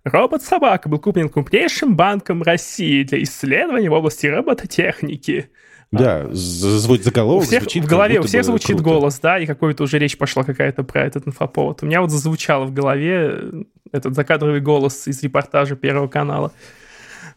Робот-собака 0.04 0.88
был 0.88 0.98
куплен 0.98 1.28
крупнейшим 1.28 1.94
банком 1.94 2.42
России 2.42 3.02
для 3.02 3.22
исследований 3.22 3.88
в 3.88 3.92
области 3.92 4.26
робототехники. 4.26 5.50
Да, 5.92 6.28
звучит 6.30 7.04
заголовок. 7.04 7.42
У 7.42 7.46
всех, 7.46 7.62
звучит, 7.62 7.84
в 7.84 7.88
голове 7.88 8.20
у 8.20 8.22
всех 8.22 8.44
звучит 8.44 8.76
круто. 8.76 8.84
голос, 8.84 9.18
да, 9.18 9.38
и 9.40 9.46
какой-то 9.46 9.82
уже 9.82 9.98
речь 9.98 10.16
пошла 10.16 10.44
какая-то 10.44 10.84
про 10.84 11.04
этот 11.04 11.26
инфоповод. 11.26 11.82
У 11.82 11.86
меня 11.86 12.00
вот 12.00 12.10
зазвучало 12.10 12.64
в 12.64 12.72
голове 12.72 13.66
этот 13.92 14.14
закадровый 14.14 14.60
голос 14.60 15.06
из 15.08 15.22
репортажа 15.22 15.76
Первого 15.76 16.08
канала. 16.08 16.52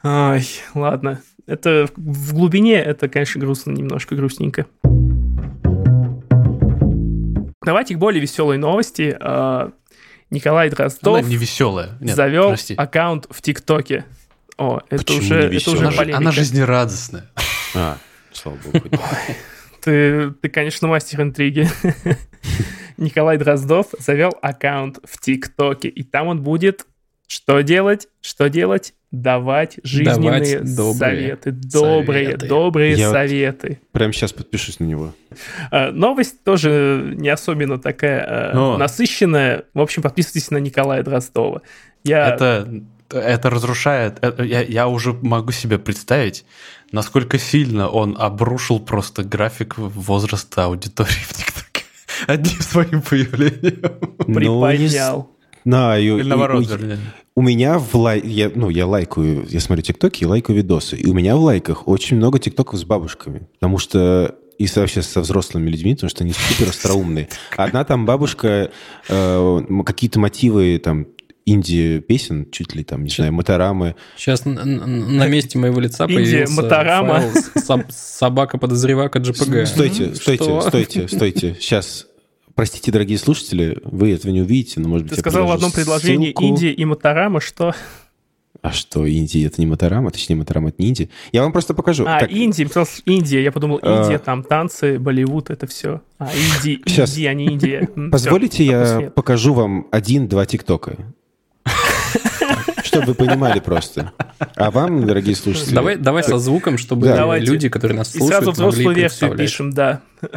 Ай, 0.03 0.45
ладно. 0.73 1.21
Это 1.45 1.87
в 1.95 2.33
глубине 2.33 2.75
это, 2.75 3.09
конечно, 3.09 3.39
грустно, 3.39 3.71
немножко 3.71 4.15
грустненько. 4.15 4.65
Давайте 7.65 7.95
к 7.95 7.97
более 7.97 8.21
веселой 8.21 8.57
новости. 8.57 9.15
А, 9.19 9.71
Николай 10.29 10.69
Дроздов 10.69 11.19
Она 11.19 11.27
не 11.27 11.37
веселая. 11.37 11.97
Нет, 11.99 12.15
завел 12.15 12.49
прости. 12.49 12.75
аккаунт 12.75 13.27
в 13.29 13.41
ТикТоке. 13.41 14.05
О, 14.57 14.81
это 14.89 15.03
Почему 15.03 15.19
уже, 15.19 15.35
это 15.35 15.71
уже 15.71 15.91
полемика. 15.91 16.17
Она 16.17 16.31
жизнерадостная. 16.31 17.29
А, 17.75 17.97
слава 18.31 18.57
богу. 18.57 18.79
Ты, 19.81 20.31
ты, 20.31 20.49
конечно, 20.49 20.87
мастер 20.87 21.21
интриги. 21.21 21.67
Николай 22.97 23.37
Дроздов 23.37 23.87
завел 23.99 24.31
аккаунт 24.41 24.99
в 25.03 25.19
ТикТоке, 25.19 25.87
и 25.87 26.03
там 26.03 26.27
он 26.27 26.41
будет 26.41 26.85
что 27.33 27.61
делать? 27.61 28.09
Что 28.21 28.47
делать? 28.47 28.93
Давать 29.11 29.79
жизненные 29.83 30.59
Давать 30.59 30.75
добрые 30.75 30.93
советы. 30.93 31.51
Добрые, 31.51 32.25
советы. 32.25 32.47
добрые 32.47 32.93
Я 32.93 33.11
советы. 33.11 33.79
Вот 33.81 33.91
прямо 33.91 34.13
сейчас 34.13 34.33
подпишусь 34.33 34.79
на 34.79 34.85
него. 34.85 35.13
А, 35.71 35.91
новость 35.91 36.43
тоже 36.43 37.13
не 37.15 37.29
особенно 37.29 37.79
такая 37.79 38.23
а, 38.27 38.53
Но... 38.53 38.77
насыщенная. 38.77 39.65
В 39.73 39.81
общем, 39.81 40.03
подписывайтесь 40.03 40.51
на 40.51 40.57
Николая 40.57 41.01
Дроздова. 41.01 41.63
Я... 42.03 42.35
Это, 42.35 42.83
это 43.09 43.49
разрушает... 43.49 44.19
Это, 44.21 44.43
я, 44.43 44.61
я 44.61 44.87
уже 44.87 45.13
могу 45.13 45.51
себе 45.51 45.79
представить, 45.79 46.45
насколько 46.91 47.39
сильно 47.39 47.87
он 47.87 48.15
обрушил 48.19 48.79
просто 48.79 49.23
график 49.23 49.77
возраста 49.77 50.65
аудитории 50.65 51.09
в 51.09 51.33
ТикТоке 51.33 51.72
одним 52.27 52.61
своим 52.61 53.01
появлением. 53.01 53.99
Ну, 54.27 54.35
Приподнял. 54.35 55.29
На, 55.65 55.97
Или 55.97 56.21
и, 56.21 56.23
наоборот, 56.23 56.69
и, 56.69 56.97
у 57.35 57.41
меня 57.41 57.79
в 57.79 57.95
лай... 57.95 58.21
я, 58.21 58.51
ну, 58.53 58.69
я 58.69 58.85
лайкаю, 58.85 59.45
я 59.49 59.59
смотрю 59.59 59.81
ТикТоки 59.81 60.23
и 60.23 60.25
лайкаю 60.25 60.57
видосы. 60.57 60.97
И 60.97 61.07
у 61.07 61.13
меня 61.13 61.35
в 61.35 61.41
лайках 61.41 61.87
очень 61.87 62.17
много 62.17 62.37
ТикТоков 62.37 62.79
с 62.79 62.83
бабушками. 62.83 63.47
Потому 63.59 63.77
что 63.77 64.35
и 64.59 64.67
вообще 64.75 65.01
со 65.01 65.21
взрослыми 65.21 65.69
людьми, 65.69 65.95
потому 65.95 66.09
что 66.09 66.23
они 66.23 66.33
супер 66.33 66.69
остроумные. 66.69 67.29
Одна 67.57 67.83
там 67.83 68.05
бабушка, 68.05 68.71
э, 69.09 69.59
какие-то 69.85 70.19
мотивы 70.19 70.79
там 70.83 71.07
инди-песен, 71.45 72.49
чуть 72.51 72.75
ли 72.75 72.83
там, 72.83 73.03
не 73.03 73.09
знаю, 73.09 73.33
моторамы. 73.33 73.95
Сейчас 74.17 74.45
на, 74.45 74.63
на 74.63 75.27
месте 75.27 75.57
моего 75.57 75.79
лица 75.79 76.07
появился 76.07 76.53
моторама. 76.53 77.21
файл 77.55 77.83
собака-подозревака 77.89 79.19
JPG. 79.19 79.65
Стойте, 79.65 80.15
стойте, 80.15 80.43
Что? 80.43 80.61
стойте, 80.61 81.07
стойте. 81.07 81.55
Сейчас 81.59 82.07
Простите, 82.55 82.91
дорогие 82.91 83.17
слушатели, 83.17 83.79
вы 83.83 84.11
этого 84.11 84.31
не 84.31 84.41
увидите, 84.41 84.79
но, 84.79 84.87
может 84.87 85.07
быть, 85.07 85.15
Ты 85.15 85.21
сказал 85.21 85.47
в 85.47 85.51
одном 85.51 85.71
предложении 85.71 86.27
ссылку. 86.27 86.43
Индия 86.43 86.71
и 86.71 86.85
Моторама, 86.85 87.41
что... 87.41 87.73
А 88.61 88.71
что, 88.71 89.05
Индия 89.05 89.47
это 89.47 89.59
не 89.59 89.65
Моторама? 89.65 90.11
Точнее, 90.11 90.35
Моторама 90.35 90.69
это 90.69 90.79
не 90.79 90.89
Индия. 90.89 91.09
Я 91.31 91.41
вам 91.41 91.51
просто 91.51 91.73
покажу. 91.73 92.05
А, 92.07 92.19
как... 92.19 92.31
Индия, 92.31 92.69
Индия. 93.05 93.43
Я 93.43 93.51
подумал, 93.51 93.79
а. 93.81 94.03
Индия, 94.03 94.17
а... 94.17 94.19
там 94.19 94.43
танцы, 94.43 94.99
Болливуд, 94.99 95.49
это 95.49 95.65
все. 95.65 96.01
А, 96.19 96.29
Индия, 96.31 96.79
Сейчас. 96.85 97.09
Индия, 97.09 97.29
а 97.29 97.33
не 97.33 97.45
Индия. 97.47 97.89
Позволите, 98.11 98.63
все, 98.63 98.99
я 99.01 99.09
покажу 99.09 99.55
вам 99.55 99.87
один-два 99.91 100.45
ТикТока 100.45 100.97
чтобы 102.93 103.07
вы 103.07 103.15
понимали 103.15 103.59
просто. 103.59 104.13
А 104.55 104.71
вам, 104.71 105.05
дорогие 105.05 105.35
слушатели... 105.35 105.73
Давай, 105.73 105.95
давай 105.97 106.23
со 106.23 106.37
звуком, 106.37 106.77
чтобы 106.77 107.07
да. 107.07 107.37
люди, 107.37 107.69
которые 107.69 107.97
нас 107.97 108.11
слушают, 108.11 108.31
И 108.31 108.33
сразу 108.33 108.51
взрослую 108.51 108.95
версию 108.95 109.35
пишем, 109.35 109.71
да. 109.71 110.01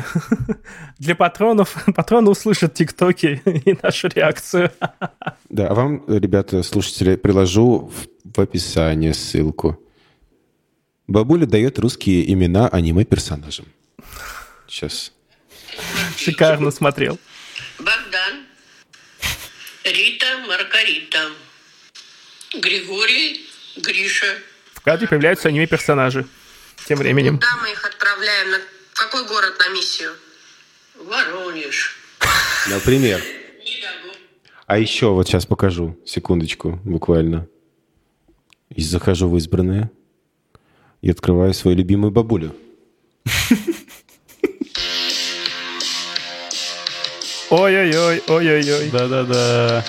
Для 0.98 1.14
патронов, 1.14 1.76
патроны 1.94 2.30
услышат 2.30 2.74
тиктоки 2.74 3.42
и 3.44 3.76
нашу 3.82 4.08
реакцию. 4.08 4.70
Да, 5.48 5.68
а 5.68 5.74
вам, 5.74 6.02
ребята, 6.08 6.62
слушатели, 6.64 7.14
приложу 7.14 7.90
в, 7.94 8.36
в 8.36 8.40
описании 8.40 9.12
ссылку. 9.12 9.80
Бабуля 11.06 11.46
дает 11.46 11.78
русские 11.78 12.30
имена 12.32 12.68
аниме-персонажам. 12.68 13.66
Сейчас. 14.66 15.12
Шикарно 16.16 16.72
смотрел. 16.72 17.18
Богдан, 17.78 18.44
Рита, 19.84 20.26
Маргарита. 20.48 21.30
Григорий, 22.60 23.48
Гриша. 23.76 24.38
В 24.74 24.80
кадре 24.80 25.08
появляются 25.08 25.48
аниме-персонажи. 25.48 26.26
Тем 26.86 26.98
временем. 26.98 27.36
Куда 27.36 27.56
мы 27.62 27.72
их 27.72 27.84
отправляем? 27.84 28.50
На 28.50 28.58
в 28.92 28.98
какой 28.98 29.26
город 29.26 29.58
на 29.58 29.68
миссию? 29.70 30.12
Воронеж. 30.94 31.96
Например. 32.68 33.22
А 34.66 34.78
еще 34.78 35.10
вот 35.10 35.28
сейчас 35.28 35.46
покажу, 35.46 35.98
секундочку, 36.04 36.80
буквально. 36.84 37.46
И 38.74 38.82
захожу 38.82 39.28
в 39.28 39.36
избранное 39.36 39.90
и 41.02 41.10
открываю 41.10 41.54
свою 41.54 41.76
любимую 41.76 42.10
бабулю. 42.10 42.56
Ой-ой-ой, 47.50 48.22
ой-ой-ой. 48.26 48.90
Да-да-да. 48.90 49.84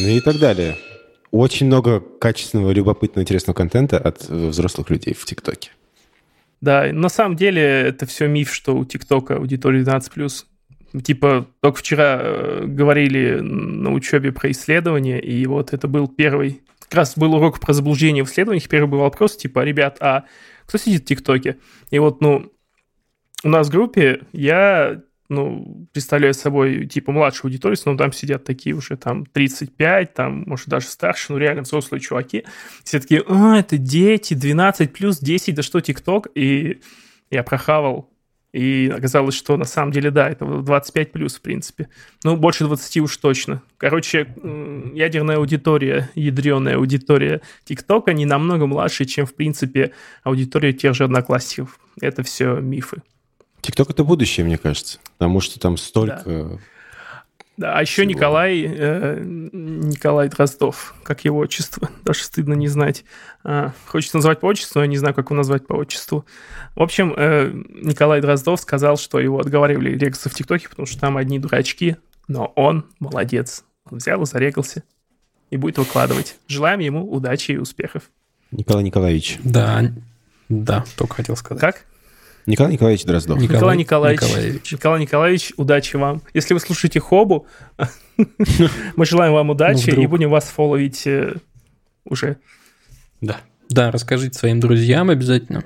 Ну 0.00 0.08
и 0.08 0.20
так 0.20 0.38
далее. 0.38 0.76
Очень 1.30 1.66
много 1.66 2.00
качественного, 2.00 2.70
любопытного, 2.70 3.22
интересного 3.22 3.56
контента 3.56 3.98
от 3.98 4.30
э, 4.30 4.48
взрослых 4.48 4.90
людей 4.90 5.12
в 5.14 5.24
ТикТоке. 5.24 5.70
Да, 6.60 6.88
на 6.92 7.08
самом 7.08 7.36
деле 7.36 7.62
это 7.62 8.06
все 8.06 8.28
миф, 8.28 8.52
что 8.52 8.76
у 8.76 8.84
ТикТока 8.84 9.36
аудитория 9.36 9.82
12+. 9.82 10.44
Типа, 11.02 11.46
только 11.60 11.78
вчера 11.78 12.18
э, 12.20 12.64
говорили 12.66 13.40
на 13.40 13.92
учебе 13.92 14.32
про 14.32 14.50
исследования, 14.52 15.20
и 15.20 15.44
вот 15.46 15.72
это 15.72 15.88
был 15.88 16.08
первый... 16.08 16.62
Как 16.80 16.94
раз 16.94 17.18
был 17.18 17.34
урок 17.34 17.60
про 17.60 17.72
заблуждение 17.74 18.24
в 18.24 18.28
исследованиях, 18.28 18.68
первый 18.68 18.88
был 18.88 18.98
вопрос, 19.00 19.36
типа, 19.36 19.64
ребят, 19.64 19.98
а 20.00 20.24
кто 20.66 20.78
сидит 20.78 21.02
в 21.02 21.04
ТикТоке? 21.06 21.58
И 21.90 21.98
вот, 21.98 22.22
ну, 22.22 22.50
у 23.44 23.48
нас 23.48 23.68
в 23.68 23.70
группе 23.70 24.22
я 24.32 25.02
ну, 25.28 25.86
представляю 25.92 26.34
собой, 26.34 26.86
типа, 26.86 27.12
младшую 27.12 27.50
аудиторию, 27.50 27.78
но 27.84 27.96
там 27.96 28.12
сидят 28.12 28.44
такие 28.44 28.74
уже, 28.74 28.96
там, 28.96 29.26
35, 29.26 30.14
там, 30.14 30.44
может, 30.46 30.68
даже 30.68 30.86
старше, 30.86 31.32
ну, 31.32 31.38
реально 31.38 31.62
взрослые 31.62 32.00
чуваки. 32.00 32.44
Все 32.82 33.00
такие, 33.00 33.22
а, 33.28 33.58
это 33.58 33.76
дети, 33.76 34.34
12 34.34 34.92
плюс 34.92 35.18
10, 35.18 35.54
да 35.54 35.62
что, 35.62 35.80
ТикТок? 35.80 36.28
И 36.34 36.80
я 37.30 37.42
прохавал, 37.42 38.10
и 38.52 38.90
оказалось, 38.94 39.34
что 39.34 39.56
на 39.58 39.66
самом 39.66 39.92
деле, 39.92 40.10
да, 40.10 40.28
это 40.30 40.46
25 40.46 41.12
плюс, 41.12 41.34
в 41.36 41.42
принципе. 41.42 41.88
Ну, 42.24 42.36
больше 42.36 42.64
20 42.64 42.96
уж 42.98 43.16
точно. 43.18 43.62
Короче, 43.76 44.34
ядерная 44.94 45.36
аудитория, 45.36 46.08
ядреная 46.14 46.76
аудитория 46.76 47.42
ТикТока 47.64 48.14
не 48.14 48.24
намного 48.24 48.66
младше, 48.66 49.04
чем, 49.04 49.26
в 49.26 49.34
принципе, 49.34 49.92
аудитория 50.22 50.72
тех 50.72 50.94
же 50.94 51.04
одноклассников. 51.04 51.78
Это 52.00 52.22
все 52.22 52.56
мифы. 52.56 53.02
ТикТок— 53.68 53.90
это 53.90 54.02
будущее, 54.02 54.46
мне 54.46 54.56
кажется. 54.56 54.98
Потому 55.18 55.40
что 55.40 55.60
там 55.60 55.76
столько... 55.76 56.58
Да, 57.58 57.76
а 57.76 57.80
еще 57.82 58.02
Всего. 58.02 58.10
Николай, 58.10 58.62
э, 58.64 59.20
Николай 59.20 60.28
Дроздов, 60.28 60.94
как 61.02 61.24
его 61.24 61.38
отчество, 61.38 61.90
даже 62.04 62.22
стыдно 62.22 62.54
не 62.54 62.68
знать. 62.68 63.04
А, 63.42 63.72
хочется 63.86 64.16
назвать 64.16 64.38
по 64.40 64.46
отчеству, 64.46 64.78
но 64.78 64.84
я 64.84 64.88
не 64.88 64.96
знаю, 64.96 65.12
как 65.12 65.26
его 65.26 65.36
назвать 65.36 65.66
по 65.66 65.74
отчеству. 65.74 66.24
В 66.76 66.82
общем, 66.82 67.12
э, 67.16 67.50
Николай 67.82 68.20
Дроздов 68.20 68.60
сказал, 68.60 68.96
что 68.96 69.18
его 69.18 69.40
отговаривали 69.40 69.90
регаться 69.90 70.30
в 70.30 70.34
ТикТоке, 70.34 70.68
потому 70.68 70.86
что 70.86 71.00
там 71.00 71.16
одни 71.16 71.40
дурачки, 71.40 71.96
но 72.28 72.52
он 72.54 72.86
молодец. 73.00 73.64
Он 73.90 73.98
взял 73.98 74.22
и 74.22 74.26
зарегался 74.26 74.84
и 75.50 75.56
будет 75.56 75.78
выкладывать. 75.78 76.36
Желаем 76.46 76.78
ему 76.78 77.10
удачи 77.10 77.52
и 77.52 77.56
успехов. 77.56 78.04
Николай 78.52 78.84
Николаевич. 78.84 79.38
Да, 79.42 79.92
да, 80.48 80.84
только 80.96 81.16
хотел 81.16 81.36
сказать. 81.36 81.60
Как? 81.60 81.84
Николай 82.48 82.72
Николаевич 82.72 83.04
Дроздов. 83.04 83.38
Ник- 83.38 83.50
Николай, 83.50 83.76
Николай 83.76 84.12
Николаевич, 84.14 84.22
Николаевич. 84.32 84.72
Николай 84.72 85.00
Николаевич, 85.02 85.52
удачи 85.58 85.96
вам. 85.96 86.22
Если 86.32 86.54
вы 86.54 86.60
слушаете 86.60 86.98
Хобу, 86.98 87.46
мы 88.96 89.04
желаем 89.04 89.34
вам 89.34 89.50
удачи 89.50 89.90
Ну, 89.90 90.02
и 90.02 90.06
будем 90.06 90.30
вас 90.30 90.44
фолловить 90.44 91.06
э, 91.06 91.34
уже. 92.06 92.38
Да. 93.20 93.36
Да, 93.68 93.90
расскажите 93.90 94.38
своим 94.38 94.60
друзьям 94.60 95.10
обязательно. 95.10 95.62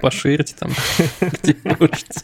Поширьте 0.00 0.54
там, 0.56 0.70
где 1.42 1.56
можете. 1.64 2.20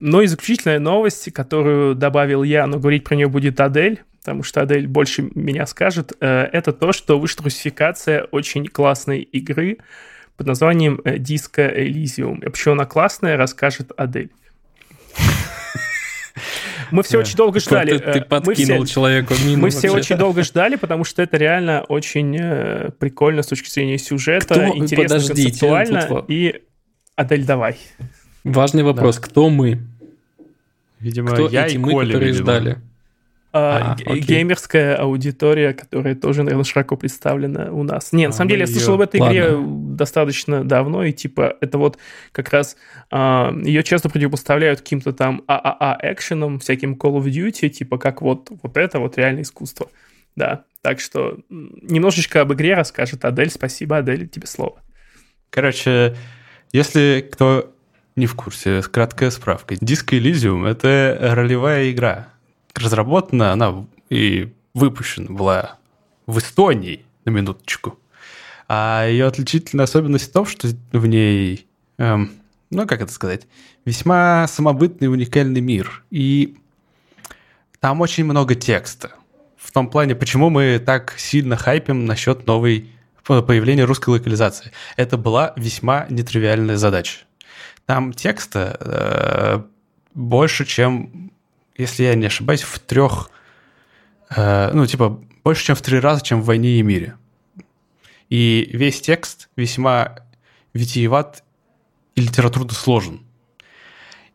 Ну 0.00 0.20
и 0.20 0.26
заключительная 0.26 0.80
новость, 0.80 1.32
которую 1.32 1.94
добавил 1.94 2.42
я, 2.42 2.66
но 2.66 2.78
говорить 2.78 3.04
про 3.04 3.16
нее 3.16 3.28
будет 3.28 3.58
Адель, 3.58 4.02
потому 4.28 4.42
что 4.42 4.60
Адель 4.60 4.86
больше 4.86 5.30
меня 5.34 5.66
скажет, 5.66 6.12
э, 6.20 6.26
это 6.52 6.74
то, 6.74 6.92
что 6.92 7.18
вышла 7.18 7.44
русификация 7.44 8.24
очень 8.24 8.66
классной 8.66 9.20
игры 9.20 9.78
под 10.36 10.46
названием 10.48 11.00
э, 11.06 11.16
Disco 11.16 11.66
Elysium. 11.74 12.44
И 12.44 12.50
почему 12.50 12.72
она 12.74 12.84
классная, 12.84 13.38
расскажет 13.38 13.90
Адель. 13.96 14.30
Мы 16.90 17.02
все 17.02 17.14
Да. 17.14 17.18
очень 17.20 17.36
долго 17.36 17.58
ждали. 17.58 17.96
Ты, 17.96 18.04
э, 18.04 18.12
ты 18.12 18.18
мы 18.20 18.20
все- 18.20 18.24
подкинул 18.28 18.84
человеку 18.86 19.32
мину. 19.44 19.62
Мы 19.62 19.70
все 19.70 19.90
очень 19.90 20.16
долго 20.16 20.42
ждали, 20.42 20.76
потому 20.76 21.04
что 21.04 21.22
это 21.22 21.38
реально 21.38 21.82
очень 21.88 22.90
прикольно 22.98 23.42
с 23.42 23.46
точки 23.46 23.70
зрения 23.70 23.96
сюжета, 23.98 24.54
Кто- 24.54 24.76
интересно 24.76 25.16
подождите, 25.16 25.42
концептуально. 25.44 26.02
тут 26.06 26.24
И 26.28 26.62
Адель, 27.16 27.44
давай. 27.46 27.78
Важный 28.44 28.82
вопрос. 28.82 29.18
Кто 29.18 29.48
мы? 29.48 29.80
Видимо, 31.00 31.30
Кто 31.30 31.48
я 31.48 31.66
эти 31.66 31.76
и 31.76 31.78
мы, 31.78 31.92
Коля, 31.92 32.06
которые 32.08 32.32
видимо. 32.32 32.44
ждали? 32.44 32.78
А, 33.50 33.96
А, 34.04 34.14
геймерская 34.16 34.96
аудитория, 34.96 35.72
которая 35.72 36.14
тоже, 36.14 36.42
наверное, 36.42 36.64
широко 36.64 36.96
представлена 36.96 37.72
у 37.72 37.82
нас. 37.82 38.12
Не, 38.12 38.26
на 38.26 38.30
А, 38.30 38.32
самом 38.32 38.50
деле, 38.50 38.60
я 38.62 38.66
слышал 38.66 38.94
об 38.94 39.00
этой 39.00 39.20
игре 39.20 39.50
Ладно. 39.52 39.96
достаточно 39.96 40.64
давно, 40.64 41.04
и 41.04 41.12
типа 41.12 41.56
это 41.60 41.78
вот 41.78 41.98
как 42.32 42.50
раз 42.50 42.76
а, 43.10 43.54
ее 43.64 43.82
часто 43.82 44.10
противопоставляют 44.10 44.80
каким-то 44.82 45.12
там 45.12 45.42
ААА 45.46 45.98
экшенам, 46.02 46.58
всяким 46.58 46.94
Call 46.94 47.18
of 47.18 47.24
Duty, 47.24 47.70
типа 47.70 47.96
как 47.98 48.20
вот, 48.20 48.50
вот 48.62 48.76
это 48.76 48.98
вот 48.98 49.16
реальное 49.16 49.42
искусство. 49.42 49.88
Да, 50.36 50.64
так 50.82 51.00
что 51.00 51.38
немножечко 51.50 52.42
об 52.42 52.52
игре 52.52 52.74
расскажет 52.74 53.24
Адель. 53.24 53.50
Спасибо, 53.50 53.96
Адель, 53.96 54.28
тебе 54.28 54.46
слово. 54.46 54.80
Короче, 55.50 56.14
если 56.72 57.26
кто 57.32 57.72
не 58.14 58.26
в 58.26 58.34
курсе, 58.34 58.82
краткая 58.82 59.30
справка. 59.30 59.74
Disco 59.74 60.18
Elysium— 60.18 60.68
это 60.70 61.16
ролевая 61.34 61.90
игра. 61.90 62.28
Разработана 62.78 63.52
она 63.52 63.86
и 64.08 64.52
выпущена 64.74 65.30
была 65.30 65.78
в 66.26 66.38
Эстонии, 66.38 67.04
на 67.24 67.30
минуточку. 67.30 67.98
А 68.68 69.06
ее 69.08 69.26
отличительная 69.26 69.84
особенность 69.84 70.30
в 70.30 70.32
том, 70.32 70.46
что 70.46 70.68
в 70.92 71.06
ней, 71.06 71.66
эм, 71.98 72.32
ну, 72.70 72.86
как 72.86 73.00
это 73.00 73.12
сказать, 73.12 73.46
весьма 73.84 74.46
самобытный 74.46 75.08
уникальный 75.08 75.60
мир. 75.60 76.04
И 76.10 76.56
там 77.80 78.00
очень 78.00 78.24
много 78.24 78.54
текста. 78.54 79.12
В 79.56 79.72
том 79.72 79.88
плане, 79.88 80.14
почему 80.14 80.50
мы 80.50 80.78
так 80.84 81.14
сильно 81.16 81.56
хайпим 81.56 82.04
насчет 82.04 82.46
новой 82.46 82.90
по- 83.24 83.42
появления 83.42 83.84
русской 83.84 84.10
локализации. 84.10 84.72
Это 84.96 85.16
была 85.16 85.52
весьма 85.56 86.06
нетривиальная 86.08 86.76
задача. 86.76 87.20
Там 87.86 88.12
текста 88.12 88.76
э, 88.80 89.62
больше, 90.14 90.64
чем, 90.64 91.30
если 91.78 92.02
я 92.02 92.14
не 92.14 92.26
ошибаюсь, 92.26 92.62
в 92.62 92.78
трех, 92.80 93.30
э, 94.30 94.70
ну, 94.74 94.86
типа, 94.86 95.20
больше, 95.44 95.64
чем 95.64 95.76
в 95.76 95.82
три 95.82 95.98
раза, 95.98 96.22
чем 96.22 96.42
в 96.42 96.44
«Войне 96.44 96.78
и 96.78 96.82
мире». 96.82 97.16
И 98.28 98.68
весь 98.72 99.00
текст 99.00 99.48
весьма 99.56 100.16
витиеват 100.74 101.42
и 102.14 102.20
литературно 102.20 102.72
сложен. 102.72 103.22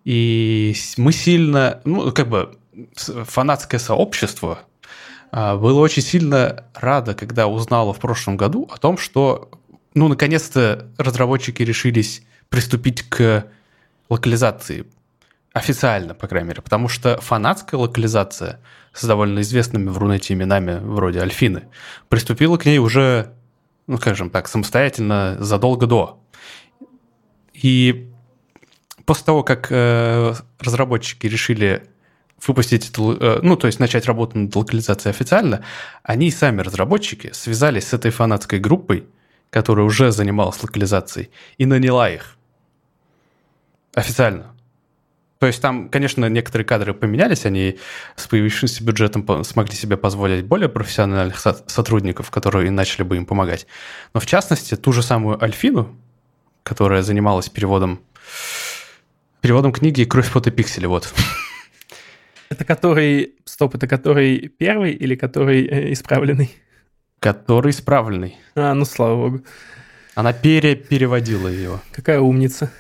И 0.03 0.73
мы 0.97 1.11
сильно, 1.11 1.81
ну, 1.85 2.11
как 2.11 2.29
бы, 2.29 2.57
фанатское 2.95 3.79
сообщество 3.79 4.59
а, 5.31 5.57
было 5.57 5.79
очень 5.79 6.01
сильно 6.01 6.65
радо, 6.73 7.13
когда 7.13 7.47
узнало 7.47 7.93
в 7.93 7.99
прошлом 7.99 8.35
году 8.37 8.67
о 8.71 8.77
том, 8.77 8.97
что, 8.97 9.51
ну, 9.93 10.07
наконец-то 10.07 10.89
разработчики 10.97 11.61
решились 11.61 12.23
приступить 12.49 13.03
к 13.03 13.45
локализации. 14.09 14.85
Официально, 15.53 16.15
по 16.15 16.27
крайней 16.27 16.49
мере. 16.49 16.61
Потому 16.61 16.87
что 16.87 17.21
фанатская 17.21 17.79
локализация 17.79 18.59
с 18.91 19.05
довольно 19.05 19.41
известными 19.41 19.89
в 19.89 19.97
Рунете 19.97 20.33
именами 20.33 20.79
вроде 20.79 21.21
Альфины 21.21 21.67
приступила 22.09 22.57
к 22.57 22.65
ней 22.65 22.79
уже, 22.79 23.33
ну, 23.85 23.97
скажем 23.97 24.31
так, 24.31 24.47
самостоятельно 24.47 25.37
задолго 25.39 25.85
до. 25.85 26.19
И 27.53 28.09
после 29.05 29.25
того, 29.25 29.43
как 29.43 29.67
э, 29.69 30.33
разработчики 30.59 31.27
решили 31.27 31.87
выпустить 32.45 32.91
э, 32.97 33.39
ну, 33.41 33.55
то 33.55 33.67
есть 33.67 33.79
начать 33.79 34.05
работу 34.05 34.37
над 34.37 34.55
локализацией 34.55 35.11
официально, 35.11 35.63
они 36.03 36.31
сами, 36.31 36.61
разработчики, 36.61 37.31
связались 37.31 37.87
с 37.87 37.93
этой 37.93 38.11
фанатской 38.11 38.59
группой, 38.59 39.07
которая 39.49 39.85
уже 39.85 40.11
занималась 40.11 40.61
локализацией, 40.61 41.29
и 41.57 41.65
наняла 41.65 42.09
их 42.09 42.37
официально. 43.93 44.52
То 45.43 45.47
есть 45.47 45.61
там, 45.61 45.89
конечно, 45.89 46.29
некоторые 46.29 46.65
кадры 46.65 46.93
поменялись, 46.93 47.45
они 47.45 47.77
с 48.15 48.27
появившимся 48.27 48.81
бюджетом 48.81 49.43
смогли 49.43 49.75
себе 49.75 49.97
позволить 49.97 50.45
более 50.45 50.69
профессиональных 50.69 51.37
сотрудников, 51.37 52.31
которые 52.31 52.71
начали 52.71 53.03
бы 53.03 53.17
им 53.17 53.25
помогать. 53.25 53.67
Но 54.13 54.21
в 54.21 54.25
частности, 54.25 54.77
ту 54.77 54.93
же 54.93 55.03
самую 55.03 55.43
Альфину, 55.43 55.93
которая 56.63 57.01
занималась 57.01 57.49
переводом 57.49 57.99
переводом 59.41 59.73
книги 59.73 60.05
«Кровь, 60.05 60.27
фото, 60.27 60.49
пиксели», 60.49 60.85
вот. 60.85 61.13
Это 62.49 62.63
который... 62.63 63.35
Стоп, 63.43 63.75
это 63.75 63.85
который 63.85 64.47
первый 64.47 64.93
или 64.93 65.15
который 65.15 65.67
э, 65.67 65.91
исправленный? 65.91 66.55
Который 67.19 67.71
исправленный. 67.71 68.37
А, 68.55 68.73
ну 68.73 68.85
слава 68.85 69.17
богу. 69.17 69.43
Она 70.15 70.31
пере 70.31 70.77
переводила 70.77 71.49
ее. 71.49 71.81
Какая 71.91 72.21
умница. 72.21 72.71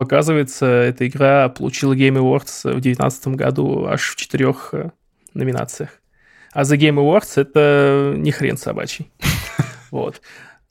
Оказывается, 0.00 0.64
эта 0.64 1.06
игра 1.06 1.50
получила 1.50 1.94
Game 1.94 2.16
Awards 2.16 2.62
в 2.62 2.80
2019 2.80 3.28
году 3.28 3.84
аж 3.84 4.00
в 4.00 4.16
четырех 4.16 4.70
э, 4.72 4.92
номинациях. 5.34 5.90
А 6.52 6.64
за 6.64 6.76
Game 6.76 6.94
Awards 6.94 7.38
это 7.38 8.14
не 8.16 8.32
хрен 8.32 8.56
собачий. 8.56 9.10
Вот. 9.90 10.20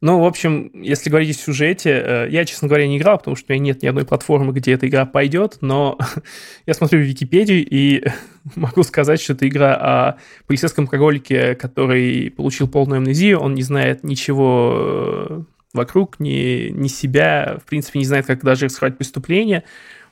Ну, 0.01 0.21
в 0.21 0.25
общем, 0.25 0.71
если 0.73 1.09
говорить 1.09 1.37
о 1.37 1.39
сюжете, 1.39 1.89
э, 1.89 2.27
я, 2.31 2.45
честно 2.45 2.69
говоря, 2.69 2.87
не 2.87 2.97
играл, 2.97 3.17
потому 3.17 3.35
что 3.35 3.51
у 3.51 3.53
меня 3.53 3.65
нет 3.65 3.83
ни 3.83 3.87
одной 3.87 4.05
платформы, 4.05 4.53
где 4.53 4.71
эта 4.71 4.87
игра 4.87 5.05
пойдет, 5.05 5.57
но 5.61 5.99
я 6.65 6.73
смотрю 6.73 7.01
в 7.01 7.03
Википедию 7.03 7.63
и 7.69 8.03
могу 8.55 8.81
сказать, 8.81 9.21
что 9.21 9.33
это 9.33 9.47
игра 9.47 9.75
о 9.75 10.17
полицейском 10.47 10.85
алкоголике, 10.85 11.53
который 11.53 12.31
получил 12.31 12.67
полную 12.67 12.97
амнезию, 12.97 13.39
он 13.39 13.53
не 13.53 13.61
знает 13.61 14.03
ничего 14.03 15.27
э, 15.29 15.41
вокруг, 15.73 16.19
ни, 16.19 16.69
ни 16.69 16.87
себя, 16.87 17.57
в 17.61 17.67
принципе, 17.67 17.99
не 17.99 18.05
знает, 18.05 18.25
как 18.25 18.43
даже 18.43 18.65
раскрывать 18.65 18.97
преступление. 18.97 19.63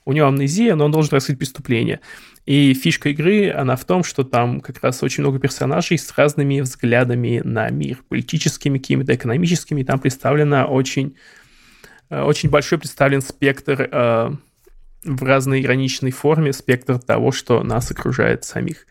У 0.05 0.13
него 0.13 0.27
амнезия, 0.27 0.75
но 0.75 0.85
он 0.85 0.91
должен 0.91 1.13
раскрыть 1.13 1.37
преступление. 1.37 1.99
И 2.45 2.73
фишка 2.73 3.09
игры, 3.09 3.51
она 3.51 3.75
в 3.75 3.83
том, 3.83 4.03
что 4.03 4.23
там 4.23 4.61
как 4.61 4.81
раз 4.81 5.03
очень 5.03 5.21
много 5.21 5.37
персонажей 5.37 5.97
с 5.97 6.17
разными 6.17 6.61
взглядами 6.61 7.41
на 7.43 7.69
мир, 7.69 8.03
политическими, 8.07 8.77
какими-то 8.77 9.15
экономическими. 9.15 9.83
Там 9.83 9.99
представлено 9.99 10.65
очень, 10.65 11.17
э, 12.09 12.21
очень 12.21 12.49
большой 12.49 12.77
представлен 12.77 13.21
спектр 13.21 13.89
э, 13.91 14.31
в 15.03 15.23
разной 15.23 15.61
ироничной 15.61 16.11
форме, 16.11 16.53
спектр 16.53 16.99
того, 16.99 17.33
что 17.33 17.63
нас 17.63 17.91
окружает 17.91 18.45
самих. 18.45 18.87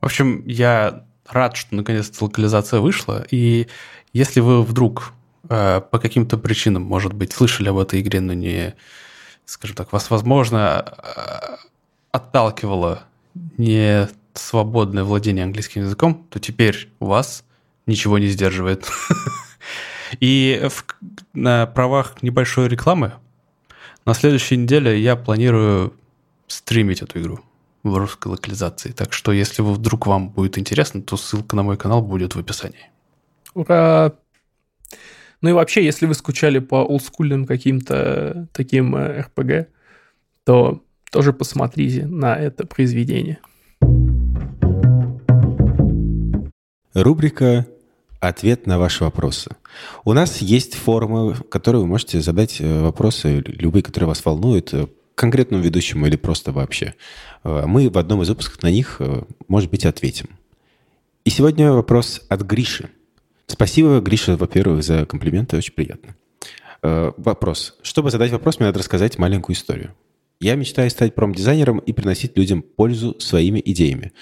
В 0.00 0.06
общем, 0.06 0.42
я 0.46 1.04
рад, 1.28 1.56
что 1.56 1.74
наконец-то 1.74 2.24
локализация 2.24 2.80
вышла, 2.80 3.26
и 3.30 3.66
если 4.14 4.40
вы 4.40 4.62
вдруг 4.62 5.12
э, 5.48 5.80
по 5.80 5.98
каким-то 5.98 6.38
причинам, 6.38 6.82
может 6.82 7.12
быть, 7.12 7.32
слышали 7.32 7.68
об 7.68 7.78
этой 7.78 8.00
игре, 8.00 8.20
но 8.20 8.32
не, 8.32 8.74
скажем 9.44 9.76
так, 9.76 9.92
вас, 9.92 10.10
возможно, 10.10 10.84
э, 10.86 11.56
отталкивало 12.12 13.02
не 13.56 14.08
свободное 14.34 15.04
владение 15.04 15.44
английским 15.44 15.82
языком, 15.82 16.26
то 16.30 16.38
теперь 16.38 16.90
у 17.00 17.06
вас 17.06 17.44
ничего 17.86 18.18
не 18.18 18.28
сдерживает. 18.28 18.88
И 20.20 20.68
в, 20.70 20.84
на 21.34 21.66
правах 21.66 22.22
небольшой 22.22 22.68
рекламы 22.68 23.14
на 24.04 24.14
следующей 24.14 24.56
неделе 24.56 24.98
я 24.98 25.16
планирую 25.16 25.94
стримить 26.46 27.02
эту 27.02 27.20
игру 27.20 27.40
в 27.82 27.96
русской 27.96 28.28
локализации. 28.28 28.92
Так 28.92 29.12
что, 29.12 29.32
если 29.32 29.62
вдруг 29.62 30.06
вам 30.06 30.30
будет 30.30 30.58
интересно, 30.58 31.02
то 31.02 31.16
ссылка 31.16 31.56
на 31.56 31.62
мой 31.62 31.76
канал 31.76 32.02
будет 32.02 32.34
в 32.34 32.38
описании. 32.38 32.90
Ура! 33.54 34.12
Ну 35.40 35.50
и 35.50 35.52
вообще, 35.52 35.84
если 35.84 36.06
вы 36.06 36.14
скучали 36.14 36.58
по 36.58 36.76
олдскульным 36.76 37.46
каким-то 37.46 38.48
таким 38.52 38.96
RPG, 38.96 39.52
э, 39.52 39.66
то 40.44 40.82
тоже 41.10 41.32
посмотрите 41.32 42.06
на 42.06 42.36
это 42.36 42.66
произведение. 42.66 43.38
Рубрика 46.94 47.66
«Ответ 48.20 48.66
на 48.66 48.78
ваши 48.78 49.04
вопросы». 49.04 49.54
У 50.04 50.12
нас 50.12 50.38
есть 50.38 50.74
форма, 50.74 51.34
в 51.34 51.48
которой 51.48 51.76
вы 51.76 51.86
можете 51.86 52.20
задать 52.20 52.60
э, 52.60 52.80
вопросы, 52.80 53.44
любые, 53.46 53.82
которые 53.82 54.08
вас 54.08 54.24
волнуют, 54.24 54.74
э, 54.74 54.88
конкретному 55.14 55.62
ведущему 55.62 56.06
или 56.06 56.16
просто 56.16 56.50
вообще. 56.50 56.94
Э, 57.44 57.64
мы 57.66 57.88
в 57.88 57.98
одном 57.98 58.22
из 58.22 58.28
выпусков 58.28 58.62
на 58.62 58.70
них, 58.70 59.00
может 59.46 59.70
быть, 59.70 59.86
ответим. 59.86 60.30
И 61.24 61.30
сегодня 61.30 61.72
вопрос 61.72 62.22
от 62.28 62.42
Гриши. 62.42 62.90
Спасибо, 63.48 63.98
Гриша, 64.00 64.36
во-первых, 64.36 64.84
за 64.84 65.06
комплименты, 65.06 65.56
очень 65.56 65.72
приятно. 65.74 66.14
Вопрос. 66.82 67.76
Чтобы 67.82 68.12
задать 68.12 68.30
вопрос, 68.30 68.60
мне 68.60 68.66
надо 68.66 68.78
рассказать 68.78 69.18
маленькую 69.18 69.56
историю. 69.56 69.94
Я 70.38 70.54
мечтаю 70.54 70.88
стать 70.90 71.16
промдизайнером 71.16 71.78
и 71.78 71.92
приносить 71.92 72.36
людям 72.36 72.62
пользу 72.62 73.18
своими 73.18 73.60
идеями. 73.64 74.12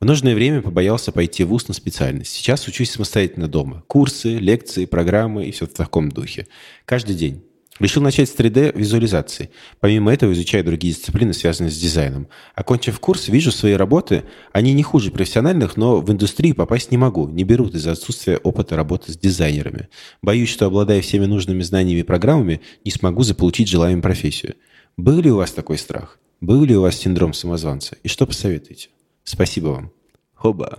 В 0.00 0.04
нужное 0.04 0.34
время 0.34 0.62
побоялся 0.62 1.12
пойти 1.12 1.44
в 1.44 1.48
ВУЗ 1.48 1.68
на 1.68 1.74
специальность. 1.74 2.32
Сейчас 2.32 2.66
учусь 2.68 2.90
самостоятельно 2.90 3.48
дома. 3.48 3.82
Курсы, 3.86 4.38
лекции, 4.38 4.86
программы 4.86 5.46
и 5.46 5.50
все 5.50 5.66
в 5.66 5.74
таком 5.74 6.10
духе. 6.10 6.46
Каждый 6.84 7.16
день. 7.16 7.42
Решил 7.78 8.02
начать 8.02 8.30
с 8.30 8.34
3D-визуализации. 8.34 9.50
Помимо 9.80 10.12
этого 10.12 10.32
изучаю 10.32 10.64
другие 10.64 10.94
дисциплины, 10.94 11.34
связанные 11.34 11.70
с 11.70 11.78
дизайном. 11.78 12.28
Окончив 12.54 12.98
курс, 13.00 13.28
вижу 13.28 13.52
свои 13.52 13.74
работы. 13.74 14.24
Они 14.52 14.72
не 14.72 14.82
хуже 14.82 15.10
профессиональных, 15.10 15.76
но 15.76 16.00
в 16.00 16.10
индустрии 16.10 16.52
попасть 16.52 16.90
не 16.90 16.96
могу. 16.96 17.28
Не 17.28 17.44
берут 17.44 17.74
из-за 17.74 17.92
отсутствия 17.92 18.38
опыта 18.38 18.76
работы 18.76 19.12
с 19.12 19.18
дизайнерами. 19.18 19.88
Боюсь, 20.22 20.48
что, 20.48 20.66
обладая 20.66 21.02
всеми 21.02 21.26
нужными 21.26 21.62
знаниями 21.62 22.00
и 22.00 22.04
программами, 22.04 22.62
не 22.84 22.90
смогу 22.90 23.22
заполучить 23.22 23.68
желаемую 23.68 24.02
профессию. 24.02 24.54
Был 24.96 25.20
ли 25.20 25.30
у 25.30 25.36
вас 25.36 25.52
такой 25.52 25.76
страх? 25.76 26.18
Был 26.40 26.64
ли 26.64 26.74
у 26.76 26.82
вас 26.82 26.96
синдром 26.96 27.34
самозванца? 27.34 27.96
И 28.02 28.08
что 28.08 28.26
посоветуете? 28.26 28.88
Спасибо 29.24 29.68
вам. 29.68 29.92
Хоба. 30.34 30.78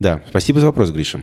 Да, 0.00 0.24
спасибо 0.28 0.60
за 0.60 0.66
вопрос, 0.66 0.90
Гриша. 0.90 1.22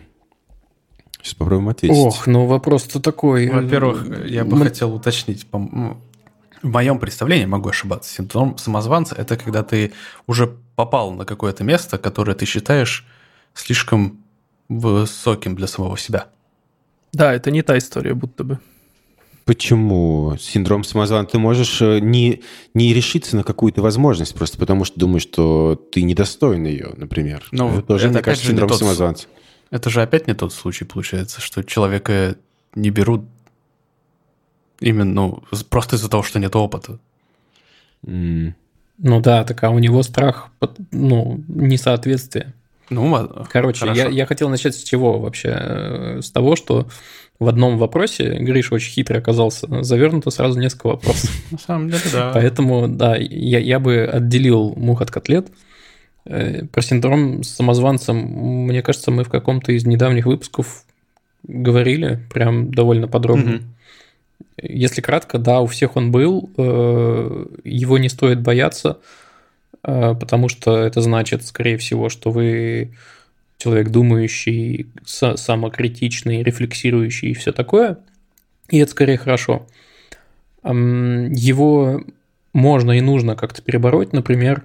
Сейчас 1.21 1.33
попробуем 1.33 1.69
ответить. 1.69 1.97
Ох, 1.97 2.27
ну 2.27 2.45
вопрос-то 2.45 2.99
такой. 2.99 3.49
Во-первых, 3.49 4.27
я 4.27 4.45
бы 4.45 4.55
Мы... 4.57 4.65
хотел 4.65 4.93
уточнить, 4.93 5.45
в 6.63 6.69
моем 6.69 6.99
представлении, 6.99 7.45
могу 7.45 7.69
ошибаться, 7.69 8.13
синдром 8.13 8.57
самозванца– 8.57 9.15
это 9.17 9.37
когда 9.37 9.63
ты 9.63 9.93
уже 10.25 10.55
попал 10.75 11.11
на 11.11 11.25
какое-то 11.25 11.63
место, 11.63 11.97
которое 11.97 12.33
ты 12.33 12.45
считаешь 12.45 13.05
слишком 13.53 14.23
высоким 14.69 15.55
для 15.55 15.67
самого 15.67 15.97
себя. 15.97 16.27
Да, 17.13 17.33
это 17.33 17.51
не 17.51 17.61
та 17.61 17.77
история, 17.77 18.13
будто 18.13 18.43
бы. 18.43 18.59
Почему? 19.45 20.35
Синдром 20.37 20.83
самозванца. 20.83 21.31
Ты 21.31 21.39
можешь 21.39 21.81
э, 21.81 21.99
не, 21.99 22.41
не 22.73 22.93
решиться 22.93 23.37
на 23.37 23.43
какую-то 23.43 23.81
возможность, 23.81 24.35
просто 24.35 24.57
потому 24.57 24.83
что 24.83 24.99
думаешь, 24.99 25.23
что 25.23 25.81
ты 25.91 26.01
недостоин 26.01 26.65
ее, 26.65 26.93
например. 26.97 27.45
Ну, 27.51 27.69
это 27.69 27.81
тоже, 27.81 28.07
это 28.07 28.15
мне 28.15 28.23
кажется, 28.23 28.47
синдром 28.47 28.67
тот, 28.67 28.79
самозванца. 28.79 29.27
Это 29.69 29.89
же 29.89 30.01
опять 30.01 30.27
не 30.27 30.33
тот 30.33 30.53
случай, 30.53 30.85
получается, 30.85 31.41
что 31.41 31.63
человека 31.63 32.35
не 32.75 32.89
берут 32.89 33.25
именно 34.79 35.13
ну, 35.13 35.43
просто 35.69 35.95
из-за 35.95 36.09
того, 36.09 36.23
что 36.23 36.39
нет 36.39 36.55
опыта. 36.55 36.99
Mm. 38.05 38.53
Ну 38.99 39.21
да, 39.21 39.43
так 39.43 39.63
а 39.63 39.69
у 39.69 39.79
него 39.79 40.01
страх, 40.03 40.49
ну, 40.91 41.43
несоответствие. 41.47 42.53
Ну, 42.89 43.45
Короче, 43.51 43.85
я, 43.93 44.07
я 44.07 44.25
хотел 44.25 44.49
начать 44.49 44.75
с 44.75 44.83
чего 44.83 45.19
вообще? 45.19 45.49
Э, 45.49 46.21
с 46.21 46.31
того, 46.31 46.55
что 46.55 46.87
в 47.37 47.47
одном 47.47 47.77
вопросе 47.77 48.37
Гриша 48.39 48.73
очень 48.75 48.91
хитрый 48.91 49.19
оказался. 49.19 49.83
Завернуто 49.83 50.29
сразу 50.29 50.59
несколько 50.59 50.87
вопросов. 50.87 51.29
На 51.51 51.57
самом 51.57 51.89
деле, 51.89 52.01
да. 52.11 52.31
Поэтому, 52.33 52.87
да, 52.87 53.15
я, 53.17 53.59
я 53.59 53.79
бы 53.79 54.05
отделил 54.05 54.73
мух 54.75 55.01
от 55.01 55.11
котлет. 55.11 55.47
Э, 56.29 56.65
про 56.65 56.81
синдром 56.81 57.43
с 57.43 57.49
самозванцем, 57.49 58.17
мне 58.17 58.81
кажется, 58.81 59.11
мы 59.11 59.23
в 59.23 59.29
каком-то 59.29 59.71
из 59.71 59.85
недавних 59.85 60.25
выпусков 60.25 60.83
говорили 61.43 62.19
прям 62.33 62.71
довольно 62.71 63.07
подробно. 63.07 63.55
Угу. 63.55 63.63
Если 64.63 65.01
кратко, 65.01 65.37
да, 65.37 65.61
у 65.61 65.67
всех 65.67 65.95
он 65.95 66.11
был, 66.11 66.49
э, 66.57 67.45
его 67.63 67.97
не 67.97 68.09
стоит 68.09 68.41
бояться, 68.41 68.99
э, 69.83 70.15
потому 70.19 70.49
что 70.49 70.77
это 70.77 70.99
значит, 71.01 71.45
скорее 71.45 71.77
всего, 71.77 72.09
что 72.09 72.31
вы 72.31 72.93
человек 73.57 73.89
думающий, 73.89 74.87
самокритичный, 75.05 76.43
рефлексирующий 76.43 77.31
и 77.31 77.33
все 77.33 77.53
такое. 77.53 77.99
И 78.69 78.79
это 78.79 78.91
скорее 78.91 79.17
хорошо. 79.17 79.65
Его 80.63 82.03
можно 82.53 82.91
и 82.91 83.01
нужно 83.01 83.35
как-то 83.35 83.61
перебороть, 83.61 84.13
например, 84.13 84.63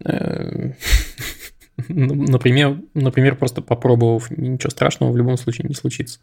например, 1.88 2.78
например, 2.94 3.36
просто 3.36 3.62
попробовав, 3.62 4.30
ничего 4.30 4.70
страшного 4.70 5.12
в 5.12 5.16
любом 5.16 5.36
случае 5.36 5.68
не 5.68 5.74
случится. 5.74 6.18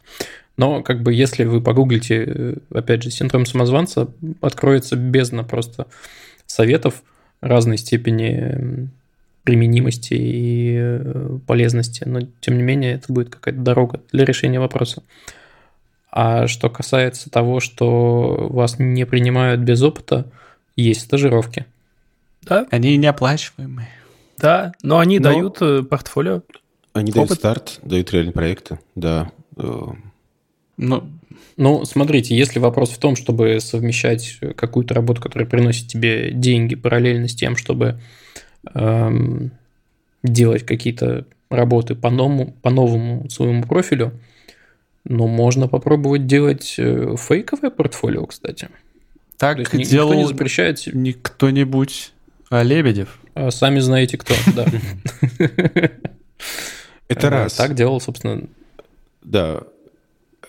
Но 0.56 0.82
как 0.82 1.02
бы 1.02 1.12
если 1.12 1.44
вы 1.44 1.60
погуглите, 1.60 2.24
э, 2.26 2.56
опять 2.72 3.02
же, 3.02 3.10
синдром 3.10 3.46
самозванца, 3.46 4.08
откроется 4.40 4.96
бездна 4.96 5.44
просто 5.44 5.86
советов 6.46 7.02
разной 7.40 7.78
степени 7.78 8.88
применимости 9.44 10.14
и 10.14 10.76
э, 10.78 11.38
полезности, 11.46 12.04
но 12.06 12.20
тем 12.40 12.56
не 12.56 12.62
менее 12.62 12.94
это 12.94 13.12
будет 13.12 13.28
какая-то 13.28 13.60
дорога 13.60 14.00
для 14.10 14.24
решения 14.24 14.58
вопроса. 14.58 15.02
А 16.10 16.46
что 16.46 16.70
касается 16.70 17.30
того, 17.30 17.60
что 17.60 18.48
вас 18.50 18.78
не 18.78 19.04
принимают 19.04 19.60
без 19.60 19.82
опыта, 19.82 20.26
есть 20.76 21.02
стажировки. 21.02 21.66
Да, 22.46 22.66
Они 22.70 22.96
неоплачиваемые. 22.96 23.88
да, 24.38 24.72
но 24.82 24.98
они 24.98 25.18
Но- 25.18 25.24
дают 25.32 25.58
э, 25.60 25.82
портфолио. 25.82 26.42
Они 26.92 27.10
дают 27.10 27.30
Опыт. 27.30 27.38
старт, 27.38 27.80
дают 27.82 28.12
реальные 28.12 28.32
проекты, 28.32 28.78
да. 28.94 29.30
Э, 29.56 29.86
Ну, 30.76 31.04
Ну, 31.56 31.84
смотрите, 31.84 32.36
если 32.36 32.58
вопрос 32.58 32.90
в 32.90 32.98
том, 32.98 33.14
чтобы 33.14 33.60
совмещать 33.60 34.40
какую-то 34.56 34.92
работу, 34.94 35.20
которая 35.22 35.48
приносит 35.48 35.86
тебе 35.86 36.32
деньги 36.32 36.74
параллельно 36.74 37.28
с 37.28 37.34
тем, 37.36 37.56
чтобы 37.56 38.00
эм, 38.74 39.52
делать 40.24 40.64
какие-то 40.64 41.26
работы 41.50 41.94
по 41.94 42.10
новому, 42.10 42.52
по 42.62 42.70
новому 42.70 43.28
своему 43.30 43.62
профилю, 43.64 44.12
ну, 45.04 45.26
можно 45.28 45.68
попробовать 45.68 46.26
делать 46.26 46.74
э, 46.78 47.14
фейковое 47.18 47.70
портфолио, 47.70 48.26
кстати. 48.26 48.68
так 49.36 49.56
То 49.56 49.60
есть 49.60 49.72
ни- 49.74 49.78
никто 49.80 49.90
делал 49.92 50.14
не 50.14 50.26
запрещает, 50.26 50.80
не 50.92 51.12
кто-нибудь, 51.12 52.13
а 52.54 52.62
Лебедев. 52.62 53.18
а 53.34 53.50
сами 53.50 53.80
знаете 53.80 54.16
кто, 54.16 54.34
да. 54.54 54.66
Это 57.08 57.30
раз. 57.30 57.54
Так 57.54 57.74
делал, 57.74 58.00
собственно, 58.00 58.46
Да. 59.22 59.62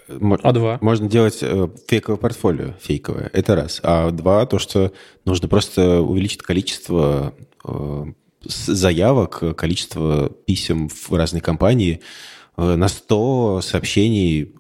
Мо- 0.08 0.36
А2. 0.36 0.78
Можно 0.82 1.10
делать 1.10 1.40
э, 1.42 1.68
фейковое 1.88 2.18
портфолио, 2.20 2.74
фейковое. 2.80 3.32
Это 3.34 3.56
раз. 3.56 3.80
А 3.82 4.12
два, 4.12 4.46
то, 4.46 4.60
что 4.60 4.94
нужно 5.26 5.48
просто 5.48 6.02
увеличить 6.02 6.44
количество 6.44 7.34
э, 7.68 8.06
заявок, 8.44 9.42
количество 9.58 10.30
писем 10.46 10.90
в 10.90 11.12
разные 11.12 11.42
компании 11.42 12.02
э, 12.56 12.76
на 12.76 12.88
100 12.88 13.62
сообщений, 13.62 14.54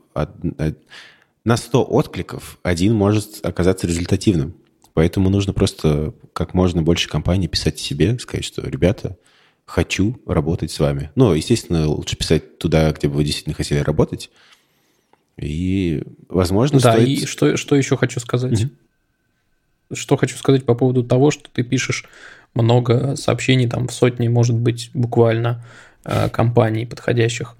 на 1.43 1.57
100 1.57 1.83
откликов 1.83 2.57
один 2.63 2.95
может 2.95 3.45
оказаться 3.45 3.85
результативным. 3.85 4.55
Поэтому 4.95 5.29
нужно 5.29 5.51
просто 5.51 6.13
как 6.31 6.53
можно 6.53 6.81
больше 6.81 7.09
компаний 7.09 7.49
писать 7.49 7.77
себе, 7.77 8.17
сказать, 8.17 8.45
что, 8.45 8.65
ребята, 8.65 9.17
хочу 9.65 10.21
работать 10.25 10.71
с 10.71 10.79
вами. 10.79 11.11
Ну, 11.15 11.33
естественно, 11.33 11.85
лучше 11.85 12.15
писать 12.15 12.59
туда, 12.59 12.89
где 12.93 13.09
бы 13.09 13.15
вы 13.15 13.25
действительно 13.25 13.55
хотели 13.55 13.79
работать. 13.79 14.31
И, 15.37 16.01
возможно, 16.29 16.79
Да, 16.79 16.93
стоит... 16.93 17.07
и 17.09 17.25
что, 17.25 17.57
что 17.57 17.75
еще 17.75 17.97
хочу 17.97 18.21
сказать? 18.21 18.67
Что 19.91 20.15
хочу 20.15 20.37
сказать 20.37 20.65
по 20.65 20.75
поводу 20.75 21.03
того, 21.03 21.29
что 21.29 21.49
ты 21.51 21.63
пишешь 21.63 22.05
много 22.53 23.17
сообщений, 23.17 23.67
там 23.67 23.89
в 23.89 23.93
сотни, 23.93 24.29
может 24.29 24.55
быть, 24.55 24.91
буквально 24.93 25.65
э, 26.05 26.29
компаний 26.29 26.85
подходящих. 26.85 27.57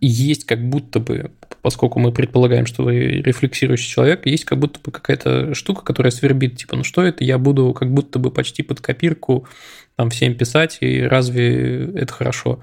Есть 0.00 0.44
как 0.44 0.68
будто 0.68 0.98
бы, 0.98 1.30
поскольку 1.62 2.00
мы 2.00 2.12
предполагаем, 2.12 2.66
что 2.66 2.82
вы 2.82 2.98
рефлексирующий 3.22 3.88
человек, 3.88 4.26
есть 4.26 4.44
как 4.44 4.58
будто 4.58 4.80
бы 4.80 4.90
какая-то 4.90 5.54
штука, 5.54 5.82
которая 5.84 6.10
свербит, 6.10 6.56
типа, 6.56 6.76
ну 6.76 6.84
что 6.84 7.02
это, 7.02 7.22
я 7.22 7.38
буду 7.38 7.72
как 7.72 7.92
будто 7.92 8.18
бы 8.18 8.30
почти 8.30 8.62
под 8.62 8.80
копирку 8.80 9.46
там 9.94 10.10
всем 10.10 10.34
писать, 10.34 10.78
и 10.80 11.02
разве 11.02 11.86
это 11.94 12.12
хорошо? 12.12 12.60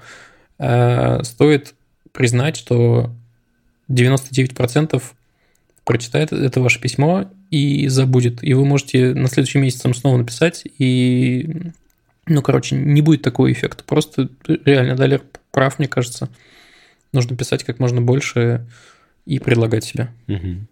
Э, 0.58 1.22
Стоит 1.22 1.74
признать, 2.12 2.56
что 2.56 3.10
99% 3.90 5.02
прочитает 5.84 6.32
это 6.32 6.60
ваше 6.60 6.80
письмо 6.80 7.30
и 7.50 7.88
забудет. 7.88 8.42
И 8.42 8.54
вы 8.54 8.64
можете 8.64 9.14
на 9.14 9.28
следующий 9.28 9.58
месяц 9.58 9.82
снова 9.96 10.16
написать, 10.16 10.64
и, 10.78 11.72
ну, 12.26 12.42
короче, 12.42 12.76
не 12.76 13.02
будет 13.02 13.22
такого 13.22 13.52
эффекта. 13.52 13.84
Просто 13.84 14.28
реально 14.46 14.96
Далер 14.96 15.22
прав, 15.50 15.78
мне 15.78 15.88
кажется. 15.88 16.28
Нужно 17.14 17.36
писать 17.36 17.64
как 17.64 17.78
можно 17.78 18.02
больше 18.02 18.66
и 19.24 19.38
предлагать 19.38 19.84
себя. 19.84 20.12
Мгм. 20.26 20.68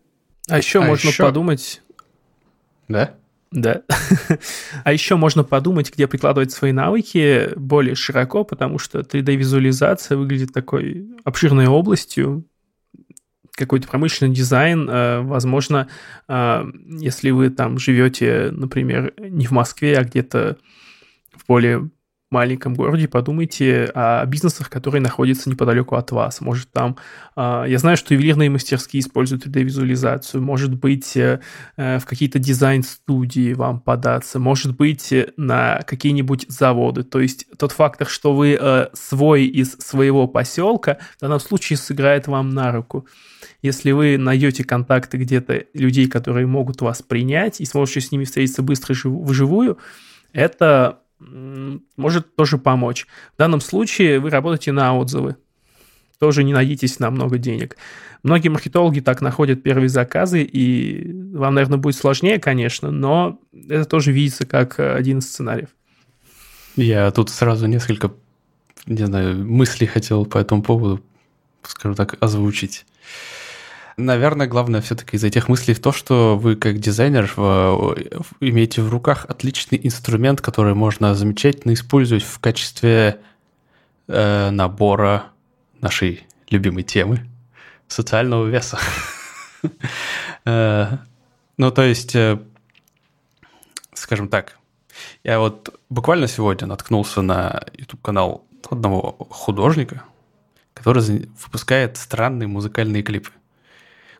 А 0.48 0.58
еще 0.58 0.80
А 0.82 0.86
можно 0.86 1.08
еще- 1.08 1.22
подумать, 1.22 1.80
Да? 2.88 3.14
Да. 3.52 3.82
А 4.84 4.92
еще 4.92 5.16
можно 5.16 5.44
подумать, 5.44 5.92
где 5.94 6.06
прикладывать 6.08 6.50
свои 6.52 6.72
навыки 6.72 7.50
более 7.56 7.94
широко, 7.94 8.44
потому 8.44 8.78
что 8.78 9.00
3D-визуализация 9.00 10.16
выглядит 10.16 10.52
такой 10.52 11.06
обширной 11.24 11.66
областью, 11.66 12.44
какой-то 13.52 13.86
промышленный 13.88 14.34
дизайн. 14.34 14.88
э, 14.90 15.20
Возможно, 15.20 15.88
э, 16.28 16.64
если 16.98 17.30
вы 17.30 17.50
там 17.50 17.78
живете, 17.78 18.48
например, 18.50 19.12
не 19.18 19.46
в 19.46 19.50
Москве, 19.52 19.98
а 19.98 20.04
где-то 20.04 20.56
в 21.36 21.46
более 21.46 21.90
маленьком 22.32 22.74
городе, 22.74 23.06
подумайте 23.06 23.90
о 23.94 24.24
бизнесах, 24.26 24.70
которые 24.70 25.00
находятся 25.00 25.48
неподалеку 25.50 25.94
от 25.96 26.10
вас. 26.10 26.40
Может, 26.40 26.72
там... 26.72 26.96
э, 27.36 27.66
Я 27.68 27.78
знаю, 27.78 27.96
что 27.96 28.14
ювелирные 28.14 28.50
мастерские 28.50 29.00
используют 29.00 29.46
3D-визуализацию. 29.46 30.40
Может 30.40 30.74
быть, 30.74 31.16
э, 31.16 31.40
э, 31.76 31.98
в 31.98 32.06
какие-то 32.06 32.38
дизайн-студии 32.38 33.52
вам 33.52 33.80
податься, 33.80 34.38
может 34.38 34.76
быть, 34.76 35.12
э, 35.12 35.32
на 35.36 35.82
какие-нибудь 35.86 36.46
заводы. 36.48 37.04
То 37.04 37.20
есть 37.20 37.46
тот 37.58 37.72
фактор, 37.72 38.08
что 38.08 38.34
вы 38.34 38.58
свой 38.94 39.44
из 39.44 39.72
своего 39.72 40.26
поселка, 40.26 40.98
в 41.18 41.20
данном 41.20 41.40
случае 41.40 41.76
сыграет 41.76 42.26
вам 42.26 42.50
на 42.50 42.72
руку. 42.72 43.06
Если 43.60 43.92
вы 43.92 44.18
найдете 44.18 44.64
контакты 44.64 45.18
где-то 45.18 45.64
людей, 45.74 46.08
которые 46.08 46.46
могут 46.46 46.80
вас 46.80 47.02
принять, 47.02 47.60
и 47.60 47.64
сможете 47.64 48.00
с 48.00 48.10
ними 48.10 48.24
встретиться 48.24 48.62
быстро 48.62 48.94
вживую, 49.04 49.78
это 50.32 51.01
может 51.96 52.34
тоже 52.36 52.58
помочь. 52.58 53.06
В 53.34 53.38
данном 53.38 53.60
случае 53.60 54.20
вы 54.20 54.30
работаете 54.30 54.72
на 54.72 54.96
отзывы. 54.96 55.36
Тоже 56.18 56.44
не 56.44 56.52
надейтесь 56.52 56.98
на 57.00 57.10
много 57.10 57.38
денег. 57.38 57.76
Многие 58.22 58.48
маркетологи 58.48 59.00
так 59.00 59.20
находят 59.20 59.62
первые 59.62 59.88
заказы, 59.88 60.42
и 60.42 61.12
вам, 61.34 61.54
наверное, 61.54 61.78
будет 61.78 61.96
сложнее, 61.96 62.38
конечно, 62.38 62.92
но 62.92 63.40
это 63.52 63.84
тоже 63.84 64.12
видится 64.12 64.46
как 64.46 64.78
один 64.78 65.18
из 65.18 65.26
сценариев. 65.26 65.70
Я 66.76 67.10
тут 67.10 67.30
сразу 67.30 67.66
несколько, 67.66 68.12
не 68.86 69.04
знаю, 69.04 69.44
мыслей 69.44 69.88
хотел 69.88 70.24
по 70.24 70.38
этому 70.38 70.62
поводу, 70.62 71.02
скажем 71.64 71.96
так, 71.96 72.16
озвучить. 72.20 72.86
Наверное, 73.96 74.46
главное 74.46 74.80
все-таки 74.80 75.16
из 75.16 75.24
этих 75.24 75.48
мыслей 75.48 75.74
то, 75.74 75.92
что 75.92 76.38
вы 76.38 76.56
как 76.56 76.78
дизайнер 76.78 77.26
имеете 78.40 78.82
в 78.82 78.90
руках 78.90 79.26
отличный 79.28 79.78
инструмент, 79.82 80.40
который 80.40 80.74
можно 80.74 81.14
замечательно 81.14 81.74
использовать 81.74 82.22
в 82.22 82.38
качестве 82.38 83.20
э, 84.08 84.50
набора 84.50 85.24
нашей 85.80 86.26
любимой 86.50 86.84
темы 86.84 87.28
социального 87.88 88.46
веса. 88.46 88.78
Э, 90.44 90.98
Ну, 91.56 91.70
то 91.70 91.82
есть, 91.82 92.16
э, 92.16 92.40
скажем 93.94 94.28
так, 94.28 94.58
я 95.22 95.38
вот 95.38 95.78
буквально 95.88 96.26
сегодня 96.26 96.66
наткнулся 96.66 97.22
на 97.22 97.62
YouTube-канал 97.74 98.44
одного 98.68 99.12
художника, 99.30 100.02
который 100.74 101.30
выпускает 101.44 101.96
странные 101.96 102.48
музыкальные 102.48 103.04
клипы. 103.04 103.30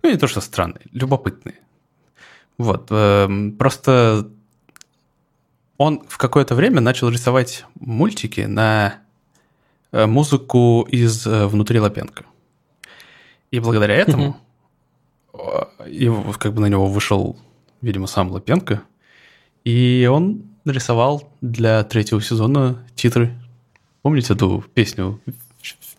Ну, 0.03 0.11
не 0.11 0.17
то, 0.17 0.27
что 0.27 0.41
странные, 0.41 0.83
любопытные. 0.93 1.59
Вот. 2.59 2.89
эм, 2.91 3.53
Просто 3.57 4.29
он 5.79 6.03
в 6.09 6.19
какое-то 6.19 6.55
время 6.55 6.81
начал 6.81 7.09
рисовать 7.09 7.65
мультики 7.79 8.43
на 8.43 9.01
э, 9.91 10.07
музыку 10.07 10.87
из 10.89 11.27
э, 11.27 11.47
«Внутри 11.47 11.81
Лапенко». 11.81 12.25
И 13.51 13.59
благодаря 13.59 13.95
этому 13.95 14.37
э, 15.35 15.89
его, 15.89 16.33
как 16.33 16.55
бы 16.55 16.61
на 16.61 16.67
него 16.67 16.87
вышел, 16.87 17.37
видимо, 17.81 18.07
сам 18.07 18.31
Лапенко, 18.31 18.83
и 19.65 20.09
он 20.11 20.45
нарисовал 20.65 21.33
для 21.41 21.83
третьего 21.85 22.23
сезона 22.23 22.87
титры. 22.95 23.35
Помните 24.03 24.35
эту 24.35 24.65
песню 24.75 25.21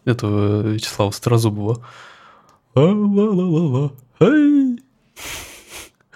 этого 0.05 0.61
Вячеслава 0.61 1.11
Старозубова? 1.11 1.85
А-ла-ла-ла-ла, 2.75 3.91
хей, 4.19 4.79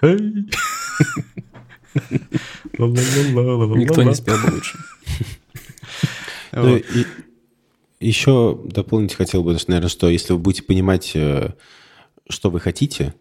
хей. 0.00 0.48
Никто 2.78 4.02
не 4.02 4.14
спел 4.14 4.36
бы 4.38 4.54
лучше. 4.54 4.78
Ну, 6.52 6.80
еще 8.00 8.60
дополнить 8.64 9.14
хотел 9.14 9.42
бы, 9.42 9.56
наверное, 9.66 9.88
что 9.88 10.08
если 10.08 10.32
вы 10.32 10.38
будете 10.38 10.62
понимать, 10.62 11.12
э, 11.14 11.52
что 12.28 12.50
вы 12.50 12.60
хотите, 12.60 13.14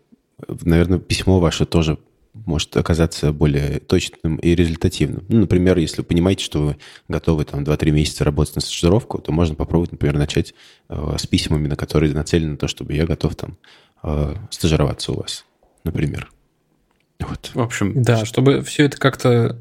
наверное, 0.47 0.99
письмо 0.99 1.39
ваше 1.39 1.65
тоже 1.65 1.97
может 2.45 2.75
оказаться 2.77 3.31
более 3.31 3.79
точным 3.79 4.37
и 4.37 4.55
результативным. 4.55 5.23
Ну, 5.27 5.41
например, 5.41 5.77
если 5.77 5.97
вы 5.97 6.03
понимаете, 6.03 6.43
что 6.43 6.61
вы 6.61 6.77
готовы 7.07 7.45
там 7.45 7.63
2-3 7.63 7.91
месяца 7.91 8.23
работать 8.23 8.55
на 8.55 8.61
стажировку, 8.61 9.19
то 9.19 9.31
можно 9.31 9.55
попробовать, 9.55 9.91
например, 9.91 10.17
начать 10.17 10.53
э, 10.89 11.15
с 11.17 11.27
письмами, 11.27 11.67
на 11.67 11.75
которые 11.75 12.13
нацелены 12.13 12.51
на 12.51 12.57
то, 12.57 12.67
чтобы 12.67 12.93
я 12.93 13.05
готов 13.05 13.35
там 13.35 13.57
э, 14.03 14.35
стажироваться 14.49 15.11
у 15.11 15.17
вас, 15.17 15.45
например. 15.83 16.31
Вот. 17.19 17.51
В 17.53 17.61
общем, 17.61 18.01
Да, 18.01 18.25
чтобы 18.25 18.61
все 18.61 18.85
это 18.85 18.97
как-то... 18.97 19.57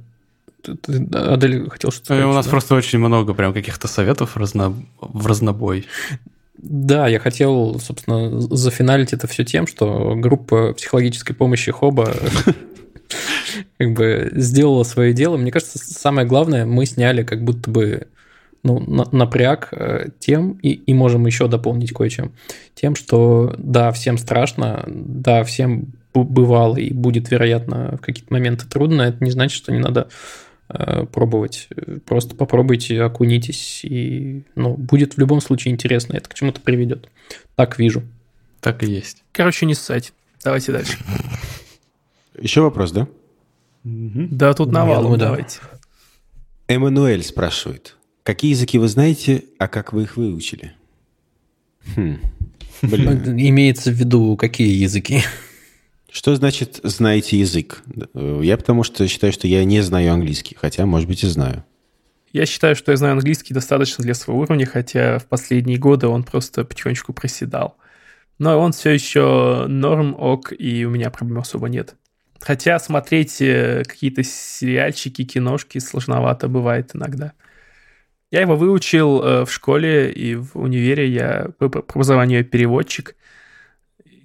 Ты- 0.62 1.06
Адель, 1.12 1.68
хотел 1.70 1.90
что-то 1.90 2.14
э, 2.14 2.18
сказать? 2.18 2.24
у 2.24 2.32
нас 2.32 2.44
да? 2.46 2.50
просто 2.50 2.74
очень 2.74 2.98
много 2.98 3.34
прям 3.34 3.52
каких-то 3.52 3.88
советов 3.88 4.36
разно... 4.36 4.74
в 5.00 5.26
разнобой. 5.26 5.86
Да, 6.58 7.08
я 7.08 7.18
хотел, 7.18 7.78
собственно, 7.78 8.40
зафиналить 8.40 9.12
это 9.12 9.26
все 9.26 9.44
тем, 9.44 9.66
что 9.66 10.14
группа 10.16 10.72
психологической 10.72 11.36
помощи 11.36 11.70
Хоба 11.70 12.14
как 13.78 13.92
бы 13.92 14.30
сделала 14.32 14.82
свое 14.82 15.12
дело. 15.12 15.36
Мне 15.36 15.50
кажется, 15.50 15.78
самое 15.78 16.26
главное, 16.26 16.64
мы 16.64 16.86
сняли 16.86 17.22
как 17.22 17.44
будто 17.44 17.70
бы 17.70 18.08
ну, 18.62 19.06
напряг 19.12 19.68
э, 19.72 20.08
тем, 20.18 20.52
и, 20.62 20.70
и 20.70 20.94
можем 20.94 21.26
еще 21.26 21.46
дополнить 21.46 21.92
кое-чем, 21.92 22.32
тем, 22.74 22.96
что 22.96 23.54
да, 23.58 23.92
всем 23.92 24.18
страшно, 24.18 24.84
да, 24.86 25.44
всем 25.44 25.92
бывало 26.14 26.76
и 26.76 26.92
будет, 26.92 27.30
вероятно, 27.30 27.96
в 27.98 28.04
какие-то 28.04 28.32
моменты 28.32 28.66
трудно, 28.66 29.02
это 29.02 29.22
не 29.22 29.30
значит, 29.30 29.56
что 29.56 29.72
не 29.72 29.78
надо 29.78 30.08
пробовать. 30.68 31.68
Просто 32.04 32.34
попробуйте, 32.34 33.02
окунитесь, 33.02 33.84
и 33.84 34.42
ну, 34.54 34.74
будет 34.74 35.14
в 35.14 35.18
любом 35.18 35.40
случае 35.40 35.72
интересно, 35.72 36.16
это 36.16 36.28
к 36.28 36.34
чему-то 36.34 36.60
приведет. 36.60 37.08
Так 37.54 37.78
вижу. 37.78 38.02
Так 38.60 38.82
и 38.82 38.86
есть. 38.86 39.22
Короче, 39.32 39.66
не 39.66 39.74
ссать. 39.74 40.12
Давайте 40.42 40.72
дальше. 40.72 40.98
Еще 42.38 42.60
вопрос, 42.62 42.92
да? 42.92 43.08
Да, 43.84 44.52
тут 44.54 44.72
навалом, 44.72 45.18
давайте. 45.18 45.60
Эммануэль 46.68 47.22
спрашивает. 47.22 47.96
Какие 48.24 48.50
языки 48.50 48.78
вы 48.78 48.88
знаете, 48.88 49.44
а 49.58 49.68
как 49.68 49.92
вы 49.92 50.02
их 50.02 50.16
выучили? 50.16 50.72
Хм. 51.94 52.18
Блин. 52.82 53.38
Имеется 53.38 53.90
в 53.90 53.94
виду, 53.94 54.36
какие 54.36 54.82
языки? 54.82 55.22
Что 56.16 56.34
значит 56.34 56.80
«знаете 56.82 57.38
язык»? 57.38 57.82
Я 58.14 58.56
потому 58.56 58.84
что 58.84 59.06
считаю, 59.06 59.34
что 59.34 59.46
я 59.46 59.62
не 59.66 59.82
знаю 59.82 60.14
английский, 60.14 60.56
хотя, 60.58 60.86
может 60.86 61.06
быть, 61.06 61.22
и 61.22 61.26
знаю. 61.26 61.62
Я 62.32 62.46
считаю, 62.46 62.74
что 62.74 62.90
я 62.90 62.96
знаю 62.96 63.12
английский 63.12 63.52
достаточно 63.52 64.02
для 64.02 64.14
своего 64.14 64.40
уровня, 64.40 64.64
хотя 64.64 65.18
в 65.18 65.26
последние 65.26 65.76
годы 65.76 66.06
он 66.06 66.24
просто 66.24 66.64
потихонечку 66.64 67.12
проседал. 67.12 67.76
Но 68.38 68.58
он 68.58 68.72
все 68.72 68.92
еще 68.92 69.66
норм, 69.68 70.16
ок, 70.18 70.54
и 70.58 70.86
у 70.86 70.90
меня 70.90 71.10
проблем 71.10 71.40
особо 71.40 71.68
нет. 71.68 71.96
Хотя 72.40 72.78
смотреть 72.78 73.42
э, 73.42 73.82
какие-то 73.86 74.22
сериальчики, 74.22 75.22
киношки 75.22 75.76
сложновато 75.80 76.48
бывает 76.48 76.92
иногда. 76.94 77.34
Я 78.30 78.40
его 78.40 78.56
выучил 78.56 79.22
э, 79.22 79.44
в 79.44 79.52
школе 79.52 80.10
и 80.12 80.34
в 80.34 80.56
универе. 80.56 81.10
Я 81.10 81.50
по 81.58 81.66
образованию 81.66 82.42
переводчик. 82.42 83.16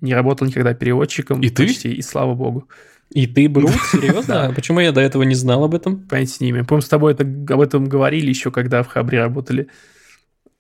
Не 0.02 0.14
работал 0.14 0.47
никогда 0.47 0.74
переводчиком. 0.74 1.41
И 1.41 1.49
ты? 1.49 1.68
Почти, 1.68 1.93
и 1.93 2.02
слава 2.02 2.34
богу. 2.34 2.68
И 3.12 3.28
ты, 3.28 3.47
Брут? 3.47 3.72
Серьезно? 3.91 4.52
Почему 4.56 4.80
я 4.80 4.91
до 4.91 5.02
этого 5.02 5.24
не 5.24 5.36
знал 5.36 5.64
об 5.64 5.76
этом? 5.76 5.99
Понятия 6.08 6.43
не 6.45 6.49
имею. 6.52 6.66
Помню, 6.66 6.82
с 6.82 6.89
тобой 6.89 7.14
это, 7.14 7.24
об 7.24 7.62
этом 7.62 7.86
говорили 7.86 8.30
еще, 8.30 8.52
когда 8.52 8.84
в 8.84 8.88
Хабре 8.88 9.20
работали. 9.20 9.68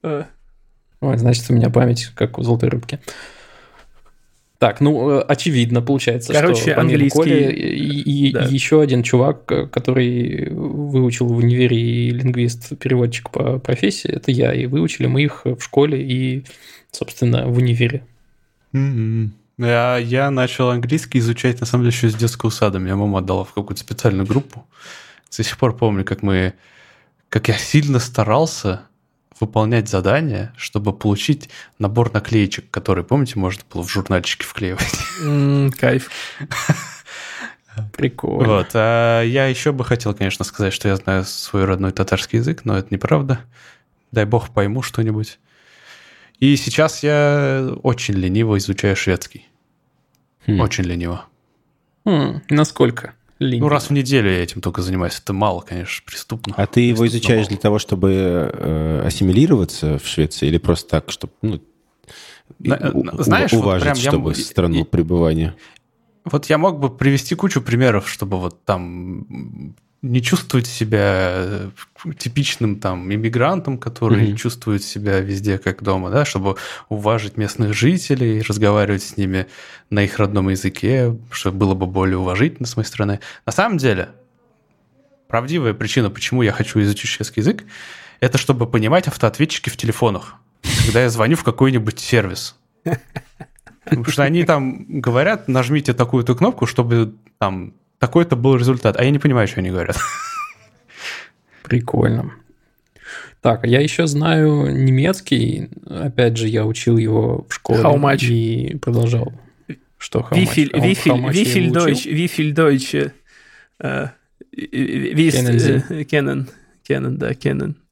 Э. 0.03 0.25
Ой, 0.99 1.17
значит, 1.17 1.45
у 1.49 1.53
меня 1.53 1.69
память 1.69 2.11
как 2.15 2.37
у 2.37 2.43
золотой 2.43 2.69
рыбки. 2.69 2.99
Так, 4.59 4.79
ну, 4.79 5.09
э, 5.09 5.21
очевидно, 5.21 5.81
получается, 5.81 6.33
Короче, 6.33 6.73
что 6.73 6.79
английский... 6.79 7.17
Коли 7.17 7.51
и, 7.51 8.27
и 8.27 8.31
да. 8.31 8.43
еще 8.43 8.79
один 8.79 9.01
чувак, 9.01 9.45
который 9.45 10.49
выучил 10.51 11.25
в 11.25 11.37
универе 11.37 11.77
и 11.79 12.11
лингвист-переводчик 12.11 13.31
по 13.31 13.57
профессии, 13.57 14.11
это 14.11 14.29
я, 14.29 14.53
и 14.53 14.67
выучили 14.67 15.07
мы 15.07 15.23
их 15.23 15.45
в 15.45 15.61
школе 15.61 16.03
и, 16.03 16.45
собственно, 16.91 17.47
в 17.47 17.57
универе. 17.57 18.03
Mm-hmm. 18.73 19.29
Я, 19.57 19.97
я 19.97 20.31
начал 20.31 20.69
английский 20.69 21.19
изучать, 21.19 21.59
на 21.59 21.65
самом 21.65 21.83
деле, 21.83 21.95
еще 21.95 22.09
с 22.09 22.15
детского 22.15 22.49
сада. 22.49 22.79
Меня 22.79 22.95
мама 22.95 23.19
отдала 23.19 23.43
в 23.43 23.53
какую-то 23.53 23.81
специальную 23.81 24.25
группу. 24.25 24.67
До 25.35 25.43
сих 25.43 25.57
пор 25.57 25.75
помню, 25.75 26.03
как 26.03 26.23
мы... 26.23 26.53
Как 27.29 27.47
я 27.47 27.57
сильно 27.57 27.99
старался 27.99 28.81
выполнять 29.39 29.87
задания, 29.87 30.53
чтобы 30.57 30.93
получить 30.93 31.49
набор 31.79 32.13
наклеечек, 32.13 32.69
которые, 32.69 33.05
помните, 33.05 33.39
можно 33.39 33.63
было 33.71 33.83
в 33.83 33.89
журнальчике 33.89 34.45
вклеивать. 34.45 34.93
Mm, 35.23 35.71
кайф. 35.71 36.09
Прикольно. 37.93 38.47
Вот. 38.47 38.69
А 38.73 39.23
я 39.23 39.47
еще 39.47 39.71
бы 39.71 39.85
хотел, 39.85 40.13
конечно, 40.13 40.43
сказать, 40.45 40.73
что 40.73 40.87
я 40.87 40.95
знаю 40.95 41.23
свой 41.25 41.65
родной 41.65 41.91
татарский 41.91 42.39
язык, 42.39 42.65
но 42.65 42.77
это 42.77 42.93
неправда. 42.93 43.39
Дай 44.11 44.25
бог 44.25 44.49
пойму 44.49 44.81
что-нибудь. 44.81 45.39
И 46.41 46.57
сейчас 46.57 47.03
я 47.03 47.73
очень 47.83 48.15
лениво 48.15 48.57
изучаю 48.57 48.97
шведский. 48.97 49.47
Хм. 50.45 50.59
Очень 50.59 50.83
лениво. 50.83 51.25
Хм. 52.03 52.41
Насколько? 52.49 53.13
линии. 53.41 53.61
Ну, 53.61 53.69
раз 53.69 53.89
в 53.89 53.91
неделю 53.91 54.31
я 54.31 54.43
этим 54.43 54.61
только 54.61 54.81
занимаюсь. 54.81 55.19
Это 55.21 55.33
мало, 55.33 55.61
конечно, 55.61 56.03
преступно. 56.05 56.53
А 56.55 56.67
ты 56.67 56.81
его 56.81 57.05
изучаешь 57.07 57.47
для 57.47 57.57
того, 57.57 57.79
чтобы 57.79 58.11
э, 58.53 59.03
ассимилироваться 59.05 59.97
в 59.97 60.07
Швеции 60.07 60.47
или 60.47 60.57
просто 60.57 60.89
так, 60.89 61.11
чтобы 61.11 61.33
ну, 61.41 61.59
Знаешь, 62.59 63.53
уважить, 63.53 63.89
вот 63.89 63.97
чтобы 63.97 64.33
я... 64.33 64.35
страну 64.35 64.81
и, 64.81 64.83
пребывания? 64.83 65.55
Вот 66.23 66.45
я 66.45 66.57
мог 66.57 66.79
бы 66.79 66.95
привести 66.95 67.35
кучу 67.35 67.61
примеров, 67.61 68.07
чтобы 68.09 68.39
вот 68.39 68.63
там 68.63 69.75
не 70.01 70.21
чувствовать 70.21 70.65
себя 70.65 71.31
э, 71.35 71.69
типичным 72.17 72.79
там 72.79 73.13
иммигрантом, 73.13 73.77
который 73.77 74.29
mm-hmm. 74.29 74.35
чувствует 74.35 74.83
себя 74.83 75.19
везде 75.19 75.59
как 75.59 75.83
дома, 75.83 76.09
да, 76.09 76.25
чтобы 76.25 76.55
уважить 76.89 77.37
местных 77.37 77.73
жителей, 77.73 78.41
разговаривать 78.41 79.03
с 79.03 79.17
ними 79.17 79.45
на 79.91 80.03
их 80.03 80.17
родном 80.17 80.49
языке, 80.49 81.15
чтобы 81.29 81.57
было 81.57 81.75
бы 81.75 81.85
более 81.85 82.17
уважительно 82.17 82.67
с 82.67 82.75
моей 82.75 82.87
стороны. 82.87 83.19
На 83.45 83.51
самом 83.51 83.77
деле, 83.77 84.09
правдивая 85.27 85.73
причина, 85.73 86.09
почему 86.09 86.41
я 86.41 86.51
хочу 86.51 86.81
изучить 86.81 87.09
шведский 87.09 87.41
язык, 87.41 87.63
это 88.19 88.39
чтобы 88.39 88.65
понимать 88.65 89.07
автоответчики 89.07 89.69
в 89.69 89.77
телефонах, 89.77 90.35
когда 90.85 91.03
я 91.03 91.09
звоню 91.09 91.35
в 91.35 91.43
какой-нибудь 91.43 91.99
сервис. 91.99 92.55
Потому 93.83 94.05
что 94.05 94.23
они 94.23 94.43
там 94.45 94.99
говорят, 94.99 95.47
нажмите 95.47 95.93
такую-то 95.93 96.35
кнопку, 96.35 96.65
чтобы 96.65 97.15
там 97.39 97.73
такой-то 98.01 98.35
был 98.35 98.57
результат. 98.57 98.97
А 98.97 99.03
я 99.03 99.11
не 99.11 99.19
понимаю, 99.19 99.47
что 99.47 99.59
они 99.59 99.69
говорят. 99.69 99.97
Прикольно. 101.63 102.33
Так, 103.41 103.65
я 103.65 103.79
еще 103.79 104.07
знаю 104.07 104.75
немецкий. 104.75 105.69
Опять 105.87 106.35
же, 106.35 106.47
я 106.47 106.65
учил 106.65 106.97
его 106.97 107.45
в 107.47 107.53
школе. 107.53 107.81
How 107.81 107.97
much? 107.97 108.25
И 108.25 108.75
продолжал. 108.77 109.31
Что 109.97 110.19
how 110.19 110.31
much? 110.31 110.37
Wie 110.37 110.45
viel, 110.47 110.69
wie 110.73 112.27
viel 112.27 112.53
Deutsch, 112.53 112.93
äh, 112.95 114.07
wie 114.51 115.27
ist, 115.27 115.89
äh, 115.89 116.03
kennen, 116.05 116.49
kennen, 116.83 117.17
да, 117.17 117.31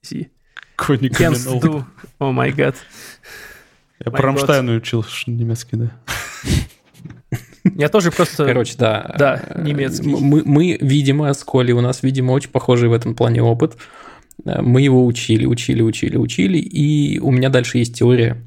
Sie. 0.01 0.29
Kennst 0.77 1.47
du? 1.47 1.85
О 2.19 2.31
май 2.31 2.51
гад. 2.51 2.75
Я 4.03 4.11
по 4.11 4.21
Рамштайну 4.21 4.75
учил 4.77 5.05
немецкий, 5.27 5.75
да. 5.75 5.91
Я 7.75 7.89
тоже 7.89 8.11
просто... 8.11 8.45
Короче, 8.45 8.75
да. 8.77 9.15
Да, 9.17 9.43
немецкий. 9.57 10.07
Мы, 10.07 10.43
мы 10.45 10.77
видимо, 10.79 11.33
с 11.33 11.43
Колей, 11.43 11.73
у 11.73 11.81
нас, 11.81 12.03
видимо, 12.03 12.31
очень 12.31 12.49
похожий 12.49 12.89
в 12.89 12.93
этом 12.93 13.15
плане 13.15 13.41
опыт. 13.43 13.77
Мы 14.45 14.81
его 14.81 15.05
учили, 15.05 15.45
учили, 15.45 15.81
учили, 15.81 16.15
учили, 16.15 16.57
и 16.57 17.19
у 17.19 17.31
меня 17.31 17.49
дальше 17.49 17.77
есть 17.77 17.95
теория. 17.95 18.37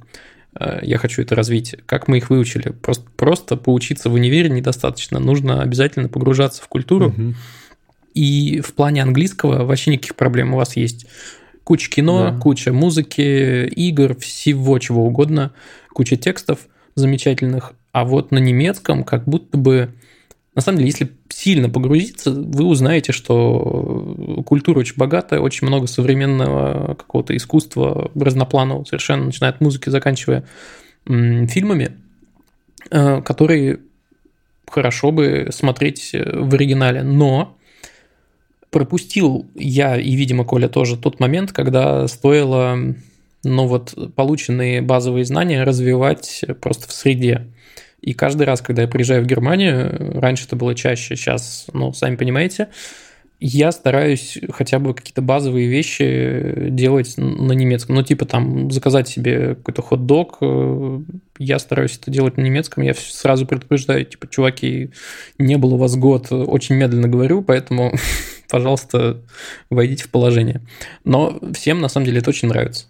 Я 0.83 0.99
хочу 0.99 1.23
это 1.23 1.35
развить. 1.35 1.77
Как 1.87 2.09
мы 2.09 2.19
их 2.19 2.31
выучили? 2.31 2.71
Просто, 2.71 3.05
просто 3.17 3.57
поучиться 3.57 4.11
в 4.11 4.15
универе 4.15 4.51
недостаточно. 4.51 5.19
Нужно 5.19 5.63
обязательно 5.63 6.09
погружаться 6.09 6.63
в 6.63 6.69
культуру. 6.69 7.09
Угу. 7.09 7.35
И 8.15 8.61
в 8.61 8.75
плане 8.75 9.03
английского 9.03 9.65
вообще 9.65 9.93
никаких 9.93 10.15
проблем 10.17 10.53
у 10.55 10.59
вас 10.59 10.77
есть. 10.77 11.07
Куча 11.65 11.89
кино, 11.91 12.31
да. 12.31 12.39
куча 12.39 12.73
музыки, 12.73 13.67
игр, 13.67 14.15
всего 14.17 14.79
чего 14.79 15.07
угодно, 15.07 15.53
куча 15.93 16.17
текстов 16.17 16.59
замечательных. 16.95 17.73
А 17.93 18.05
вот 18.05 18.31
на 18.31 18.39
немецком 18.39 19.05
как 19.05 19.25
будто 19.25 19.57
бы... 19.57 19.95
На 20.55 20.61
самом 20.61 20.79
деле, 20.79 20.91
если 20.91 21.11
сильно 21.31 21.71
погрузиться, 21.71 22.31
вы 22.31 22.65
узнаете, 22.65 23.13
что 23.13 24.43
культура 24.45 24.81
очень 24.81 24.97
богатая, 24.97 25.41
очень 25.41 25.67
много 25.67 25.87
современного 25.87 26.95
какого-то 26.95 27.35
искусства 27.35 28.11
разнопланового, 28.15 28.85
совершенно 28.85 29.25
начиная 29.27 29.53
от 29.53 29.61
музыки, 29.61 29.89
заканчивая 29.89 30.45
фильмами, 31.07 31.97
э, 32.91 33.23
которые 33.23 33.81
хорошо 34.69 35.11
бы 35.11 35.49
смотреть 35.51 36.13
в 36.13 36.55
оригинале. 36.55 37.03
Но 37.03 37.57
пропустил 38.71 39.47
я 39.55 39.97
и, 39.97 40.15
видимо, 40.15 40.45
Коля 40.45 40.69
тоже 40.69 40.97
тот 40.97 41.21
момент, 41.21 41.53
когда 41.53 42.07
стоило 42.09 42.79
ну 43.45 43.67
вот 43.67 43.95
полученные 44.15 44.83
базовые 44.83 45.25
знания 45.25 45.65
развивать 45.65 46.45
просто 46.61 46.89
в 46.89 46.93
среде. 46.93 47.49
И 48.03 48.13
каждый 48.15 48.47
раз, 48.47 48.61
когда 48.61 48.83
я 48.83 48.89
приезжаю 48.89 49.23
в 49.23 49.27
Германию, 49.27 50.21
раньше 50.21 50.47
это 50.47 50.57
было 50.57 50.75
чаще, 50.75 51.17
сейчас, 51.17 51.67
ну, 51.73 51.93
сами 51.93 52.17
понимаете, 52.17 52.69
я 53.45 53.73
стараюсь 53.73 54.39
хотя 54.53 54.79
бы 54.79 54.95
какие-то 54.95 55.21
базовые 55.21 55.67
вещи 55.67 56.69
делать 56.71 57.15
на 57.17 57.53
немецком. 57.53 57.97
Ну, 57.97 58.05
типа 58.05 58.25
там 58.25 58.71
заказать 58.71 59.09
себе 59.09 59.57
какой-то 59.57 59.83
хот-дог, 59.83 60.39
э, 60.41 61.01
я 61.39 61.59
стараюсь 61.59 61.99
это 62.01 62.13
делать 62.13 62.37
на 62.37 62.43
немецком. 62.43 62.85
Я 62.85 62.95
сразу 62.95 63.45
предупреждаю, 63.45 64.05
типа, 64.05 64.29
чуваки, 64.29 64.93
не 65.39 65.59
было 65.59 65.75
у 65.75 65.77
вас 65.77 65.97
год, 65.97 66.31
очень 66.31 66.77
медленно 66.77 67.09
говорю, 67.09 67.43
поэтому, 67.43 67.93
пожалуйста, 68.49 69.21
войдите 69.71 70.05
в 70.05 70.11
положение. 70.11 70.61
Но 71.05 71.41
всем, 71.53 71.81
на 71.81 71.89
самом 71.89 72.07
деле, 72.07 72.19
это 72.21 72.31
очень 72.31 72.47
нравится. 72.47 72.87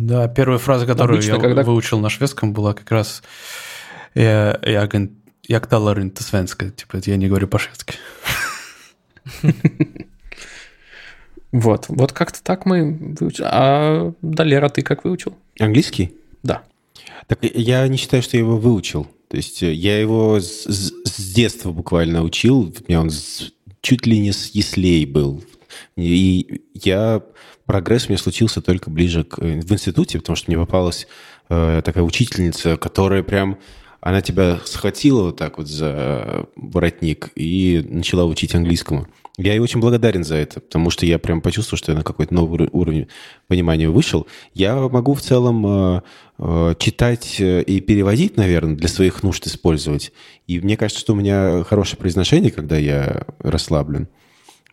Да, 0.00 0.28
первая 0.28 0.58
фраза, 0.58 0.86
которую 0.86 1.18
Обычно, 1.18 1.34
я 1.34 1.40
когда... 1.40 1.62
выучил 1.62 2.00
на 2.00 2.08
шведском, 2.08 2.54
была 2.54 2.72
как 2.72 2.90
раз 2.90 3.22
«Я, 4.14 4.58
я 4.62 4.86
inte 6.02 6.22
svenska, 6.22 6.70
типа 6.70 7.00
я 7.04 7.16
не 7.16 7.28
говорю 7.28 7.48
по-шведски. 7.48 7.94
Вот, 11.52 11.86
вот 11.88 12.12
как-то 12.12 12.40
так 12.44 12.64
мы 12.64 13.16
выучили. 13.18 13.44
А 13.50 14.12
Далера, 14.22 14.68
ты 14.68 14.82
как 14.82 15.02
выучил? 15.02 15.34
Английский? 15.58 16.14
Да. 16.44 16.62
Так 17.26 17.40
я 17.42 17.88
не 17.88 17.96
считаю, 17.96 18.22
что 18.22 18.36
я 18.36 18.44
его 18.44 18.56
выучил. 18.56 19.08
То 19.26 19.36
есть 19.36 19.60
э, 19.64 19.72
я 19.72 19.98
его 19.98 20.38
с, 20.38 20.64
с 20.66 21.32
детства 21.34 21.72
буквально 21.72 22.22
учил. 22.22 22.60
У 22.60 22.84
меня 22.86 23.00
он 23.00 23.10
чуть 23.80 24.06
ли 24.06 24.20
не 24.20 24.30
с 24.30 24.50
яслей 24.50 25.06
был. 25.06 25.42
И 25.96 26.62
я 26.72 27.20
прогресс 27.70 28.06
у 28.06 28.08
меня 28.08 28.18
случился 28.18 28.60
только 28.60 28.90
ближе 28.90 29.22
к, 29.22 29.38
э, 29.38 29.60
в 29.60 29.72
институте, 29.72 30.18
потому 30.18 30.34
что 30.34 30.50
мне 30.50 30.58
попалась 30.58 31.06
э, 31.50 31.82
такая 31.84 32.02
учительница, 32.02 32.76
которая 32.76 33.22
прям 33.22 33.58
она 34.00 34.22
тебя 34.22 34.58
схватила 34.64 35.22
вот 35.22 35.36
так 35.36 35.56
вот 35.56 35.68
за 35.68 36.46
воротник 36.56 37.30
и 37.36 37.86
начала 37.88 38.24
учить 38.24 38.56
английскому. 38.56 39.06
Я 39.38 39.52
ей 39.52 39.60
очень 39.60 39.78
благодарен 39.78 40.24
за 40.24 40.34
это, 40.34 40.58
потому 40.58 40.90
что 40.90 41.06
я 41.06 41.20
прям 41.20 41.40
почувствовал, 41.40 41.78
что 41.78 41.92
я 41.92 41.98
на 41.98 42.02
какой-то 42.02 42.34
новый 42.34 42.68
уровень 42.72 43.06
понимания 43.46 43.88
вышел. 43.88 44.26
Я 44.52 44.74
могу 44.76 45.14
в 45.14 45.20
целом 45.20 45.64
э, 45.64 46.00
э, 46.38 46.74
читать 46.76 47.36
и 47.38 47.80
переводить, 47.80 48.36
наверное, 48.36 48.74
для 48.74 48.88
своих 48.88 49.22
нужд 49.22 49.46
использовать. 49.46 50.12
И 50.48 50.58
мне 50.58 50.76
кажется, 50.76 51.00
что 51.00 51.12
у 51.12 51.16
меня 51.16 51.62
хорошее 51.62 52.00
произношение, 52.00 52.50
когда 52.50 52.76
я 52.76 53.26
расслаблен. 53.38 54.08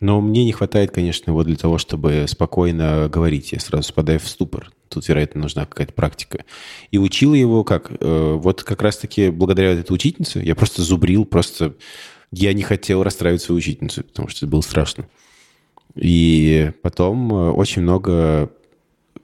Но 0.00 0.20
мне 0.20 0.44
не 0.44 0.52
хватает, 0.52 0.90
конечно, 0.90 1.30
его 1.30 1.42
для 1.42 1.56
того, 1.56 1.78
чтобы 1.78 2.26
спокойно 2.28 3.08
говорить. 3.12 3.52
Я 3.52 3.60
сразу 3.60 3.88
спадаю 3.88 4.20
в 4.20 4.28
ступор. 4.28 4.70
Тут, 4.88 5.08
вероятно, 5.08 5.42
нужна 5.42 5.66
какая-то 5.66 5.92
практика. 5.92 6.44
И 6.90 6.98
учил 6.98 7.34
его 7.34 7.64
как? 7.64 7.90
Вот 8.00 8.62
как 8.62 8.80
раз-таки 8.80 9.30
благодаря 9.30 9.72
этой 9.72 9.92
учительнице 9.92 10.40
я 10.40 10.54
просто 10.54 10.82
зубрил, 10.82 11.24
просто 11.24 11.74
я 12.30 12.52
не 12.52 12.62
хотел 12.62 13.02
расстраивать 13.02 13.42
свою 13.42 13.58
учительницу, 13.58 14.04
потому 14.04 14.28
что 14.28 14.44
это 14.44 14.50
было 14.50 14.60
страшно. 14.60 15.08
И 15.94 16.72
потом 16.82 17.32
э, 17.32 17.50
очень 17.50 17.82
много, 17.82 18.50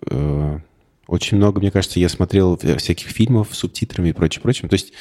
э, 0.06 0.58
очень 1.06 1.36
много, 1.36 1.60
мне 1.60 1.70
кажется, 1.70 2.00
я 2.00 2.08
смотрел 2.08 2.56
всяких 2.56 3.08
фильмов 3.08 3.48
с 3.52 3.58
субтитрами 3.58 4.08
и 4.08 4.12
прочее, 4.12 4.42
прочее. 4.42 4.68
То 4.68 4.74
есть, 4.74 4.92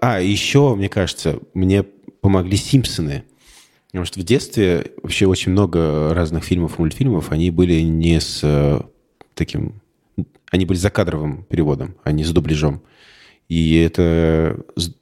а, 0.00 0.20
еще, 0.20 0.74
мне 0.74 0.88
кажется, 0.88 1.38
мне 1.54 1.82
помогли 1.82 2.56
«Симпсоны». 2.56 3.24
Потому 3.88 4.04
что 4.04 4.20
в 4.20 4.22
детстве 4.22 4.92
вообще 5.02 5.26
очень 5.26 5.52
много 5.52 6.12
разных 6.12 6.44
фильмов 6.44 6.78
мультфильмов, 6.78 7.32
они 7.32 7.50
были 7.50 7.80
не 7.80 8.20
с 8.20 8.40
э, 8.42 8.80
таким... 9.34 9.80
Они 10.50 10.66
были 10.66 10.76
закадровым 10.76 11.44
переводом, 11.44 11.96
а 12.04 12.12
не 12.12 12.24
с 12.24 12.30
дубляжом. 12.30 12.82
И 13.48 13.76
это 13.76 14.60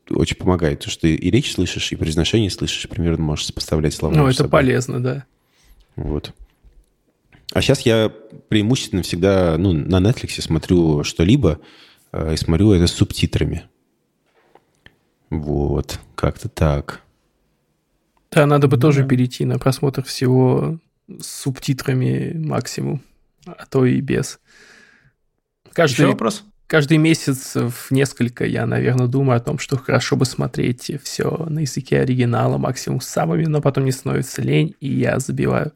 очень 0.09 0.37
помогает, 0.37 0.79
потому 0.79 0.93
что 0.93 1.03
ты 1.03 1.17
и 1.17 1.31
речь 1.31 1.53
слышишь, 1.53 1.91
и 1.91 1.97
произношение 1.97 2.49
слышишь, 2.49 2.89
примерно 2.89 3.25
можешь 3.25 3.47
сопоставлять 3.47 3.95
слова. 3.95 4.15
Ну, 4.15 4.27
это 4.27 4.37
собой. 4.39 4.51
полезно, 4.51 5.03
да. 5.03 5.25
Вот. 5.97 6.33
А 7.53 7.63
сейчас 7.63 7.81
я 7.81 8.13
преимущественно 8.49 9.03
всегда 9.03 9.57
ну, 9.59 9.73
на 9.73 9.97
Netflix 9.97 10.41
смотрю 10.41 11.03
что-либо, 11.03 11.59
э, 12.13 12.35
и 12.35 12.37
смотрю 12.37 12.73
это 12.73 12.87
с 12.87 12.93
субтитрами. 12.93 13.65
Вот, 15.31 15.99
как-то 16.15 16.49
так. 16.49 17.03
Да, 18.37 18.47
надо 18.47 18.69
бы 18.69 18.77
да. 18.77 18.83
тоже 18.83 19.05
перейти 19.05 19.45
на 19.45 19.59
просмотр 19.59 20.03
всего 20.03 20.79
с 21.09 21.43
субтитрами 21.43 22.33
максимум, 22.35 23.03
а 23.47 23.65
то 23.67 23.87
и 23.87 24.01
без. 24.01 24.39
Каждый 25.73 26.03
Еще 26.03 26.07
вопрос? 26.09 26.45
каждый 26.67 26.99
месяц 26.99 27.55
в 27.55 27.91
несколько 27.91 28.45
я, 28.45 28.67
наверное, 28.67 29.07
думаю 29.07 29.39
о 29.39 29.41
том, 29.41 29.59
что 29.59 29.79
хорошо 29.79 30.17
бы 30.17 30.27
смотреть 30.27 30.93
все 31.03 31.47
на 31.49 31.61
языке 31.61 32.01
оригинала, 32.01 32.59
максимум 32.59 33.01
с 33.01 33.07
самыми, 33.07 33.47
но 33.47 33.63
потом 33.63 33.87
не 33.87 33.93
становится 33.93 34.43
лень, 34.43 34.75
и 34.81 34.89
я 34.89 35.19
забиваю. 35.19 35.73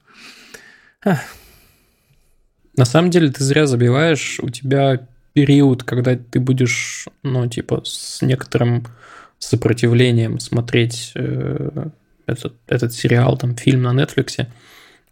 На 1.05 2.85
самом 2.85 3.11
деле 3.11 3.31
ты 3.31 3.43
зря 3.43 3.67
забиваешь, 3.67 4.39
у 4.41 4.51
тебя 4.51 5.07
период, 5.33 5.83
когда 5.85 6.17
ты 6.17 6.41
будешь, 6.41 7.09
ну, 7.23 7.47
типа, 7.49 7.83
с 7.85 8.21
некоторым 8.21 8.85
сопротивлением 9.39 10.39
смотреть 10.39 11.13
э, 11.15 11.89
этот, 12.27 12.55
этот 12.67 12.93
сериал, 12.93 13.37
там, 13.37 13.57
фильм 13.57 13.83
на 13.83 13.93
Netflix, 13.93 14.47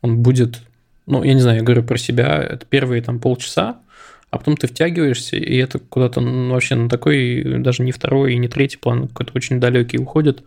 он 0.01 0.19
будет, 0.19 0.61
ну, 1.07 1.23
я 1.25 1.35
не 1.35 1.41
знаю, 1.41 1.59
я 1.59 1.63
говорю 1.65 1.83
про 1.83 1.99
себя, 1.99 2.43
это 2.43 2.65
первые 2.67 3.03
там 3.03 3.19
полчаса, 3.19 3.81
а 4.31 4.39
потом 4.39 4.57
ты 4.57 4.67
втягиваешься, 4.67 5.37
и 5.37 5.57
это 5.57 5.79
куда-то 5.79 6.21
ну, 6.21 6.53
вообще 6.53 6.75
на 6.75 6.89
такой, 6.89 7.43
даже 7.61 7.83
не 7.83 7.93
второй 7.93 8.35
и 8.35 8.39
не 8.39 8.49
третий 8.49 8.77
план, 8.77 9.09
какой-то 9.09 9.33
очень 9.35 9.61
далекий 9.61 9.99
уходит, 9.99 10.43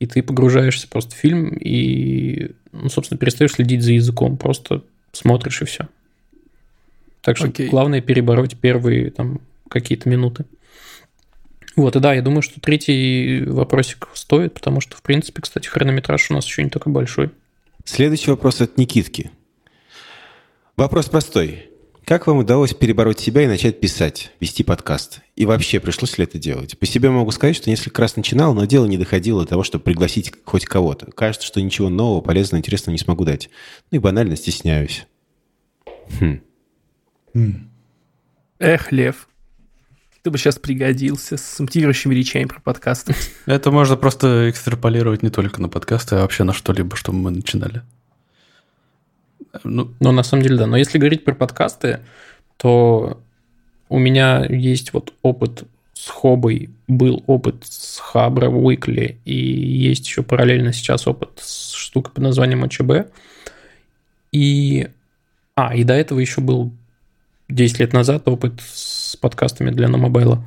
и 0.00 0.06
ты 0.06 0.22
погружаешься 0.22 0.88
просто 0.88 1.14
в 1.14 1.18
фильм, 1.18 1.50
и, 1.50 2.50
ну, 2.72 2.88
собственно, 2.88 3.18
перестаешь 3.18 3.52
следить 3.52 3.82
за 3.82 3.92
языком, 3.92 4.36
просто 4.36 4.82
смотришь 5.12 5.62
и 5.62 5.64
все. 5.64 5.88
Так 7.20 7.36
что 7.36 7.46
Окей. 7.46 7.68
главное 7.68 8.00
перебороть 8.00 8.56
первые 8.58 9.10
там 9.10 9.40
какие-то 9.68 10.08
минуты. 10.08 10.44
Вот, 11.76 11.96
и 11.96 12.00
да, 12.00 12.12
я 12.12 12.22
думаю, 12.22 12.42
что 12.42 12.60
третий 12.60 13.44
вопросик 13.46 14.08
стоит, 14.14 14.54
потому 14.54 14.80
что, 14.80 14.96
в 14.96 15.02
принципе, 15.02 15.40
кстати, 15.42 15.68
хронометраж 15.68 16.30
у 16.30 16.34
нас 16.34 16.46
еще 16.46 16.62
не 16.62 16.70
такой 16.70 16.92
большой. 16.92 17.30
Следующий 17.84 18.30
вопрос 18.30 18.60
от 18.60 18.76
Никитки. 18.78 19.30
Вопрос 20.76 21.06
простой. 21.08 21.68
Как 22.04 22.26
вам 22.26 22.38
удалось 22.38 22.74
перебороть 22.74 23.20
себя 23.20 23.42
и 23.42 23.46
начать 23.46 23.78
писать, 23.78 24.32
вести 24.40 24.64
подкаст? 24.64 25.20
И 25.36 25.46
вообще, 25.46 25.78
пришлось 25.78 26.18
ли 26.18 26.24
это 26.24 26.36
делать? 26.38 26.76
По 26.78 26.84
себе 26.84 27.10
могу 27.10 27.30
сказать, 27.30 27.54
что 27.54 27.70
несколько 27.70 28.02
раз 28.02 28.16
начинал, 28.16 28.54
но 28.54 28.64
дело 28.64 28.86
не 28.86 28.98
доходило 28.98 29.42
до 29.42 29.50
того, 29.50 29.62
чтобы 29.62 29.84
пригласить 29.84 30.32
хоть 30.44 30.64
кого-то. 30.64 31.10
Кажется, 31.12 31.46
что 31.46 31.62
ничего 31.62 31.88
нового, 31.88 32.20
полезного, 32.20 32.58
интересного 32.58 32.92
не 32.92 32.98
смогу 32.98 33.24
дать. 33.24 33.50
Ну 33.90 33.96
и 33.96 34.00
банально 34.00 34.36
стесняюсь. 34.36 35.06
Хм. 36.20 36.40
Эх, 38.58 38.92
Лев, 38.92 39.28
ты 40.22 40.30
бы 40.30 40.38
сейчас 40.38 40.58
пригодился 40.58 41.36
с 41.36 41.58
мотивирующими 41.58 42.14
речами 42.14 42.44
про 42.44 42.60
подкасты. 42.60 43.14
Это 43.46 43.70
можно 43.72 43.96
просто 43.96 44.48
экстраполировать 44.50 45.22
не 45.22 45.30
только 45.30 45.60
на 45.60 45.68
подкасты, 45.68 46.16
а 46.16 46.20
вообще 46.20 46.44
на 46.44 46.52
что-либо, 46.52 46.96
чтобы 46.96 47.18
мы 47.18 47.30
начинали. 47.30 47.82
Ну, 49.64 49.92
но 50.00 50.12
на 50.12 50.22
самом 50.22 50.44
деле, 50.44 50.56
да. 50.56 50.66
Но 50.66 50.76
если 50.76 50.98
говорить 50.98 51.24
про 51.24 51.34
подкасты, 51.34 52.00
то 52.56 53.20
у 53.88 53.98
меня 53.98 54.46
есть 54.46 54.92
вот 54.92 55.12
опыт 55.22 55.64
с 55.92 56.08
Хобой, 56.08 56.70
был 56.86 57.22
опыт 57.26 57.64
с 57.64 57.98
Хабра 57.98 58.48
Уикли, 58.48 59.18
и 59.24 59.34
есть 59.34 60.06
еще 60.06 60.22
параллельно 60.22 60.72
сейчас 60.72 61.06
опыт 61.06 61.40
с 61.42 61.72
штукой 61.72 62.12
под 62.12 62.22
названием 62.22 62.64
АЧБ. 62.64 63.12
И... 64.30 64.88
А, 65.54 65.74
и 65.74 65.84
до 65.84 65.94
этого 65.94 66.20
еще 66.20 66.40
был 66.40 66.72
10 67.48 67.80
лет 67.80 67.92
назад 67.92 68.26
опыт 68.26 68.54
с 68.72 69.01
подкастами 69.16 69.70
для 69.70 69.88
Номобайла 69.88 70.44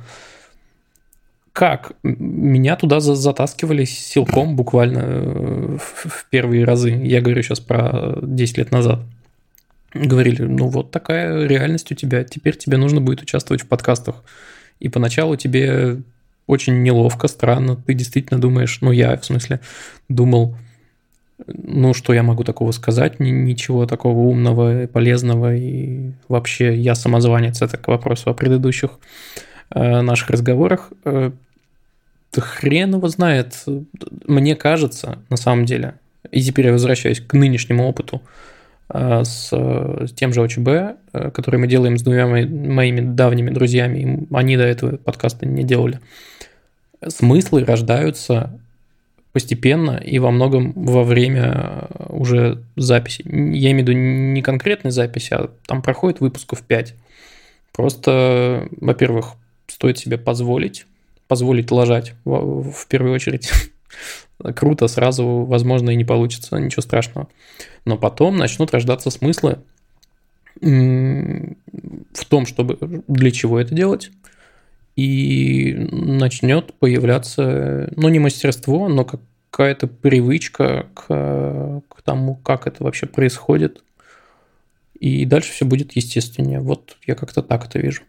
как? 1.56 1.92
Меня 2.02 2.76
туда 2.76 3.00
затаскивали 3.00 3.86
силком 3.86 4.56
буквально 4.56 4.98
э, 4.98 5.78
в 5.78 6.26
первые 6.28 6.66
разы. 6.66 6.90
Я 6.90 7.22
говорю 7.22 7.42
сейчас 7.42 7.60
про 7.60 8.14
10 8.20 8.58
лет 8.58 8.72
назад. 8.72 9.00
Говорили, 9.94 10.42
ну 10.42 10.66
вот 10.66 10.90
такая 10.90 11.46
реальность 11.46 11.90
у 11.90 11.94
тебя, 11.94 12.24
теперь 12.24 12.58
тебе 12.58 12.76
нужно 12.76 13.00
будет 13.00 13.22
участвовать 13.22 13.62
в 13.62 13.68
подкастах. 13.68 14.16
И 14.80 14.90
поначалу 14.90 15.36
тебе 15.36 16.02
очень 16.46 16.82
неловко, 16.82 17.26
странно, 17.26 17.74
ты 17.74 17.94
действительно 17.94 18.38
думаешь, 18.38 18.82
ну 18.82 18.92
я 18.92 19.16
в 19.16 19.24
смысле 19.24 19.60
думал, 20.10 20.58
ну 21.46 21.92
что 21.94 22.14
я 22.14 22.22
могу 22.22 22.44
такого 22.44 22.72
сказать, 22.72 23.20
ничего 23.20 23.86
такого 23.86 24.18
умного, 24.18 24.86
полезного, 24.86 25.54
и 25.54 26.12
вообще 26.28 26.76
я 26.76 26.94
самозванец, 26.94 27.60
это 27.62 27.76
к 27.76 27.88
вопросу 27.88 28.30
о 28.30 28.34
предыдущих 28.34 28.98
э, 29.70 30.00
наших 30.00 30.30
разговорах. 30.30 30.92
Э, 31.04 31.32
хрен 32.36 32.94
его 32.94 33.08
знает. 33.08 33.64
Мне 34.26 34.56
кажется, 34.56 35.18
на 35.30 35.36
самом 35.36 35.64
деле, 35.64 35.94
и 36.30 36.42
теперь 36.42 36.66
я 36.66 36.72
возвращаюсь 36.72 37.20
к 37.20 37.34
нынешнему 37.34 37.86
опыту 37.86 38.22
э, 38.88 39.22
с, 39.24 39.50
с 39.52 40.12
тем 40.12 40.32
же 40.32 40.42
ОЧБ, 40.42 40.68
э, 40.68 41.30
который 41.32 41.60
мы 41.60 41.66
делаем 41.66 41.98
с 41.98 42.02
двумя 42.02 42.26
моими 42.26 43.00
давними 43.00 43.50
друзьями, 43.50 44.26
они 44.32 44.56
до 44.56 44.64
этого 44.64 44.96
подкаста 44.96 45.46
не 45.46 45.64
делали. 45.64 46.00
Смыслы 47.06 47.64
рождаются 47.64 48.58
постепенно 49.36 49.98
и 50.02 50.18
во 50.18 50.30
многом 50.30 50.72
во 50.72 51.04
время 51.04 51.88
уже 52.08 52.62
записи. 52.74 53.22
Я 53.26 53.70
имею 53.72 53.84
в 53.84 53.88
виду 53.90 53.92
не 53.92 54.40
конкретной 54.40 54.92
записи, 54.92 55.34
а 55.34 55.50
там 55.66 55.82
проходит 55.82 56.20
выпусков 56.20 56.62
5. 56.62 56.94
Просто, 57.70 58.66
во-первых, 58.80 59.34
стоит 59.66 59.98
себе 59.98 60.16
позволить 60.16 60.86
позволить 61.28 61.70
лажать 61.70 62.14
в 62.24 62.86
первую 62.88 63.12
очередь. 63.12 63.50
Круто, 64.56 64.88
сразу, 64.88 65.44
возможно, 65.44 65.90
и 65.90 65.96
не 65.96 66.04
получится, 66.06 66.56
ничего 66.56 66.80
страшного. 66.80 67.28
Но 67.84 67.98
потом 67.98 68.38
начнут 68.38 68.72
рождаться 68.72 69.10
смыслы 69.10 69.58
в 70.62 72.24
том, 72.26 72.46
чтобы 72.46 73.02
для 73.06 73.30
чего 73.32 73.60
это 73.60 73.74
делать, 73.74 74.10
и 74.96 75.74
начнет 75.92 76.74
появляться, 76.78 77.92
ну, 77.96 78.08
не 78.08 78.18
мастерство, 78.18 78.88
но 78.88 79.04
какая-то 79.04 79.86
привычка 79.86 80.86
к, 80.94 81.82
к 81.88 82.02
тому, 82.02 82.34
как 82.36 82.66
это 82.66 82.82
вообще 82.82 83.06
происходит. 83.06 83.84
И 84.98 85.26
дальше 85.26 85.52
все 85.52 85.66
будет 85.66 85.94
естественнее. 85.94 86.60
Вот 86.60 86.96
я 87.06 87.14
как-то 87.14 87.42
так 87.42 87.66
это 87.66 87.78
вижу. 87.78 88.02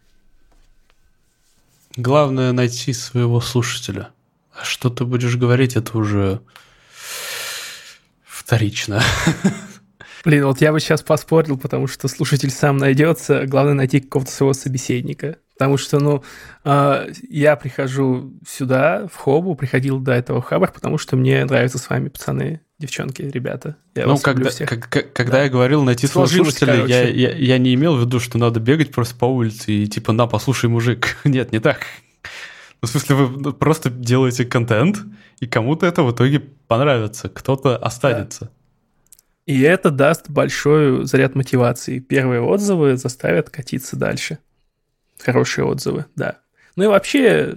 Главное 1.96 2.52
найти 2.52 2.94
своего 2.94 3.40
слушателя. 3.40 4.08
А 4.52 4.64
что 4.64 4.88
ты 4.88 5.04
будешь 5.04 5.36
говорить, 5.36 5.76
это 5.76 5.98
уже 5.98 6.40
вторично. 8.24 9.02
Блин, 10.24 10.46
вот 10.46 10.60
я 10.62 10.72
бы 10.72 10.80
сейчас 10.80 11.02
поспорил, 11.02 11.58
потому 11.58 11.86
что 11.86 12.08
слушатель 12.08 12.50
сам 12.50 12.78
найдется. 12.78 13.46
Главное 13.46 13.74
найти 13.74 14.00
какого-то 14.00 14.30
своего 14.30 14.54
собеседника. 14.54 15.36
Потому 15.58 15.76
что, 15.76 15.98
ну, 15.98 16.22
э, 16.64 17.08
я 17.28 17.56
прихожу 17.56 18.32
сюда, 18.48 19.08
в 19.12 19.16
Хобу, 19.16 19.56
приходил 19.56 19.98
до 19.98 20.12
этого 20.12 20.40
в 20.40 20.44
Хабар, 20.44 20.70
потому 20.70 20.98
что 20.98 21.16
мне 21.16 21.44
нравятся 21.44 21.78
с 21.78 21.90
вами 21.90 22.10
пацаны, 22.10 22.60
девчонки, 22.78 23.22
ребята. 23.22 23.76
Я 23.96 24.06
ну, 24.06 24.18
когда, 24.18 24.50
всех. 24.50 24.68
Как, 24.68 25.12
когда 25.12 25.32
да. 25.32 25.42
я 25.42 25.48
говорил 25.50 25.82
найти 25.82 26.06
слушателя, 26.06 26.86
я, 26.86 27.08
я, 27.08 27.32
я 27.34 27.58
не 27.58 27.74
имел 27.74 27.96
в 27.96 28.00
виду, 28.00 28.20
что 28.20 28.38
надо 28.38 28.60
бегать 28.60 28.92
просто 28.92 29.16
по 29.16 29.24
улице 29.24 29.72
и 29.72 29.88
типа, 29.88 30.12
на, 30.12 30.28
послушай, 30.28 30.70
мужик. 30.70 31.16
Нет, 31.24 31.50
не 31.50 31.58
так. 31.58 31.80
Ну, 32.80 32.86
в 32.86 32.88
смысле, 32.88 33.16
вы 33.16 33.52
просто 33.52 33.90
делаете 33.90 34.44
контент, 34.44 34.98
и 35.40 35.48
кому-то 35.48 35.86
это 35.86 36.04
в 36.04 36.12
итоге 36.12 36.38
понравится, 36.38 37.28
кто-то 37.28 37.76
останется. 37.76 38.44
Да. 38.44 38.50
И 39.46 39.60
это 39.62 39.90
даст 39.90 40.30
большой 40.30 41.04
заряд 41.04 41.34
мотивации. 41.34 41.98
Первые 41.98 42.42
отзывы 42.42 42.96
заставят 42.96 43.50
катиться 43.50 43.96
дальше. 43.96 44.38
Хорошие 45.18 45.64
отзывы, 45.64 46.06
да. 46.16 46.40
Ну 46.76 46.84
и 46.84 46.86
вообще, 46.86 47.56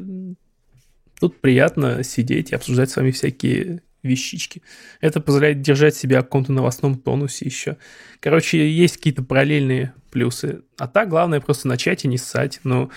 тут 1.20 1.40
приятно 1.42 2.04
сидеть 2.04 2.52
и 2.52 2.56
обсуждать 2.56 2.90
с 2.90 2.96
вами 2.96 3.12
всякие 3.12 3.82
вещички. 4.04 4.64
Это 5.00 5.20
позволяет 5.20 5.62
держать 5.62 5.96
себя 5.96 6.22
в 6.22 6.24
каком-то 6.24 6.52
новостном 6.52 6.98
тонусе 6.98 7.46
еще. 7.46 7.78
Короче, 8.20 8.70
есть 8.70 8.98
какие-то 8.98 9.24
параллельные 9.24 9.94
плюсы. 10.10 10.62
А 10.78 10.88
так, 10.88 11.10
главное 11.10 11.40
просто 11.40 11.68
начать 11.68 12.04
и 12.04 12.08
не 12.08 12.18
ссать. 12.18 12.60
Ну, 12.64 12.92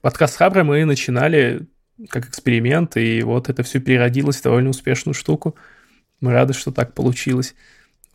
подкаст 0.00 0.36
Хабра 0.36 0.64
мы 0.64 0.84
начинали 0.84 1.68
как 2.08 2.28
эксперимент, 2.28 2.96
и 2.96 3.22
вот 3.22 3.48
это 3.48 3.62
все 3.62 3.78
переродилось 3.80 4.38
в 4.38 4.42
довольно 4.42 4.70
успешную 4.70 5.14
штуку. 5.14 5.56
Мы 6.20 6.32
рады, 6.32 6.52
что 6.52 6.72
так 6.72 6.94
получилось. 6.94 7.54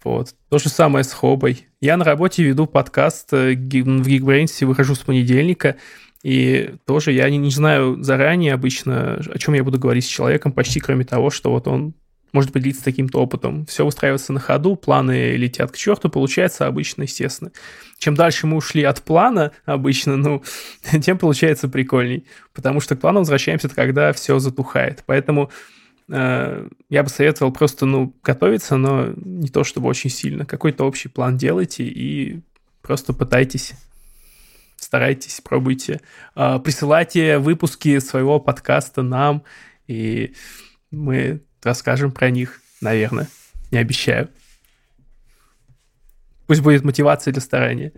Вот. 0.04 0.36
То 0.50 0.60
же 0.60 0.70
самое 0.70 1.04
с 1.04 1.12
Хобой. 1.12 1.68
Я 1.82 1.98
на 1.98 2.06
работе 2.06 2.44
веду 2.44 2.68
подкаст 2.68 3.34
э, 3.34 3.54
в 3.54 4.08
Geekbrains, 4.08 4.66
выхожу 4.66 4.96
с 4.96 5.00
понедельника, 5.00 5.78
и 6.24 6.76
тоже 6.86 7.12
я 7.12 7.30
не, 7.30 7.38
не 7.38 7.52
знаю 7.52 8.02
заранее 8.04 8.54
обычно, 8.54 9.16
о 9.16 9.38
чем 9.38 9.54
я 9.54 9.64
буду 9.64 9.80
говорить 9.80 10.06
с 10.06 10.10
человеком, 10.10 10.52
почти 10.52 10.80
кроме 10.80 11.06
того, 11.06 11.30
что 11.30 11.52
вот 11.52 11.68
он 11.68 11.94
может 12.32 12.52
поделиться 12.52 12.84
таким-то 12.84 13.20
опытом. 13.20 13.66
Все 13.66 13.86
устраивается 13.86 14.34
на 14.34 14.40
ходу, 14.40 14.76
планы 14.76 15.36
летят 15.36 15.72
к 15.72 15.78
черту, 15.78 16.10
получается 16.10 16.68
обычно, 16.68 17.04
естественно. 17.04 17.52
Чем 17.98 18.16
дальше 18.16 18.48
мы 18.48 18.58
ушли 18.58 18.84
от 18.84 19.02
плана 19.02 19.52
обычно, 19.66 20.16
ну, 20.16 20.44
тем 21.02 21.18
получается 21.18 21.68
прикольней. 21.70 22.26
Потому 22.54 22.82
что 22.82 22.96
к 22.96 23.02
плану 23.02 23.20
возвращаемся, 23.20 23.70
когда 23.70 24.14
все 24.14 24.40
затухает. 24.40 25.04
Поэтому 25.06 25.50
я 26.10 27.03
бы 27.03 27.10
советовал 27.10 27.52
просто, 27.52 27.86
ну, 27.86 28.15
готовиться, 28.23 28.77
но 28.77 29.14
не 29.15 29.49
то 29.49 29.64
чтобы 29.64 29.88
очень 29.88 30.10
сильно. 30.10 30.45
Какой-то 30.45 30.86
общий 30.86 31.07
план 31.07 31.38
делайте 31.38 31.84
и 31.84 32.41
просто 32.81 33.14
пытайтесь, 33.14 33.73
старайтесь, 34.77 35.41
пробуйте. 35.41 36.02
Э, 36.36 36.60
присылайте 36.64 37.38
выпуски 37.38 37.99
своего 37.99 38.40
подкаста 38.40 39.03
нам, 39.03 39.44
и 39.88 40.34
мы 40.90 41.41
расскажем 41.61 42.11
про 42.11 42.31
них, 42.31 42.61
наверное. 42.81 43.27
Не 43.72 43.77
обещаю. 43.77 44.30
Пусть 46.48 46.61
будет 46.61 46.84
мотивация 46.84 47.31
для 47.31 47.41
старания. 47.41 47.91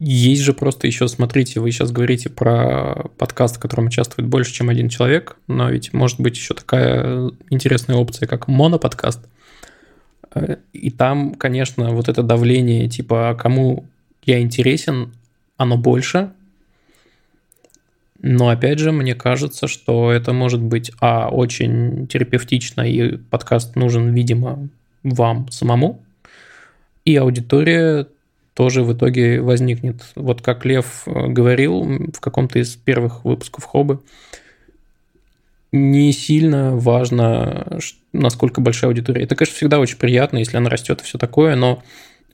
Есть 0.00 0.42
же 0.42 0.52
просто 0.52 0.86
еще, 0.86 1.06
смотрите, 1.06 1.60
вы 1.60 1.70
сейчас 1.70 1.92
говорите 1.92 2.28
про 2.28 3.08
подкаст, 3.16 3.56
в 3.56 3.60
котором 3.60 3.86
участвует 3.86 4.28
больше, 4.28 4.52
чем 4.52 4.68
один 4.68 4.88
человек, 4.88 5.36
но 5.46 5.70
ведь 5.70 5.92
может 5.92 6.20
быть 6.20 6.36
еще 6.36 6.54
такая 6.54 7.30
интересная 7.50 7.96
опция, 7.96 8.26
как 8.26 8.48
моноподкаст. 8.48 9.20
И 10.72 10.90
там, 10.90 11.34
конечно, 11.34 11.90
вот 11.90 12.08
это 12.08 12.22
давление, 12.22 12.88
типа, 12.88 13.30
а 13.30 13.34
кому 13.34 13.86
я 14.24 14.40
интересен, 14.40 15.12
оно 15.56 15.76
больше. 15.76 16.32
Но 18.20 18.48
опять 18.48 18.78
же, 18.78 18.90
мне 18.90 19.14
кажется, 19.14 19.68
что 19.68 20.10
это 20.10 20.32
может 20.32 20.60
быть, 20.60 20.90
а, 21.00 21.28
очень 21.28 22.06
терапевтично, 22.08 22.80
и 22.80 23.16
подкаст 23.18 23.76
нужен, 23.76 24.12
видимо, 24.12 24.68
вам 25.02 25.48
самому, 25.50 26.02
и 27.04 27.14
аудитория 27.16 28.08
тоже 28.54 28.82
в 28.82 28.92
итоге 28.92 29.40
возникнет. 29.40 30.02
Вот 30.14 30.40
как 30.40 30.64
Лев 30.64 31.02
э, 31.06 31.26
говорил 31.26 31.82
в 31.82 32.20
каком-то 32.20 32.60
из 32.60 32.76
первых 32.76 33.24
выпусков 33.24 33.64
Хобы, 33.64 34.00
не 35.72 36.12
сильно 36.12 36.76
важно, 36.76 37.80
насколько 38.12 38.60
большая 38.60 38.90
аудитория. 38.90 39.24
Это, 39.24 39.34
конечно, 39.34 39.56
всегда 39.56 39.80
очень 39.80 39.98
приятно, 39.98 40.38
если 40.38 40.56
она 40.56 40.70
растет 40.70 41.00
и 41.00 41.04
все 41.04 41.18
такое, 41.18 41.56
но 41.56 41.82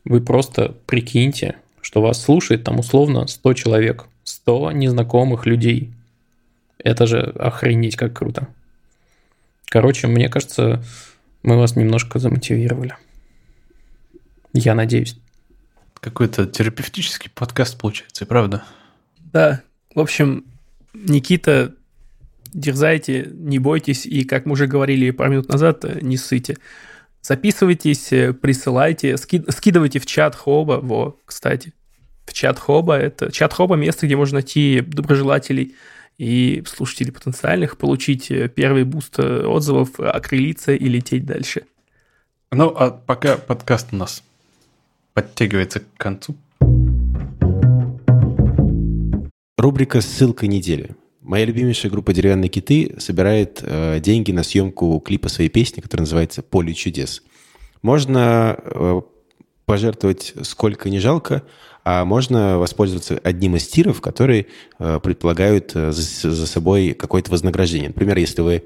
вы 0.04 0.20
просто 0.20 0.74
прикиньте, 0.86 1.56
что 1.80 2.02
вас 2.02 2.22
слушает 2.22 2.64
там 2.64 2.78
условно 2.78 3.26
100 3.26 3.54
человек, 3.54 4.06
100 4.24 4.72
незнакомых 4.72 5.46
людей. 5.46 5.90
Это 6.76 7.06
же 7.06 7.20
охренеть 7.20 7.96
как 7.96 8.12
круто. 8.12 8.46
Короче, 9.70 10.06
мне 10.06 10.28
кажется, 10.28 10.84
мы 11.42 11.56
вас 11.56 11.76
немножко 11.76 12.18
замотивировали. 12.18 12.96
Я 14.52 14.74
надеюсь. 14.74 15.16
Какой-то 16.00 16.46
терапевтический 16.46 17.30
подкаст 17.34 17.78
получается, 17.78 18.24
правда? 18.26 18.64
Да. 19.18 19.62
В 19.94 20.00
общем, 20.00 20.44
Никита, 20.94 21.74
дерзайте, 22.52 23.28
не 23.32 23.58
бойтесь, 23.58 24.06
и, 24.06 24.24
как 24.24 24.46
мы 24.46 24.52
уже 24.52 24.66
говорили 24.66 25.10
пару 25.10 25.32
минут 25.32 25.48
назад, 25.48 25.84
не 26.02 26.16
ссыте. 26.16 26.56
Записывайтесь, 27.22 28.08
присылайте, 28.40 29.16
ски, 29.18 29.44
скидывайте 29.50 29.98
в 29.98 30.06
чат 30.06 30.34
Хоба, 30.34 30.80
во, 30.80 31.18
кстати. 31.26 31.74
В 32.24 32.32
чат 32.32 32.58
Хоба, 32.58 32.96
это 32.96 33.30
чат 33.30 33.52
Хоба 33.52 33.76
место, 33.76 34.06
где 34.06 34.16
можно 34.16 34.36
найти 34.36 34.80
доброжелателей 34.80 35.74
и 36.16 36.62
слушателей 36.66 37.12
потенциальных, 37.12 37.76
получить 37.76 38.32
первый 38.54 38.84
boost 38.84 39.18
отзывов, 39.18 40.00
окрылиться 40.00 40.72
и 40.72 40.88
лететь 40.88 41.26
дальше. 41.26 41.64
Ну, 42.50 42.68
а 42.68 42.90
пока 42.90 43.36
подкаст 43.36 43.88
у 43.92 43.96
нас 43.96 44.22
подтягивается 45.22 45.80
к 45.80 45.84
концу. 45.96 46.34
Рубрика 49.58 50.00
«Ссылка 50.00 50.46
недели». 50.46 50.96
Моя 51.20 51.44
любимейшая 51.44 51.92
группа 51.92 52.14
«Деревянные 52.14 52.48
киты» 52.48 52.94
собирает 52.98 53.60
э, 53.62 54.00
деньги 54.00 54.32
на 54.32 54.42
съемку 54.42 54.98
клипа 55.00 55.28
своей 55.28 55.50
песни, 55.50 55.82
который 55.82 56.02
называется 56.02 56.42
«Поле 56.42 56.72
чудес». 56.72 57.22
Можно 57.82 58.56
э, 58.58 59.00
пожертвовать 59.66 60.32
сколько 60.42 60.88
не 60.88 60.98
жалко, 60.98 61.42
а 61.84 62.04
можно 62.06 62.58
воспользоваться 62.58 63.20
одним 63.22 63.56
из 63.56 63.68
тиров, 63.68 64.00
которые 64.00 64.46
э, 64.78 65.00
предполагают 65.02 65.72
э, 65.74 65.92
за, 65.92 66.30
за 66.30 66.46
собой 66.46 66.94
какое-то 66.98 67.30
вознаграждение. 67.30 67.88
Например, 67.88 68.16
если 68.16 68.40
вы 68.40 68.62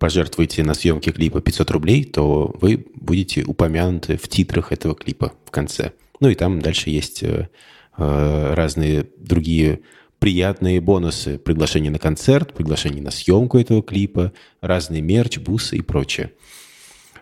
пожертвуете 0.00 0.64
на 0.64 0.74
съемке 0.74 1.12
клипа 1.12 1.42
500 1.42 1.70
рублей, 1.70 2.04
то 2.04 2.56
вы 2.60 2.86
будете 2.94 3.44
упомянуты 3.44 4.16
в 4.16 4.26
титрах 4.28 4.72
этого 4.72 4.94
клипа 4.94 5.34
в 5.44 5.50
конце. 5.50 5.92
Ну 6.20 6.30
и 6.30 6.34
там 6.34 6.60
дальше 6.60 6.88
есть 6.88 7.22
э, 7.22 7.48
э, 7.98 8.54
разные 8.54 9.06
другие 9.18 9.80
приятные 10.18 10.80
бонусы. 10.80 11.38
Приглашение 11.38 11.92
на 11.92 11.98
концерт, 11.98 12.54
приглашение 12.54 13.02
на 13.02 13.10
съемку 13.10 13.58
этого 13.58 13.82
клипа, 13.82 14.32
разные 14.62 15.02
мерч, 15.02 15.38
бусы 15.38 15.76
и 15.76 15.82
прочее. 15.82 16.32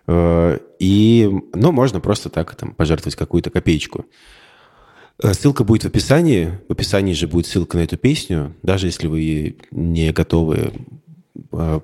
Э, 0.07 0.59
и, 0.79 1.29
ну, 1.55 1.73
можно 1.73 1.99
просто 1.99 2.31
так 2.31 2.55
там 2.55 2.75
пожертвовать 2.75 3.17
какую-то 3.17 3.51
копеечку. 3.51 4.07
Ссылка 5.21 5.65
будет 5.65 5.83
в 5.83 5.87
описании. 5.89 6.61
В 6.69 6.73
описании 6.73 7.13
же 7.13 7.27
будет 7.27 7.47
ссылка 7.47 7.77
на 7.77 7.81
эту 7.81 7.97
песню. 7.97 8.55
Даже 8.63 8.87
если 8.87 9.09
вы 9.09 9.57
не 9.73 10.13
готовы 10.13 10.71
Э, 10.71 10.71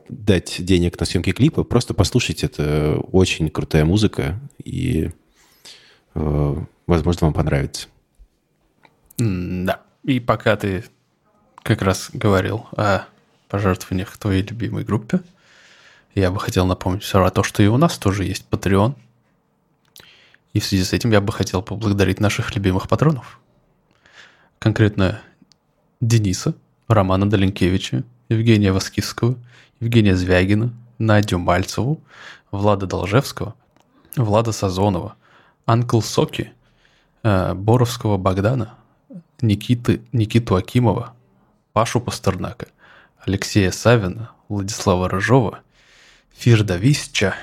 дать 0.09 0.57
денег 0.59 0.99
на 0.99 1.07
съемки 1.07 1.33
клипа, 1.33 1.65
просто 1.65 1.95
послушайте, 1.95 2.47
это 2.47 2.99
очень 3.13 3.51
крутая 3.51 3.85
музыка, 3.85 4.39
и, 4.63 5.11
э, 6.15 6.57
возможно, 6.87 7.27
вам 7.27 7.35
понравится. 7.35 7.89
Да, 9.19 9.83
и 10.03 10.21
пока 10.21 10.57
ты 10.57 10.85
как 11.63 11.83
раз 11.83 12.11
говорил 12.13 12.67
о 12.77 13.05
пожертвованиях 13.49 14.17
твоей 14.17 14.43
любимой 14.43 14.85
группе, 14.85 15.21
я 16.15 16.31
бы 16.31 16.39
хотел 16.39 16.67
напомнить 16.67 17.03
все 17.03 17.19
равно 17.19 17.31
то, 17.31 17.43
что 17.43 17.63
и 17.63 17.67
у 17.67 17.77
нас 17.77 17.99
тоже 17.99 18.25
есть 18.25 18.47
Patreon. 18.51 18.95
И 20.53 20.61
в 20.61 20.65
связи 20.65 20.85
с 20.85 20.93
этим 20.93 21.11
я 21.11 21.21
бы 21.21 21.33
хотел 21.33 21.63
поблагодарить 21.63 22.21
наших 22.21 22.55
любимых 22.55 22.89
патронов. 22.89 23.41
Конкретно 24.61 25.21
Дениса, 26.01 26.55
Романа 26.87 27.29
Доленкевича, 27.29 28.05
Евгения 28.35 28.73
Воскивского, 28.73 29.37
Евгения 29.81 30.17
Звягина, 30.17 30.73
Надю 30.99 31.39
Мальцеву, 31.39 32.01
Влада 32.51 32.87
Должевского, 32.87 33.55
Влада 34.17 34.53
Сазонова, 34.53 35.17
Анкл 35.67 36.01
Соки, 36.01 36.53
э, 37.23 37.55
Боровского 37.55 38.17
Богдана, 38.17 38.75
Никиты, 39.41 40.03
Никиту 40.13 40.57
Акимова, 40.57 41.15
Пашу 41.73 42.01
Пастернака, 42.01 42.67
Алексея 43.19 43.71
Савина, 43.71 44.31
Владислава 44.49 45.09
Рыжова, 45.09 45.61
Фирда 46.37 46.77
Висча 46.77 47.35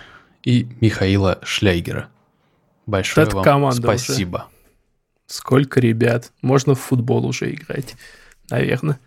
и 0.43 0.67
Михаила 0.79 1.39
Шляйгера. 1.43 2.09
Большое 2.85 3.27
Это 3.27 3.35
вам 3.37 3.45
команда 3.45 3.89
уже. 3.89 3.99
спасибо. 3.99 4.47
Сколько 5.25 5.79
ребят. 5.79 6.31
Можно 6.41 6.75
в 6.75 6.79
футбол 6.79 7.25
уже 7.25 7.53
играть, 7.53 7.95
наверное. 8.49 8.99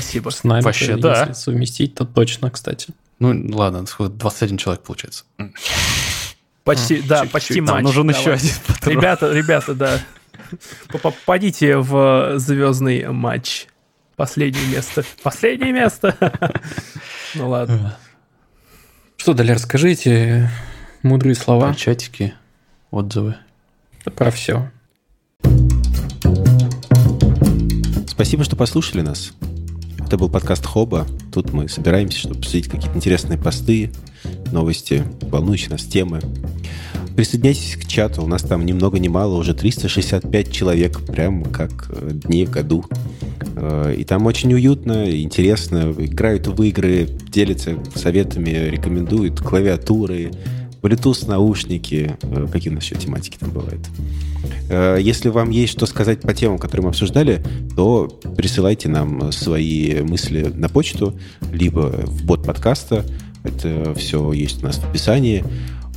Спасибо. 0.00 0.30
С 0.30 0.44
нами 0.44 0.62
Вообще, 0.62 0.86
если 0.86 1.00
да. 1.00 1.34
совместить, 1.34 1.94
то 1.94 2.04
точно, 2.04 2.50
кстати. 2.50 2.88
Ну, 3.20 3.54
ладно, 3.56 3.86
сколько, 3.86 4.12
21 4.12 4.58
человек 4.58 4.82
получается. 4.82 5.24
Почти, 6.64 7.00
да, 7.02 7.18
Чуть-чуть. 7.18 7.32
почти 7.32 7.60
Нам 7.60 7.76
матч. 7.76 7.84
нужен 7.84 8.06
Давай. 8.06 8.20
еще 8.20 8.32
один 8.32 8.50
патрон. 8.66 8.94
Ребята, 8.96 9.32
ребята, 9.32 9.74
да. 9.74 10.00
Попадите 11.02 11.76
в 11.76 12.38
звездный 12.38 13.08
матч. 13.08 13.66
Последнее 14.16 14.66
место. 14.68 15.04
Последнее 15.22 15.72
место. 15.72 16.16
Ну 17.36 17.48
ладно. 17.48 17.96
Что, 19.16 19.34
Далер, 19.34 19.58
скажите 19.58 20.48
мудрые 21.02 21.34
слова 21.34 21.66
Про 21.68 21.74
чатики, 21.74 22.32
отзывы. 22.92 23.34
про 24.16 24.30
все. 24.30 24.70
Спасибо, 28.06 28.44
что 28.44 28.54
послушали 28.54 29.00
нас. 29.00 29.32
Это 30.14 30.20
был 30.20 30.30
подкаст 30.30 30.64
Хоба. 30.64 31.08
Тут 31.32 31.52
мы 31.52 31.68
собираемся, 31.68 32.20
чтобы 32.20 32.36
обсудить 32.36 32.68
какие-то 32.68 32.96
интересные 32.96 33.36
посты, 33.36 33.90
новости, 34.52 35.02
волнующие 35.22 35.70
нас 35.70 35.82
темы. 35.82 36.20
Присоединяйтесь 37.16 37.74
к 37.74 37.88
чату. 37.88 38.22
У 38.22 38.28
нас 38.28 38.42
там 38.42 38.64
ни 38.64 38.70
много 38.72 39.00
ни 39.00 39.08
мало, 39.08 39.34
уже 39.34 39.54
365 39.54 40.52
человек, 40.52 41.04
прям 41.04 41.42
как 41.42 41.88
э, 41.88 42.10
дней 42.12 42.46
в 42.46 42.50
году. 42.50 42.84
Э, 43.56 43.92
И 43.98 44.04
там 44.04 44.26
очень 44.26 44.54
уютно, 44.54 45.20
интересно. 45.20 45.92
Играют 45.98 46.46
в 46.46 46.62
игры, 46.62 47.08
делятся 47.32 47.76
советами, 47.96 48.50
рекомендуют 48.50 49.40
клавиатуры, 49.40 50.30
Bluetooth 50.84 51.26
наушники. 51.26 52.16
Э, 52.22 52.46
Какие 52.52 52.70
у 52.70 52.74
нас 52.74 52.84
еще 52.84 52.96
тематики 52.96 53.38
там 53.38 53.50
бывают? 53.50 53.80
Э, 54.68 54.98
Если 55.00 55.30
вам 55.30 55.48
есть 55.48 55.72
что 55.72 55.86
сказать 55.86 56.20
по 56.20 56.34
темам, 56.34 56.58
которые 56.58 56.84
мы 56.84 56.90
обсуждали, 56.90 57.42
то 57.74 58.20
присылайте 58.36 58.90
нам 58.90 59.32
свои 59.32 60.02
мысли 60.02 60.42
на 60.54 60.68
почту, 60.68 61.18
либо 61.50 61.90
в 62.04 62.24
бот 62.24 62.44
подкаста. 62.44 63.04
Это 63.44 63.94
все 63.94 64.32
есть 64.32 64.62
у 64.62 64.66
нас 64.66 64.76
в 64.76 64.84
описании. 64.84 65.42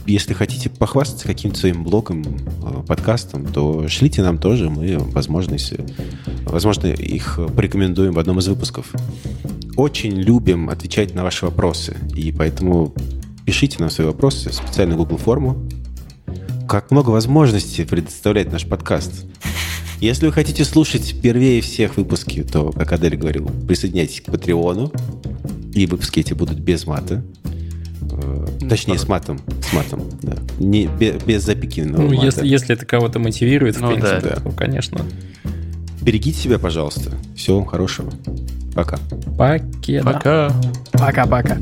Если 0.05 0.33
хотите 0.33 0.69
похвастаться 0.69 1.27
каким-то 1.27 1.59
своим 1.59 1.83
блогом, 1.83 2.23
э, 2.23 2.83
подкастом, 2.87 3.45
то 3.45 3.89
шлите 3.89 4.23
нам 4.23 4.37
тоже. 4.37 4.69
Мы, 4.69 4.97
возможно, 4.99 5.53
если, 5.53 5.83
возможно, 6.45 6.87
их 6.87 7.41
порекомендуем 7.57 8.13
в 8.13 8.19
одном 8.19 8.39
из 8.39 8.47
выпусков. 8.47 8.93
Очень 9.75 10.13
любим 10.13 10.69
отвечать 10.69 11.13
на 11.13 11.23
ваши 11.23 11.45
вопросы. 11.45 11.97
И 12.15 12.31
поэтому 12.31 12.93
пишите 13.47 13.77
нам 13.79 13.89
свои 13.89 14.05
вопросы 14.05 14.49
в 14.49 14.53
специальную 14.53 14.97
Google 14.97 15.15
форму 15.17 15.57
как 16.67 16.91
много 16.91 17.11
возможностей 17.11 17.85
предоставляет 17.85 18.51
наш 18.51 18.65
подкаст. 18.67 19.23
Если 20.01 20.25
вы 20.25 20.33
хотите 20.33 20.65
слушать 20.65 21.15
первее 21.23 21.61
всех 21.61 21.95
выпуски, 21.95 22.43
то, 22.43 22.73
как 22.73 22.91
Адель 22.91 23.15
говорил, 23.15 23.49
присоединяйтесь 23.65 24.19
к 24.19 24.25
Патреону. 24.25 24.91
И 25.73 25.85
выпуски 25.85 26.19
эти 26.19 26.33
будут 26.33 26.59
без 26.59 26.85
мата. 26.85 27.23
Э, 28.11 28.47
Точнее, 28.67 28.97
с 28.97 29.07
матом. 29.07 29.39
С 29.61 29.71
матом, 29.71 30.03
да. 30.21 30.35
Не, 30.59 30.87
бе- 30.87 31.17
без 31.25 31.43
запикинного 31.45 32.01
Ну, 32.01 32.09
мата. 32.15 32.25
если, 32.25 32.45
если 32.47 32.75
это 32.75 32.85
кого-то 32.85 33.19
мотивирует, 33.19 33.77
в 33.77 33.81
Ну, 33.81 33.93
принципе, 33.93 34.19
да. 34.19 34.35
то, 34.41 34.51
конечно. 34.51 34.99
Берегите 36.01 36.37
себя, 36.37 36.59
пожалуйста. 36.59 37.13
Всего 37.37 37.59
вам 37.59 37.65
хорошего. 37.65 38.11
Пока. 38.75 38.97
Покеда. 39.37 40.03
Пока. 40.03 40.53
Пока-пока. 40.91 41.57